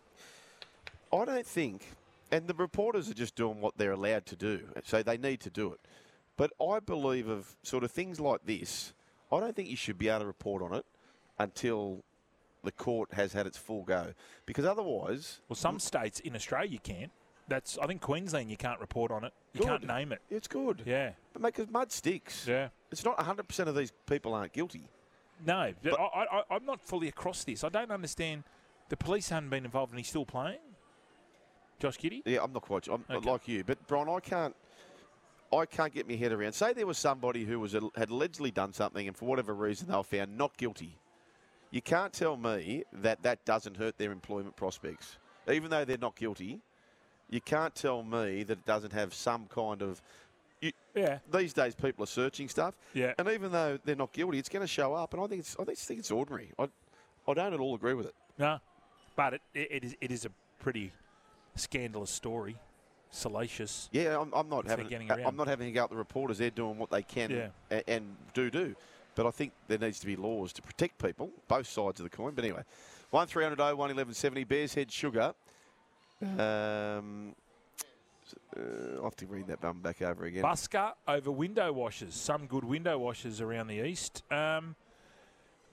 I 1.12 1.24
don't 1.24 1.46
think, 1.46 1.84
and 2.30 2.46
the 2.46 2.54
reporters 2.54 3.10
are 3.10 3.14
just 3.14 3.34
doing 3.34 3.60
what 3.60 3.76
they're 3.76 3.92
allowed 3.92 4.24
to 4.26 4.36
do, 4.36 4.60
so 4.84 5.02
they 5.02 5.18
need 5.18 5.40
to 5.40 5.50
do 5.50 5.72
it. 5.72 5.80
But 6.36 6.52
I 6.62 6.78
believe 6.78 7.28
of 7.28 7.54
sort 7.62 7.84
of 7.84 7.90
things 7.90 8.18
like 8.20 8.46
this, 8.46 8.94
I 9.30 9.40
don't 9.40 9.54
think 9.54 9.68
you 9.68 9.76
should 9.76 9.98
be 9.98 10.08
able 10.08 10.20
to 10.20 10.26
report 10.26 10.62
on 10.62 10.72
it 10.74 10.86
until 11.38 12.02
the 12.64 12.72
court 12.72 13.12
has 13.14 13.32
had 13.32 13.46
its 13.46 13.56
full 13.58 13.82
go, 13.82 14.12
because 14.46 14.64
otherwise, 14.64 15.40
well, 15.48 15.56
some 15.56 15.78
states 15.78 16.20
in 16.20 16.34
Australia 16.36 16.70
you 16.70 16.78
can't. 16.78 17.10
That's 17.48 17.76
I 17.78 17.86
think 17.86 18.00
Queensland 18.00 18.50
you 18.50 18.56
can't 18.56 18.80
report 18.80 19.10
on 19.10 19.24
it. 19.24 19.32
You 19.52 19.60
Good. 19.60 19.68
can't 19.68 19.86
name 19.86 20.12
it. 20.12 20.20
it's 20.30 20.46
good. 20.48 20.82
Yeah. 20.86 21.12
But 21.32 21.42
mate, 21.42 21.54
'cause 21.54 21.66
mud 21.68 21.90
sticks. 21.90 22.46
Yeah. 22.46 22.68
It's 22.90 23.04
not 23.04 23.18
100% 23.18 23.66
of 23.68 23.74
these 23.74 23.92
people 24.06 24.32
aren't 24.34 24.52
guilty. 24.52 24.88
No, 25.44 25.72
but 25.82 25.98
I, 25.98 26.24
I, 26.30 26.42
I'm 26.50 26.64
not 26.64 26.80
fully 26.80 27.08
across 27.08 27.42
this. 27.42 27.64
I 27.64 27.68
don't 27.68 27.90
understand. 27.90 28.44
The 28.90 28.96
police 28.96 29.28
haven't 29.30 29.50
been 29.50 29.64
involved, 29.64 29.90
and 29.92 29.98
he's 29.98 30.08
still 30.08 30.24
playing. 30.26 30.58
Josh 31.80 31.98
Giddey. 31.98 32.22
Yeah, 32.24 32.42
I'm 32.44 32.52
not 32.52 32.62
quite 32.62 32.84
sure. 32.84 32.94
I'm 32.94 33.04
Okay. 33.16 33.28
like 33.30 33.48
you, 33.48 33.64
but 33.64 33.84
Brian, 33.88 34.08
I 34.08 34.20
can't. 34.20 34.54
I 35.52 35.66
can't 35.66 35.92
get 35.92 36.08
my 36.08 36.14
head 36.14 36.32
around. 36.32 36.52
Say 36.52 36.72
there 36.72 36.86
was 36.86 36.96
somebody 36.96 37.44
who 37.44 37.58
was 37.60 37.72
had 37.96 38.08
allegedly 38.10 38.50
done 38.52 38.72
something, 38.72 39.06
and 39.08 39.16
for 39.16 39.24
whatever 39.26 39.52
reason 39.54 39.88
they 39.88 39.96
were 39.96 40.02
found 40.04 40.38
not 40.38 40.56
guilty. 40.56 40.96
You 41.72 41.82
can't 41.82 42.12
tell 42.12 42.36
me 42.36 42.84
that 42.92 43.22
that 43.22 43.44
doesn't 43.44 43.76
hurt 43.76 43.96
their 43.98 44.12
employment 44.12 44.54
prospects, 44.56 45.16
even 45.50 45.70
though 45.70 45.84
they're 45.84 45.98
not 45.98 46.14
guilty. 46.14 46.60
You 47.30 47.40
can't 47.40 47.74
tell 47.74 48.02
me 48.02 48.42
that 48.44 48.58
it 48.58 48.66
doesn't 48.66 48.92
have 48.92 49.12
some 49.14 49.46
kind 49.46 49.82
of. 49.82 50.00
You, 50.60 50.72
Yeah. 50.94 51.18
these 51.32 51.52
days, 51.54 51.74
people 51.74 52.04
are 52.04 52.06
searching 52.06 52.48
stuff, 52.48 52.74
Yeah. 52.92 53.14
and 53.18 53.26
even 53.28 53.50
though 53.50 53.78
they're 53.84 53.96
not 53.96 54.12
guilty, 54.12 54.38
it's 54.38 54.50
going 54.50 54.60
to 54.60 54.66
show 54.68 54.92
up. 54.94 55.14
And 55.14 55.22
I 55.22 55.26
think 55.26 55.40
it's. 55.40 55.56
I 55.58 55.64
think, 55.64 55.98
it's 55.98 56.10
ordinary. 56.10 56.50
I, 56.58 56.68
I 57.26 57.34
don't 57.34 57.54
at 57.54 57.58
all 57.58 57.74
agree 57.74 57.94
with 57.94 58.06
it. 58.06 58.14
No, 58.38 58.60
but 59.16 59.34
it, 59.34 59.40
it, 59.54 59.68
it 59.72 59.84
is 59.84 59.96
it 60.02 60.10
is 60.12 60.24
a 60.26 60.30
pretty 60.60 60.92
scandalous 61.56 62.10
story, 62.10 62.56
salacious. 63.10 63.88
Yeah, 63.92 64.20
I'm, 64.20 64.30
I'm 64.34 64.48
not 64.50 64.66
having. 64.66 64.88
getting 64.88 65.10
I- 65.10 65.16
around. 65.16 65.26
I'm 65.26 65.36
not 65.36 65.48
having 65.48 65.68
to 65.68 65.72
go 65.72 65.84
up 65.84 65.90
the 65.90 65.96
reporters. 65.96 66.36
They're 66.36 66.50
doing 66.50 66.76
what 66.76 66.90
they 66.90 67.02
can 67.02 67.30
Yeah. 67.30 67.48
a- 67.70 67.88
and 67.88 68.14
do 68.34 68.50
do. 68.50 68.76
But 69.14 69.26
I 69.26 69.30
think 69.30 69.52
there 69.68 69.78
needs 69.78 70.00
to 70.00 70.06
be 70.06 70.16
laws 70.16 70.52
to 70.54 70.62
protect 70.62 71.02
people, 71.02 71.30
both 71.48 71.66
sides 71.66 72.00
of 72.00 72.04
the 72.04 72.16
coin. 72.16 72.32
But 72.34 72.44
anyway, 72.44 72.62
one 73.10 73.26
three 73.26 73.44
hundred 73.44 73.60
oh 73.60 73.76
one 73.76 73.90
eleven 73.90 74.14
seventy. 74.14 74.44
Bears 74.44 74.74
head 74.74 74.90
sugar. 74.90 75.34
Um, 76.22 77.34
uh, 78.56 78.96
I'll 78.96 79.04
have 79.04 79.16
to 79.16 79.26
read 79.26 79.48
that 79.48 79.60
bum 79.60 79.80
back 79.80 80.00
over 80.02 80.24
again. 80.24 80.42
Busker 80.44 80.92
over 81.06 81.30
window 81.30 81.72
washers. 81.72 82.14
Some 82.14 82.46
good 82.46 82.64
window 82.64 82.98
washers 82.98 83.40
around 83.40 83.66
the 83.66 83.86
east. 83.86 84.22
Um, 84.30 84.76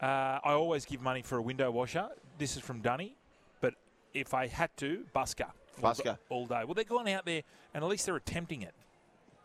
uh, 0.01 0.39
I 0.43 0.51
always 0.53 0.85
give 0.85 1.01
money 1.01 1.21
for 1.21 1.37
a 1.37 1.41
window 1.41 1.71
washer. 1.71 2.09
This 2.37 2.55
is 2.55 2.61
from 2.61 2.81
Dunny, 2.81 3.15
but 3.61 3.75
if 4.13 4.33
I 4.33 4.47
had 4.47 4.75
to, 4.77 5.05
Busker. 5.15 5.51
all 5.81 5.91
Busker. 5.91 6.17
all 6.29 6.45
day. 6.45 6.63
Well, 6.65 6.73
they're 6.73 6.83
going 6.83 7.11
out 7.13 7.25
there, 7.25 7.43
and 7.73 7.83
at 7.83 7.89
least 7.89 8.05
they're 8.05 8.15
attempting 8.15 8.61
it. 8.63 8.73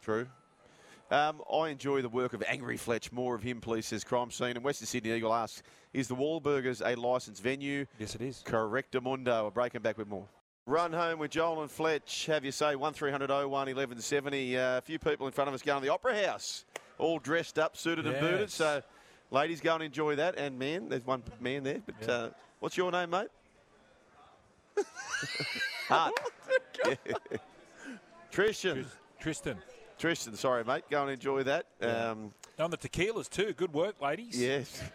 True. 0.03 0.27
Um, 1.11 1.43
I 1.53 1.69
enjoy 1.69 2.03
the 2.03 2.09
work 2.09 2.33
of 2.33 2.43
Angry 2.47 2.77
Fletch. 2.77 3.13
More 3.13 3.35
of 3.35 3.43
him, 3.43 3.61
please, 3.61 3.87
says 3.87 4.05
Crime 4.05 4.31
Scene. 4.31 4.57
And 4.57 4.65
Western 4.65 4.87
Sydney 4.87 5.13
Eagle 5.13 5.35
asks, 5.35 5.63
is 5.93 6.09
the 6.09 6.17
Wahlburgers 6.17 6.83
a 6.85 6.99
licensed 6.99 7.43
venue? 7.43 7.87
Yes, 7.99 8.15
it 8.15 8.23
is. 8.23 8.43
Correctamundo. 8.45 9.45
We're 9.45 9.51
breaking 9.51 9.83
back 9.83 9.99
with 9.99 10.09
more. 10.09 10.27
Run 10.67 10.95
home 10.95 11.19
with 11.19 11.31
Joel 11.31 11.61
and 11.61 11.71
Fletch. 11.71 12.27
Have 12.27 12.45
you 12.45 12.51
say 12.51 12.75
1300 12.75 13.29
01 13.31 13.51
1170. 13.51 14.57
Uh, 14.57 14.79
a 14.79 14.81
few 14.81 14.99
people 14.99 15.27
in 15.27 15.33
front 15.33 15.49
of 15.49 15.55
us 15.55 15.61
going 15.61 15.81
to 15.81 15.87
the 15.87 15.93
Opera 15.93 16.27
House, 16.27 16.65
all 16.97 17.19
dressed 17.19 17.59
up, 17.59 17.77
suited 17.77 18.07
and 18.07 18.19
booted. 18.19 18.51
So, 18.51 18.83
ladies, 19.31 19.61
go 19.61 19.75
and 19.75 19.83
enjoy 19.83 20.17
that. 20.17 20.39
And 20.39 20.59
man, 20.59 20.89
there's 20.89 21.05
one 21.05 21.23
man 21.39 21.65
there. 21.65 21.83
But 21.85 22.09
uh, 22.09 22.31
what's 22.61 22.79
your 22.79 22.91
name, 22.91 23.11
mate? 23.11 23.29
Hart. 25.89 26.15
Yeah. 26.87 26.95
Tristan. 28.31 28.87
Tristan. 29.21 29.59
Tristan, 29.99 30.35
sorry, 30.37 30.65
mate. 30.65 30.85
Go 30.91 31.03
and 31.03 31.11
enjoy 31.11 31.43
that. 31.45 31.67
Um, 31.81 32.33
On 32.59 32.71
the 32.71 32.77
tequilas 32.79 33.29
too. 33.31 33.53
Good 33.53 33.73
work, 33.73 34.01
ladies. 34.01 34.41
yes. 34.41 34.83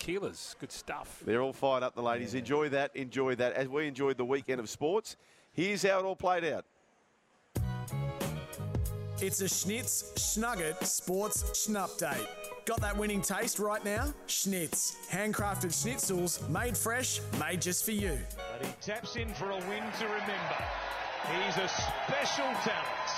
Tequilas. 0.00 0.56
Good 0.58 0.72
stuff. 0.72 1.22
They're 1.26 1.42
all 1.42 1.52
fired 1.52 1.82
up, 1.82 1.94
the 1.94 2.02
ladies. 2.02 2.34
Enjoy 2.34 2.68
that. 2.70 2.94
Enjoy 2.96 3.34
that. 3.34 3.52
As 3.52 3.68
we 3.68 3.86
enjoyed 3.86 4.16
the 4.16 4.24
weekend 4.24 4.60
of 4.60 4.70
sports, 4.70 5.16
here's 5.52 5.82
how 5.82 5.98
it 5.98 6.04
all 6.04 6.16
played 6.16 6.44
out. 6.44 6.64
It's 9.20 9.40
a 9.40 9.44
Schnitz 9.48 10.12
Schnugget 10.16 10.82
Sports 10.84 11.42
Schnupdate. 11.66 12.26
Got 12.64 12.80
that 12.80 12.96
winning 12.96 13.20
taste 13.20 13.58
right 13.58 13.84
now? 13.84 14.12
Schnitz. 14.26 14.96
Handcrafted 15.10 15.70
schnitzels, 15.70 16.48
made 16.48 16.76
fresh, 16.76 17.20
made 17.38 17.60
just 17.60 17.84
for 17.84 17.92
you. 17.92 18.18
But 18.58 18.66
he 18.66 18.72
taps 18.80 19.16
in 19.16 19.28
for 19.34 19.50
a 19.50 19.56
win 19.56 19.82
to 19.98 20.04
remember. 20.06 20.64
He's 21.24 21.56
a 21.56 21.68
special 21.68 22.52
talent. 22.62 23.10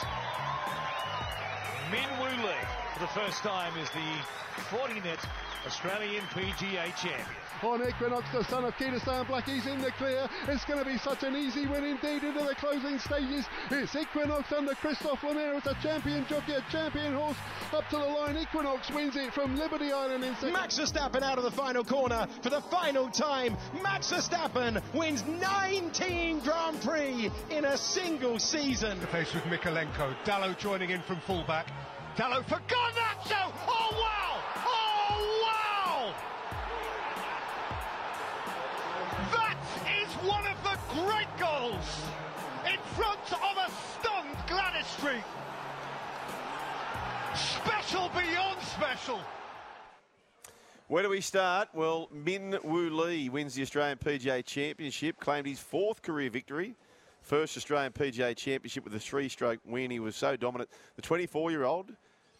Min 1.90 2.09
Woo 2.21 2.47
Lee, 2.47 2.55
for 2.95 3.01
the 3.01 3.09
first 3.09 3.42
time, 3.42 3.77
is 3.79 3.90
the 3.90 4.11
40-net 4.71 5.19
Australian 5.66 6.22
PGA 6.26 6.94
champion. 6.94 7.26
on 7.62 7.83
Equinox, 7.87 8.24
the 8.33 8.44
son 8.44 8.64
of 8.64 8.74
Kitasan 8.76 9.26
Black. 9.26 9.48
He's 9.48 9.66
in 9.66 9.81
the 9.81 9.90
clear. 9.92 10.29
It's 10.46 10.64
going 10.64 10.79
to 10.79 10.85
be 10.85 10.96
such 10.98 11.24
an 11.24 11.35
easy 11.35 11.66
win 11.66 11.83
indeed 11.83 12.22
into 12.22 12.44
the 12.44 12.55
closing 12.55 13.00
stages. 13.00 13.46
It's 13.70 13.96
Equinox 13.96 14.52
under 14.52 14.74
Christophe 14.76 15.24
Lemaire. 15.24 15.55
It's 15.55 15.66
a 15.66 15.74
champion 15.83 16.24
jockey, 16.26 16.52
a 16.52 16.64
champion 16.70 17.14
horse 17.14 17.37
up 17.72 17.88
to 17.88 17.96
the 17.96 18.05
line. 18.05 18.37
Equinox 18.37 18.90
wins 18.92 19.16
it 19.16 19.35
from 19.35 19.57
Liberty 19.57 19.90
Island 19.90 20.22
in 20.22 20.35
second. 20.37 20.52
Max 20.52 20.79
Verstappen 20.79 21.22
out 21.22 21.38
of 21.38 21.44
the 21.44 21.50
final 21.50 21.83
corner 21.83 22.29
for 22.42 22.50
the 22.50 22.61
final 22.61 23.09
time. 23.09 23.57
Max 23.83 24.12
Verstappen 24.12 24.81
wins 24.94 25.24
19 25.24 26.40
Grand 26.40 26.81
Prix 26.81 27.29
in 27.50 27.64
a 27.64 27.76
single 27.76 28.38
season. 28.38 29.00
The 29.00 29.07
pace 29.09 29.35
with 29.35 29.42
Mykolenko. 29.44 30.14
Dalot 30.24 30.59
joining 30.59 30.90
in 30.90 31.02
from 31.02 31.18
fullback. 31.20 31.66
Dalot 32.16 32.44
for 32.44 32.61
Garnacho! 32.68 33.52
Oh 33.68 33.88
wow! 33.92 34.06
Oh 34.06 34.06
great 41.04 41.28
goals 41.38 42.02
in 42.64 42.78
front 42.94 43.32
of 43.32 43.56
a 43.59 43.70
stunned 44.00 44.37
Gwladys 44.46 44.87
Street. 44.98 45.24
Special 47.35 48.11
beyond 48.14 48.62
special. 48.62 49.20
Where 50.88 51.02
do 51.02 51.11
we 51.11 51.20
start? 51.20 51.68
Well, 51.74 52.09
Min 52.12 52.59
Woo 52.62 52.88
Lee 52.88 53.28
wins 53.28 53.54
the 53.54 53.62
Australian 53.62 53.98
PGA 53.98 54.44
Championship, 54.44 55.20
claimed 55.20 55.46
his 55.46 55.59
fourth 55.59 56.00
career 56.00 56.30
victory. 56.30 56.74
First 57.20 57.56
Australian 57.56 57.92
PGA 57.92 58.35
Championship 58.35 58.85
with 58.85 58.94
a 58.94 59.00
three 59.00 59.28
stroke 59.28 59.61
win. 59.66 59.90
He 59.90 60.00
was 60.00 60.16
so 60.16 60.37
dominant. 60.37 60.71
The 60.94 61.02
24 61.02 61.50
year 61.50 61.64
old, 61.64 61.92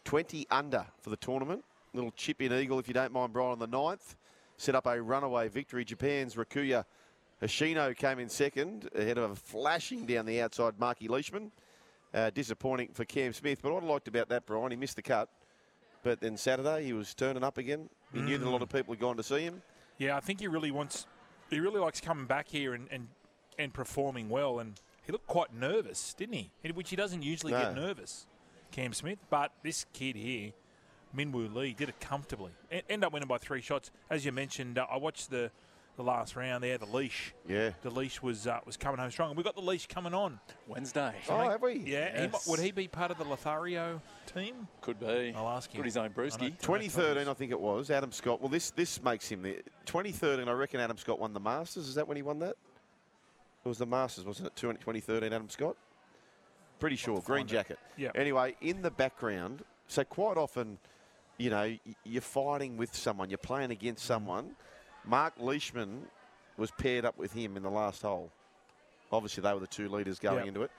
20 0.05 0.47
under 0.51 0.87
for 1.01 1.11
the 1.11 1.17
tournament. 1.17 1.63
Little 1.93 2.13
chip 2.13 2.41
in 2.41 2.53
eagle, 2.53 2.79
if 2.79 2.89
you 2.89 2.95
don't 2.95 3.13
mind, 3.13 3.33
Brian, 3.33 3.53
on 3.53 3.59
the 3.59 3.67
ninth. 3.67 4.17
Set 4.57 4.75
up 4.75 4.87
a 4.87 5.03
runaway 5.03 5.49
victory. 5.49 5.85
Japan's 5.85 6.37
Rikuya 6.37 6.85
Hoshino 7.43 7.97
came 7.97 8.19
in 8.19 8.29
second, 8.29 8.89
ahead 8.95 9.19
of 9.19 9.31
a 9.31 9.35
flashing 9.35 10.07
down 10.07 10.27
the 10.27 10.41
outside 10.41 10.79
Marky 10.79 11.09
Leishman. 11.09 11.53
Uh, 12.15 12.31
disappointing 12.31 12.89
for 12.95 13.05
Cam 13.05 13.33
Smith. 13.35 13.61
But 13.61 13.75
what 13.75 13.83
I 13.83 13.87
liked 13.87 14.09
about 14.09 14.31
that, 14.31 14.47
Brian, 14.47 14.71
he 14.71 14.77
missed 14.77 14.97
the 14.97 15.03
cut. 15.03 15.29
But 16.03 16.21
then 16.21 16.39
Saturday, 16.39 16.85
he 16.85 16.95
was 16.95 17.13
turning 17.13 17.45
up 17.45 17.59
again. 17.59 17.91
He 18.15 18.23
knew 18.23 18.39
that 18.39 18.47
a 18.47 18.49
lot 18.49 18.63
of 18.63 18.71
people 18.71 18.95
had 18.95 19.01
gone 19.01 19.19
to 19.19 19.23
see 19.23 19.41
him. 19.41 19.61
Yeah, 19.99 20.17
I 20.17 20.21
think 20.21 20.41
he 20.41 20.47
really 20.47 20.71
wants. 20.71 21.07
He 21.51 21.61
really 21.61 21.81
likes 21.81 22.01
coming 22.01 22.25
back 22.25 22.49
here 22.49 22.73
and, 22.73 22.89
and, 22.91 23.09
and 23.59 23.75
performing 23.75 24.31
well. 24.31 24.61
And 24.61 24.81
he 25.05 25.13
looked 25.13 25.27
quite 25.27 25.53
nervous, 25.53 26.15
didn't 26.15 26.37
he? 26.37 26.51
Which 26.73 26.89
he 26.89 26.97
doesn't 26.97 27.23
usually 27.23 27.53
get 27.53 27.75
nervous, 27.75 28.27
Cam 28.71 28.95
Smith. 28.95 29.19
But 29.29 29.53
this 29.63 29.85
kid 29.93 30.17
here, 30.17 30.53
Min 31.13 31.33
Woo 31.33 31.49
Lee, 31.49 31.75
did 31.75 31.91
it 31.91 32.01
comfortably. 32.01 32.53
End 32.89 33.05
up 33.05 33.13
winning 33.13 33.29
by 33.29 33.39
three 33.39 33.61
shots. 33.61 33.91
As 34.09 34.25
you 34.25 34.33
mentioned, 34.33 34.79
uh, 34.79 34.87
I 34.91 34.97
watched 34.97 35.29
the 35.29 35.51
the 35.97 36.03
last 36.03 36.37
round 36.37 36.63
there. 36.63 36.79
The 36.79 36.87
leash. 36.87 37.33
Yeah. 37.49 37.71
The 37.83 37.91
leash 37.91 38.23
was 38.23 38.47
uh, 38.47 38.61
was 38.67 38.77
coming 38.77 38.99
home 38.99 39.11
strong. 39.11 39.31
And 39.31 39.37
we've 39.37 39.45
got 39.45 39.55
the 39.57 39.63
leash 39.63 39.87
coming 39.87 40.15
on 40.15 40.39
Wednesday. 40.69 41.13
Oh, 41.29 41.49
have 41.51 41.63
we? 41.63 41.75
Yeah. 41.79 42.23
Yes. 42.23 42.33
might- 42.33 42.43
would 42.47 42.61
he 42.61 42.71
be 42.71 42.89
part 42.89 43.11
of 43.11 43.19
the 43.19 43.25
Lothario 43.25 44.01
team? 44.27 44.69
Could 44.81 45.01
be. 45.01 45.33
I'll 45.37 45.49
ask 45.49 45.71
him. 45.71 45.79
Got 45.81 45.85
his 45.87 45.97
own 45.97 46.11
brewski. 46.11 46.59
2013, 46.61 47.29
I 47.29 47.35
think 47.35 47.51
it 47.53 47.61
was. 47.61 47.91
Adam 47.91 48.13
Scott. 48.13 48.41
Well, 48.41 48.49
this 48.51 48.71
this 48.71 49.03
makes 49.03 49.29
him 49.29 49.43
the 49.43 49.63
2013. 49.87 50.49
I 50.49 50.53
reckon 50.53 50.81
Adam 50.81 50.97
Scott 50.99 51.19
won 51.19 51.33
the 51.33 51.41
Masters. 51.41 51.89
Is 51.89 51.95
that 51.95 52.07
when 52.07 52.17
he 52.17 52.23
won 52.23 52.39
that? 52.41 52.57
It 53.65 53.69
was 53.69 53.79
the 53.79 53.87
Masters, 53.87 54.25
wasn't 54.25 54.47
it? 54.49 54.57
2013, 54.57 55.33
Adam 55.33 55.49
Scott. 55.49 55.77
Pretty 56.79 56.97
sure. 56.97 57.21
Green 57.23 57.47
jacket. 57.47 57.79
Yeah. 57.97 58.11
Anyway, 58.15 58.55
in 58.61 58.83
the 58.83 58.91
background, 58.91 59.65
so 59.89 60.05
quite 60.05 60.37
often, 60.37 60.79
you 61.39 61.49
know, 61.51 61.75
you're 62.05 62.21
fighting 62.23 62.77
with 62.77 62.95
someone, 62.95 63.31
you're 63.31 63.39
playing 63.39 63.71
against 63.71 64.05
Mm. 64.05 64.51
Mark 65.07 65.35
Leishman 65.39 66.03
was 66.57 66.71
paired 66.73 67.05
up 67.05 67.17
with 67.19 67.33
him 67.33 67.57
in 67.57 67.63
the 67.63 67.71
last 67.71 68.03
hole. 68.03 68.31
Obviously, 69.13 69.43
they 69.43 69.53
were 69.53 69.61
the 69.61 69.67
two 69.67 69.89
leaders 69.89 70.19
going 70.19 70.39
Yep. 70.39 70.47
into 70.49 70.63
it. 70.63 70.71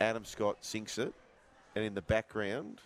Adam 0.00 0.24
Scott 0.24 0.58
sinks 0.60 0.98
it, 0.98 1.14
and 1.74 1.84
in 1.84 1.94
the 1.94 2.02
background, 2.02 2.80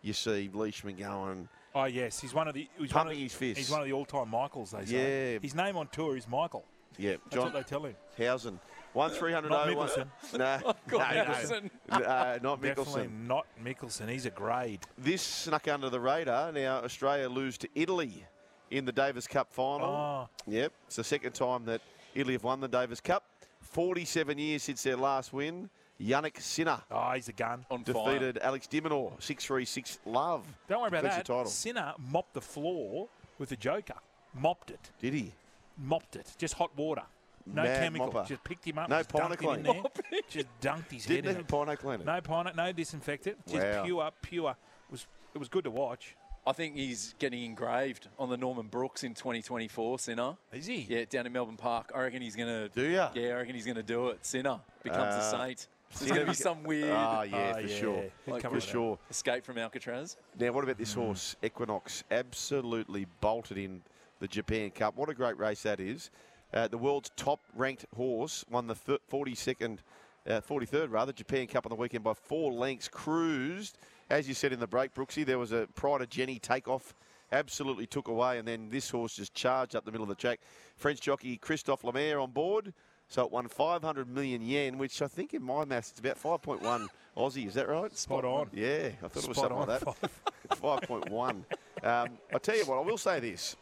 you 0.00 0.12
see 0.12 0.50
Leishman 0.52 0.96
going. 0.96 1.48
Oh 1.74 1.84
yes, 1.84 2.18
he's 2.20 2.34
one 2.34 2.48
of 2.48 2.54
the. 2.54 2.68
He's 2.78 2.92
one 2.92 3.06
of, 3.06 3.06
Pumping 3.08 3.18
his 3.20 3.34
fist. 3.34 3.58
He's 3.58 3.70
one 3.70 3.80
of 3.80 3.86
the 3.86 3.92
all-time 3.92 4.28
Michaels. 4.28 4.72
They 4.72 4.84
say. 4.86 5.32
Yeah. 5.34 5.38
His 5.40 5.54
name 5.54 5.76
on 5.76 5.88
tour 5.88 6.16
is 6.16 6.26
Michael. 6.28 6.64
Yeah, 6.98 7.12
That's 7.12 7.34
John 7.34 7.44
what 7.44 7.52
they 7.54 7.62
tell 7.62 7.84
him. 7.84 7.94
Housen. 8.18 8.60
One 8.92 9.10
three 9.10 9.32
hundred 9.32 9.48
Not 9.50 9.70
oh 9.70 9.74
one. 9.76 9.88
Mickelson. 9.88 10.06
No, 10.38 10.98
no, 10.98 10.98
Mickelson. 10.98 11.70
no, 11.90 11.98
no, 11.98 12.04
uh, 12.04 12.38
not 12.42 12.60
Definitely 12.60 13.08
not 13.26 13.46
Mickelson. 13.64 14.08
He's 14.10 14.26
a 14.26 14.30
grade. 14.30 14.80
This 14.98 15.22
snuck 15.22 15.68
under 15.68 15.88
the 15.88 16.00
radar. 16.00 16.52
Now 16.52 16.82
Australia 16.84 17.28
lose 17.30 17.56
to 17.58 17.68
Italy 17.74 18.26
in 18.72 18.84
the 18.84 18.92
Davis 18.92 19.26
Cup 19.26 19.52
final. 19.52 19.86
Oh, 19.88 20.28
Yep, 20.46 20.72
it's 20.86 20.96
the 20.96 21.04
second 21.04 21.32
time 21.34 21.64
that 21.66 21.80
Italy 22.14 22.32
have 22.34 22.44
won 22.44 22.60
the 22.60 22.68
Davis 22.68 23.00
Cup. 23.00 23.24
Forty-seven 23.60 24.38
years 24.38 24.62
since 24.62 24.82
their 24.82 24.96
last 24.96 25.32
win. 25.32 25.70
Jannik 26.00 26.40
Sinner 26.40 26.80
oh, 26.90 27.12
he's 27.12 27.28
a 27.28 27.32
gun. 27.32 27.64
On 27.70 27.84
fire. 27.84 27.94
defeated 27.94 28.38
Alex 28.42 28.66
de 28.66 28.80
Minaur 28.80 29.12
six 29.22 29.44
three 29.44 29.64
six 29.64 29.98
love. 30.04 30.44
Don't 30.68 30.80
worry 30.80 30.88
about 30.88 31.04
that. 31.04 31.24
title. 31.24 31.44
Sinner 31.46 31.94
mopped 32.10 32.34
the 32.34 32.40
floor 32.40 33.08
with 33.38 33.50
the 33.50 33.56
Joker. 33.56 33.94
Mopped 34.34 34.70
it. 34.70 34.90
Did 35.00 35.14
he? 35.14 35.32
Mopped 35.78 36.16
it. 36.16 36.32
Just 36.38 36.54
hot 36.54 36.76
water. 36.76 37.02
No 37.46 37.62
Mad 37.62 37.82
chemical. 37.82 38.12
mopper. 38.12 38.26
Just 38.26 38.42
picked 38.44 38.64
him 38.66 38.78
up. 38.78 38.88
No 38.88 38.98
just 38.98 39.10
dunked 39.10 39.40
him 39.40 39.50
in 39.50 39.62
Pinocchio. 39.62 39.90
there. 40.10 40.20
just 40.28 40.46
dunked 40.60 40.90
his 40.90 41.06
Didn't 41.06 41.24
head 41.24 41.24
in 41.24 41.30
even 41.30 41.40
it. 41.42 41.48
Pino 41.48 41.76
clean 41.76 42.00
it. 42.00 42.06
No 42.06 42.20
pine, 42.20 42.50
no 42.56 42.72
disinfectant. 42.72 43.46
Just 43.46 43.62
Wow. 43.66 43.84
pure, 43.84 44.10
pure. 44.22 44.50
It 44.50 44.92
was 44.92 45.06
it 45.34 45.38
was 45.38 45.48
good 45.48 45.64
to 45.64 45.70
watch. 45.70 46.16
I 46.44 46.52
think 46.52 46.74
he's 46.74 47.14
getting 47.20 47.44
engraved 47.44 48.08
on 48.18 48.28
the 48.28 48.36
Norman 48.36 48.66
Brookes 48.66 49.04
in 49.04 49.14
2024, 49.14 49.98
Sinner. 50.00 50.36
Is 50.52 50.66
he? 50.66 50.86
Yeah, 50.88 51.04
down 51.08 51.26
in 51.26 51.32
Melbourne 51.32 51.56
Park. 51.56 51.92
I 51.94 52.00
reckon 52.02 52.20
he's 52.20 52.34
going 52.34 52.48
to. 52.48 52.68
Do 52.68 52.88
ya? 52.88 53.10
Yeah, 53.14 53.28
I 53.28 53.32
reckon 53.34 53.54
he's 53.54 53.64
going 53.64 53.76
to 53.76 53.82
do 53.84 54.08
it. 54.08 54.26
Sinner 54.26 54.58
becomes 54.82 55.14
Uh, 55.14 55.18
a 55.18 55.30
saint. 55.46 55.68
There's 55.98 56.10
going 56.10 56.22
to 56.22 56.26
be 56.32 56.34
some 56.34 56.64
weird 56.64 56.90
Ah, 56.90 57.22
yeah, 57.22 57.52
Oh, 57.56 57.60
for 57.60 57.66
yeah. 57.68 57.76
sure. 57.78 58.02
He'd 58.24 58.32
Like 58.32 58.42
For 58.50 58.60
sure. 58.60 58.98
escape 59.10 59.44
from 59.44 59.58
Alcatraz. 59.58 60.16
Now, 60.38 60.50
what 60.52 60.64
about 60.64 60.78
this 60.78 60.94
horse, 60.94 61.36
Equinox? 61.44 62.02
Absolutely 62.10 63.06
bolted 63.20 63.58
in 63.58 63.82
the 64.18 64.26
Japan 64.26 64.70
Cup. 64.70 64.96
What 64.96 65.10
a 65.10 65.14
great 65.14 65.38
race 65.38 65.62
that 65.62 65.78
is. 65.80 66.10
Uh, 66.52 66.66
the 66.66 66.78
world's 66.78 67.10
top 67.16 67.40
ranked 67.54 67.86
horse 67.94 68.44
won 68.50 68.66
the 68.66 68.74
42nd, 68.74 69.78
uh, 70.26 70.40
43rd 70.40 70.90
rather, 70.90 71.12
Japan 71.12 71.46
Cup 71.46 71.66
on 71.66 71.70
the 71.70 71.76
weekend 71.76 72.02
by 72.04 72.14
four 72.14 72.52
lengths. 72.52 72.88
Cruised, 72.88 73.76
as 74.12 74.28
you 74.28 74.34
said 74.34 74.52
in 74.52 74.60
the 74.60 74.66
break, 74.66 74.94
Brooksy, 74.94 75.24
there 75.24 75.38
was 75.38 75.52
a 75.52 75.66
Pride 75.74 76.02
of 76.02 76.10
Jenny 76.10 76.38
takeoff. 76.38 76.94
Absolutely 77.32 77.86
took 77.86 78.08
away, 78.08 78.38
and 78.38 78.46
then 78.46 78.68
this 78.68 78.90
horse 78.90 79.16
just 79.16 79.32
charged 79.32 79.74
up 79.74 79.86
the 79.86 79.90
middle 79.90 80.02
of 80.02 80.10
the 80.10 80.14
track. 80.14 80.40
French 80.76 81.00
jockey 81.00 81.38
Christophe 81.38 81.82
Lemaire 81.82 82.20
on 82.20 82.30
board. 82.30 82.74
So 83.08 83.24
it 83.24 83.32
won 83.32 83.48
500 83.48 84.08
million 84.08 84.42
yen, 84.42 84.76
which 84.76 85.00
I 85.00 85.06
think 85.06 85.32
in 85.32 85.42
my 85.42 85.64
maths 85.64 85.90
it's 85.90 86.00
about 86.00 86.22
5.1 86.22 86.86
Aussie. 87.16 87.46
Is 87.46 87.54
that 87.54 87.68
right? 87.68 87.94
Spot 87.96 88.24
on. 88.24 88.50
Yeah, 88.52 88.90
I 89.02 89.08
thought 89.08 89.24
it 89.24 89.28
was 89.28 89.38
something 89.38 89.56
on. 89.56 89.68
like 89.68 89.80
that. 89.80 89.96
Five 90.56 90.82
point 90.82 91.08
one. 91.10 91.44
Um, 91.82 92.08
I 92.34 92.38
tell 92.40 92.56
you 92.56 92.64
what, 92.66 92.78
I 92.78 92.80
will 92.80 92.98
say 92.98 93.18
this. 93.18 93.56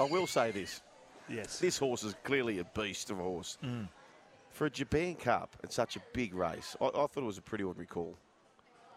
I 0.00 0.04
will 0.04 0.26
say 0.26 0.50
this. 0.50 0.80
Yes. 1.28 1.58
This 1.58 1.78
horse 1.78 2.02
is 2.02 2.14
clearly 2.24 2.58
a 2.58 2.64
beast 2.64 3.10
of 3.10 3.20
a 3.20 3.22
horse. 3.22 3.58
Mm. 3.62 3.88
For 4.50 4.66
a 4.66 4.70
Japan 4.70 5.14
Cup 5.14 5.56
and 5.62 5.70
such 5.70 5.96
a 5.96 6.00
big 6.14 6.34
race, 6.34 6.74
I, 6.80 6.86
I 6.86 6.90
thought 6.90 7.18
it 7.18 7.22
was 7.22 7.38
a 7.38 7.42
pretty 7.42 7.64
ordinary 7.64 7.86
call. 7.86 8.16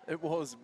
It 0.07 0.21
was. 0.21 0.55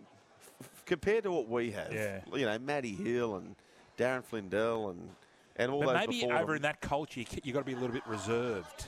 Compared 0.86 1.24
to 1.24 1.32
what 1.32 1.48
we 1.48 1.72
have, 1.72 1.92
Yeah. 1.94 2.22
you 2.34 2.46
know, 2.46 2.60
Matty 2.60 2.94
Hill 2.94 3.36
and 3.38 3.56
Darren 3.98 4.24
Flindell 4.24 4.90
and, 4.92 5.10
and 5.56 5.72
all 5.72 5.84
But 5.84 5.94
those 6.00 6.08
maybe 6.08 6.26
over 6.32 6.48
them. 6.48 6.56
in 6.58 6.62
that 6.64 6.82
culture, 6.82 7.22
you 7.22 7.26
you 7.44 7.54
got 7.54 7.60
to 7.60 7.66
be 7.66 7.74
a 7.74 7.78
little 7.78 7.94
bit 7.94 8.06
reserved, 8.06 8.86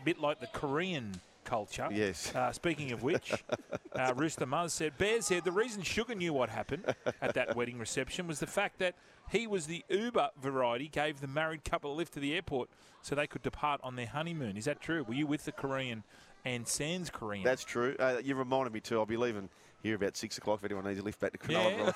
a 0.00 0.04
bit 0.04 0.20
like 0.20 0.38
the 0.40 0.46
Korean 0.48 1.12
culture. 1.44 1.88
Yes. 1.90 2.32
Uh, 2.34 2.52
speaking 2.52 2.92
of 2.92 3.02
which, 3.02 3.32
uh, 3.94 4.12
Rooster 4.14 4.46
Muzz 4.46 4.70
said, 4.72 4.96
Bear 4.98 5.20
said 5.22 5.44
the 5.44 5.50
reason 5.52 5.82
Sugar 5.82 6.14
knew 6.14 6.32
what 6.32 6.50
happened 6.50 6.94
at 7.22 7.34
that 7.34 7.56
wedding 7.56 7.78
reception 7.78 8.26
was 8.26 8.38
the 8.38 8.46
fact 8.46 8.78
that 8.80 8.94
he 9.30 9.46
was 9.46 9.66
the 9.66 9.84
Uber 9.88 10.30
variety, 10.40 10.88
gave 10.88 11.20
the 11.20 11.26
married 11.28 11.64
couple 11.64 11.92
a 11.92 11.94
lift 11.94 12.12
to 12.14 12.20
the 12.20 12.34
airport 12.34 12.68
so 13.02 13.14
they 13.14 13.26
could 13.26 13.42
depart 13.42 13.80
on 13.82 13.96
their 13.96 14.06
honeymoon. 14.06 14.56
Is 14.56 14.66
that 14.66 14.80
true? 14.80 15.02
Were 15.04 15.14
you 15.14 15.26
with 15.26 15.44
the 15.44 15.52
Korean 15.52 16.04
and 16.44 16.68
Sans 16.68 17.08
Korean? 17.10 17.44
That's 17.44 17.64
true. 17.64 17.96
Uh, 17.98 18.18
you 18.22 18.34
reminded 18.36 18.72
me 18.72 18.80
too. 18.80 18.98
I'll 18.98 19.06
be 19.06 19.16
leaving 19.16 19.48
here 19.82 19.94
about 19.94 20.16
six 20.16 20.38
o'clock 20.38 20.60
if 20.60 20.64
anyone 20.64 20.84
needs 20.84 21.00
a 21.00 21.02
lift 21.02 21.20
back 21.20 21.32
to 21.32 21.38
Cronulla. 21.38 21.94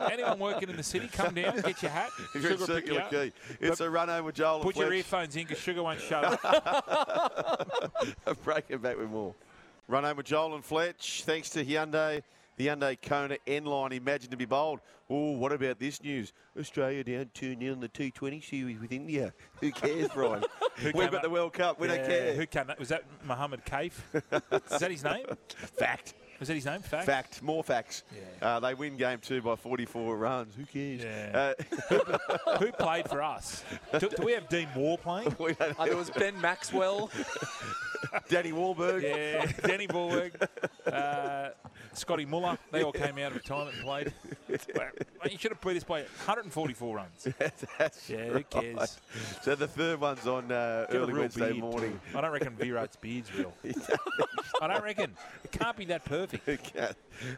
yeah. 0.00 0.08
Anyone 0.12 0.38
working 0.38 0.68
in 0.68 0.76
the 0.76 0.82
city, 0.82 1.08
come 1.08 1.34
down, 1.34 1.54
and 1.54 1.64
get 1.64 1.82
your 1.82 1.90
hat. 1.90 2.10
If 2.34 2.42
you're 2.42 2.52
Sugar 2.52 2.60
you 2.60 2.66
Circular 2.66 3.00
up. 3.02 3.10
Quay, 3.10 3.32
it's 3.60 3.80
a 3.80 3.90
run 3.90 4.24
with 4.24 4.34
Joel 4.34 4.60
Put 4.60 4.76
your 4.76 4.92
earphones 4.92 5.34
in 5.36 5.42
because 5.42 5.58
Sugar 5.58 5.82
won't 5.82 6.00
shut 6.00 6.38
up. 6.44 7.94
Breaking 8.44 8.78
back 8.78 8.98
with 8.98 9.08
more. 9.10 9.34
Run 9.88 10.04
home 10.04 10.16
with 10.18 10.26
Joel 10.26 10.54
and 10.54 10.64
Fletch. 10.64 11.24
Thanks 11.24 11.50
to 11.50 11.64
Hyundai. 11.64 12.22
The 12.56 12.66
Hyundai 12.66 12.98
Kona 13.00 13.36
N 13.46 13.64
line, 13.64 13.92
imagine 13.92 14.30
to 14.30 14.36
be 14.36 14.44
bold. 14.44 14.80
Oh, 15.08 15.32
what 15.32 15.52
about 15.52 15.78
this 15.78 16.02
news? 16.02 16.32
Australia 16.58 17.04
down 17.04 17.30
2 17.32 17.56
0 17.58 17.72
in 17.72 17.80
the 17.80 17.88
T20 17.88 18.44
series 18.44 18.78
with 18.78 18.92
India. 18.92 19.32
Who 19.60 19.70
cares, 19.70 20.08
Brian? 20.12 20.44
Who 20.76 20.90
We've 20.94 21.10
got 21.10 21.22
the 21.22 21.30
World 21.30 21.52
Cup. 21.52 21.80
We 21.80 21.86
don't 21.86 22.04
care. 22.04 22.34
Who 22.34 22.46
came 22.46 22.68
up? 22.68 22.78
Was 22.78 22.88
that 22.88 23.04
Mohammed 23.24 23.64
Kaif? 23.64 23.92
Is 24.14 24.80
that 24.80 24.90
his 24.90 25.04
name? 25.04 25.24
Fact. 25.78 26.14
Was 26.38 26.48
that 26.48 26.54
his 26.54 26.66
name? 26.66 26.82
Fact. 26.82 27.04
Fact. 27.06 27.42
More 27.42 27.64
facts. 27.64 28.04
Yeah. 28.40 28.46
Uh, 28.56 28.60
they 28.60 28.74
win 28.74 28.96
game 28.96 29.18
two 29.20 29.42
by 29.42 29.56
44 29.56 30.16
runs. 30.16 30.54
Who 30.54 30.64
cares? 30.64 31.02
Yeah. 31.02 31.52
Uh, 31.90 32.56
Who 32.58 32.70
played 32.72 33.08
for 33.08 33.22
us? 33.22 33.64
Do, 33.98 34.08
do 34.08 34.24
we 34.24 34.32
have 34.32 34.48
Dean 34.48 34.68
Moore 34.74 34.98
playing? 34.98 35.34
we 35.38 35.54
don't 35.54 35.74
Oh, 35.78 35.86
there 35.86 35.96
was 35.96 36.10
Ben 36.10 36.40
Maxwell. 36.40 37.10
Danny 38.28 38.52
Wahlberg. 38.52 39.02
Yeah, 39.02 39.50
Danny 39.66 39.88
Borg, 39.88 40.32
uh, 40.86 41.50
Scotty 41.94 42.24
Muller. 42.24 42.56
They 42.70 42.82
all 42.84 42.92
came 42.92 43.18
out 43.18 43.32
of 43.32 43.34
retirement 43.38 43.74
and 43.76 43.84
played. 43.84 44.12
Well, 44.48 45.30
You 45.30 45.38
should 45.38 45.50
have 45.50 45.60
put 45.60 45.74
this 45.74 45.84
by 45.84 46.00
144 46.00 46.96
runs. 46.96 47.28
That's 47.78 48.08
Yeah, 48.10 48.24
who 48.26 48.32
right. 48.34 48.50
cares? 48.50 48.98
So 49.42 49.54
the 49.54 49.66
third 49.68 50.00
one's 50.00 50.26
on 50.26 50.50
uh, 50.50 50.86
early 50.90 51.12
Wednesday 51.12 51.50
beard, 51.52 51.58
morning. 51.58 52.00
I 52.14 52.20
don't 52.20 52.32
reckon 52.32 52.56
Virat's 52.56 52.96
beard's 52.96 53.34
real. 53.34 53.52
I 54.60 54.66
don't 54.66 54.82
reckon. 54.82 55.12
It 55.44 55.52
can't 55.52 55.76
be 55.76 55.84
that 55.86 56.04
perfect. 56.04 56.72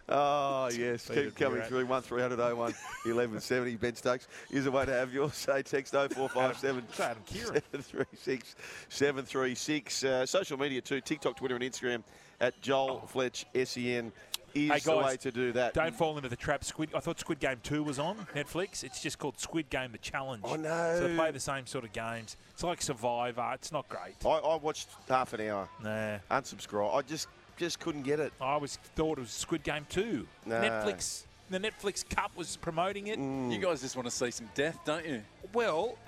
Oh, 0.08 0.68
yes. 0.72 1.08
Keep 1.08 1.36
coming 1.36 1.54
Virat. 1.56 1.68
through. 1.68 1.86
1300 1.86 2.38
01 2.38 2.56
1170. 2.56 3.76
Ben 3.76 3.94
Stokes 3.94 4.28
is 4.50 4.66
a 4.66 4.70
way 4.70 4.84
to 4.86 4.92
have 4.92 5.12
yours. 5.12 5.34
Say 5.34 5.62
text 5.62 5.92
0457 5.92 6.84
Try 6.94 7.06
Adam 7.06 7.22
Kieran. 7.26 7.62
736 7.72 8.54
736. 8.88 10.04
Uh, 10.04 10.26
social 10.26 10.58
media 10.58 10.80
too 10.80 11.00
TikTok, 11.00 11.36
Twitter, 11.36 11.56
and 11.56 11.64
Instagram 11.64 12.02
at 12.40 12.61
Joel 12.62 13.00
Fletch 13.06 13.44
SEN 13.64 14.12
is 14.55 14.70
Hey, 14.70 14.78
the 14.78 14.90
guys, 14.94 15.05
way 15.05 15.16
to 15.16 15.30
do 15.30 15.53
that. 15.53 15.74
Don't 15.74 15.94
fall 15.94 16.16
into 16.16 16.28
the 16.28 16.36
trap. 16.36 16.64
Squid. 16.64 16.90
I 16.94 17.01
thought 17.01 17.18
Squid 17.20 17.40
Game 17.40 17.59
Two 17.62 17.82
was 17.82 17.98
on 17.98 18.16
Netflix. 18.34 18.84
It's 18.84 19.01
just 19.03 19.18
called 19.18 19.38
Squid 19.38 19.70
Game: 19.70 19.92
The 19.92 19.98
Challenge. 19.98 20.42
I 20.46 20.57
know. 20.57 20.96
So 20.98 21.09
they 21.09 21.14
play 21.16 21.30
the 21.30 21.40
same 21.40 21.66
sort 21.66 21.84
of 21.84 21.92
games. 21.92 22.36
It's 22.53 22.62
like 22.64 22.82
Survivor. 22.82 23.51
It's 23.55 23.72
not 23.72 23.88
great. 23.88 24.14
I, 24.24 24.28
I 24.28 24.57
watched 24.57 24.88
half 25.09 25.32
an 25.32 25.40
hour. 25.48 25.68
Nah. 25.82 26.18
Unsubscribe. 26.30 26.94
I 26.94 27.03
just 27.03 27.28
just 27.57 27.80
couldn't 27.80 28.03
get 28.03 28.20
it. 28.20 28.32
I 28.40 28.57
was 28.57 28.76
thought 28.96 29.18
it 29.18 29.22
was 29.22 29.30
Squid 29.30 29.62
Game 29.62 29.86
Two. 29.88 30.26
Nah. 30.46 30.57
Netflix. 30.61 31.24
The 31.51 31.59
Netflix 31.59 32.09
Cup 32.09 32.30
was 32.36 32.57
promoting 32.57 33.09
it. 33.09 33.18
Mm. 33.18 33.53
You 33.53 33.59
guys 33.59 33.80
just 33.80 33.96
want 33.96 34.07
to 34.07 34.14
see 34.14 34.30
some 34.30 34.48
death, 34.55 34.78
don't 34.84 35.05
you? 35.05 35.20
Well, 35.53 35.98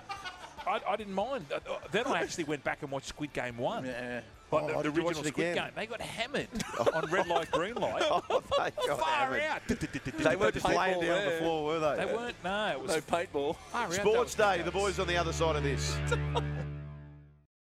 I, 0.67 0.81
I 0.89 0.95
didn't 0.97 1.15
mind. 1.15 1.47
Then 1.91 2.07
I 2.07 2.21
actually 2.23 2.45
went 2.45 2.63
back 2.63 2.83
and 2.83 2.91
watched 2.93 3.09
Squid 3.09 3.33
Game 3.33 3.59
One. 3.59 3.85
Yeah. 3.85 4.21
Like 4.53 4.63
Oh, 4.65 4.67
the, 4.69 4.73
the 4.75 4.83
did 4.83 4.97
you 4.97 5.03
watch 5.05 5.17
original 5.17 5.33
Squid 5.33 5.47
again? 5.49 5.65
Game. 5.65 5.73
They 5.75 5.87
got 5.87 6.01
hammered 6.01 6.49
oh. 6.79 6.87
on 6.95 7.11
red 7.11 7.27
light, 7.27 7.51
green 7.51 7.75
light. 7.75 8.03
Oh, 8.11 8.43
they 8.59 8.71
got 8.87 9.01
Far 9.01 9.09
hammered. 9.09 9.41
out. 9.43 9.63
They 9.69 10.37
weren't 10.37 10.55
just 10.55 10.67
laying 10.67 11.01
down 11.01 11.19
on 11.19 11.25
the 11.25 11.31
there. 11.31 11.39
floor, 11.39 11.65
were 11.65 11.79
they? 11.81 12.05
They 12.05 12.13
weren't. 12.15 12.35
No, 12.45 12.67
it 12.73 12.81
was 12.81 12.91
No 12.91 13.01
paintball. 13.01 13.57
far 13.73 13.85
out. 13.87 13.93
Sports 13.95 14.35
Day. 14.35 14.63
The 14.63 14.71
boys 14.71 14.99
on 14.99 15.07
the 15.07 15.17
other 15.17 15.33
side 15.33 15.57
of 15.57 15.63
this. 15.63 15.97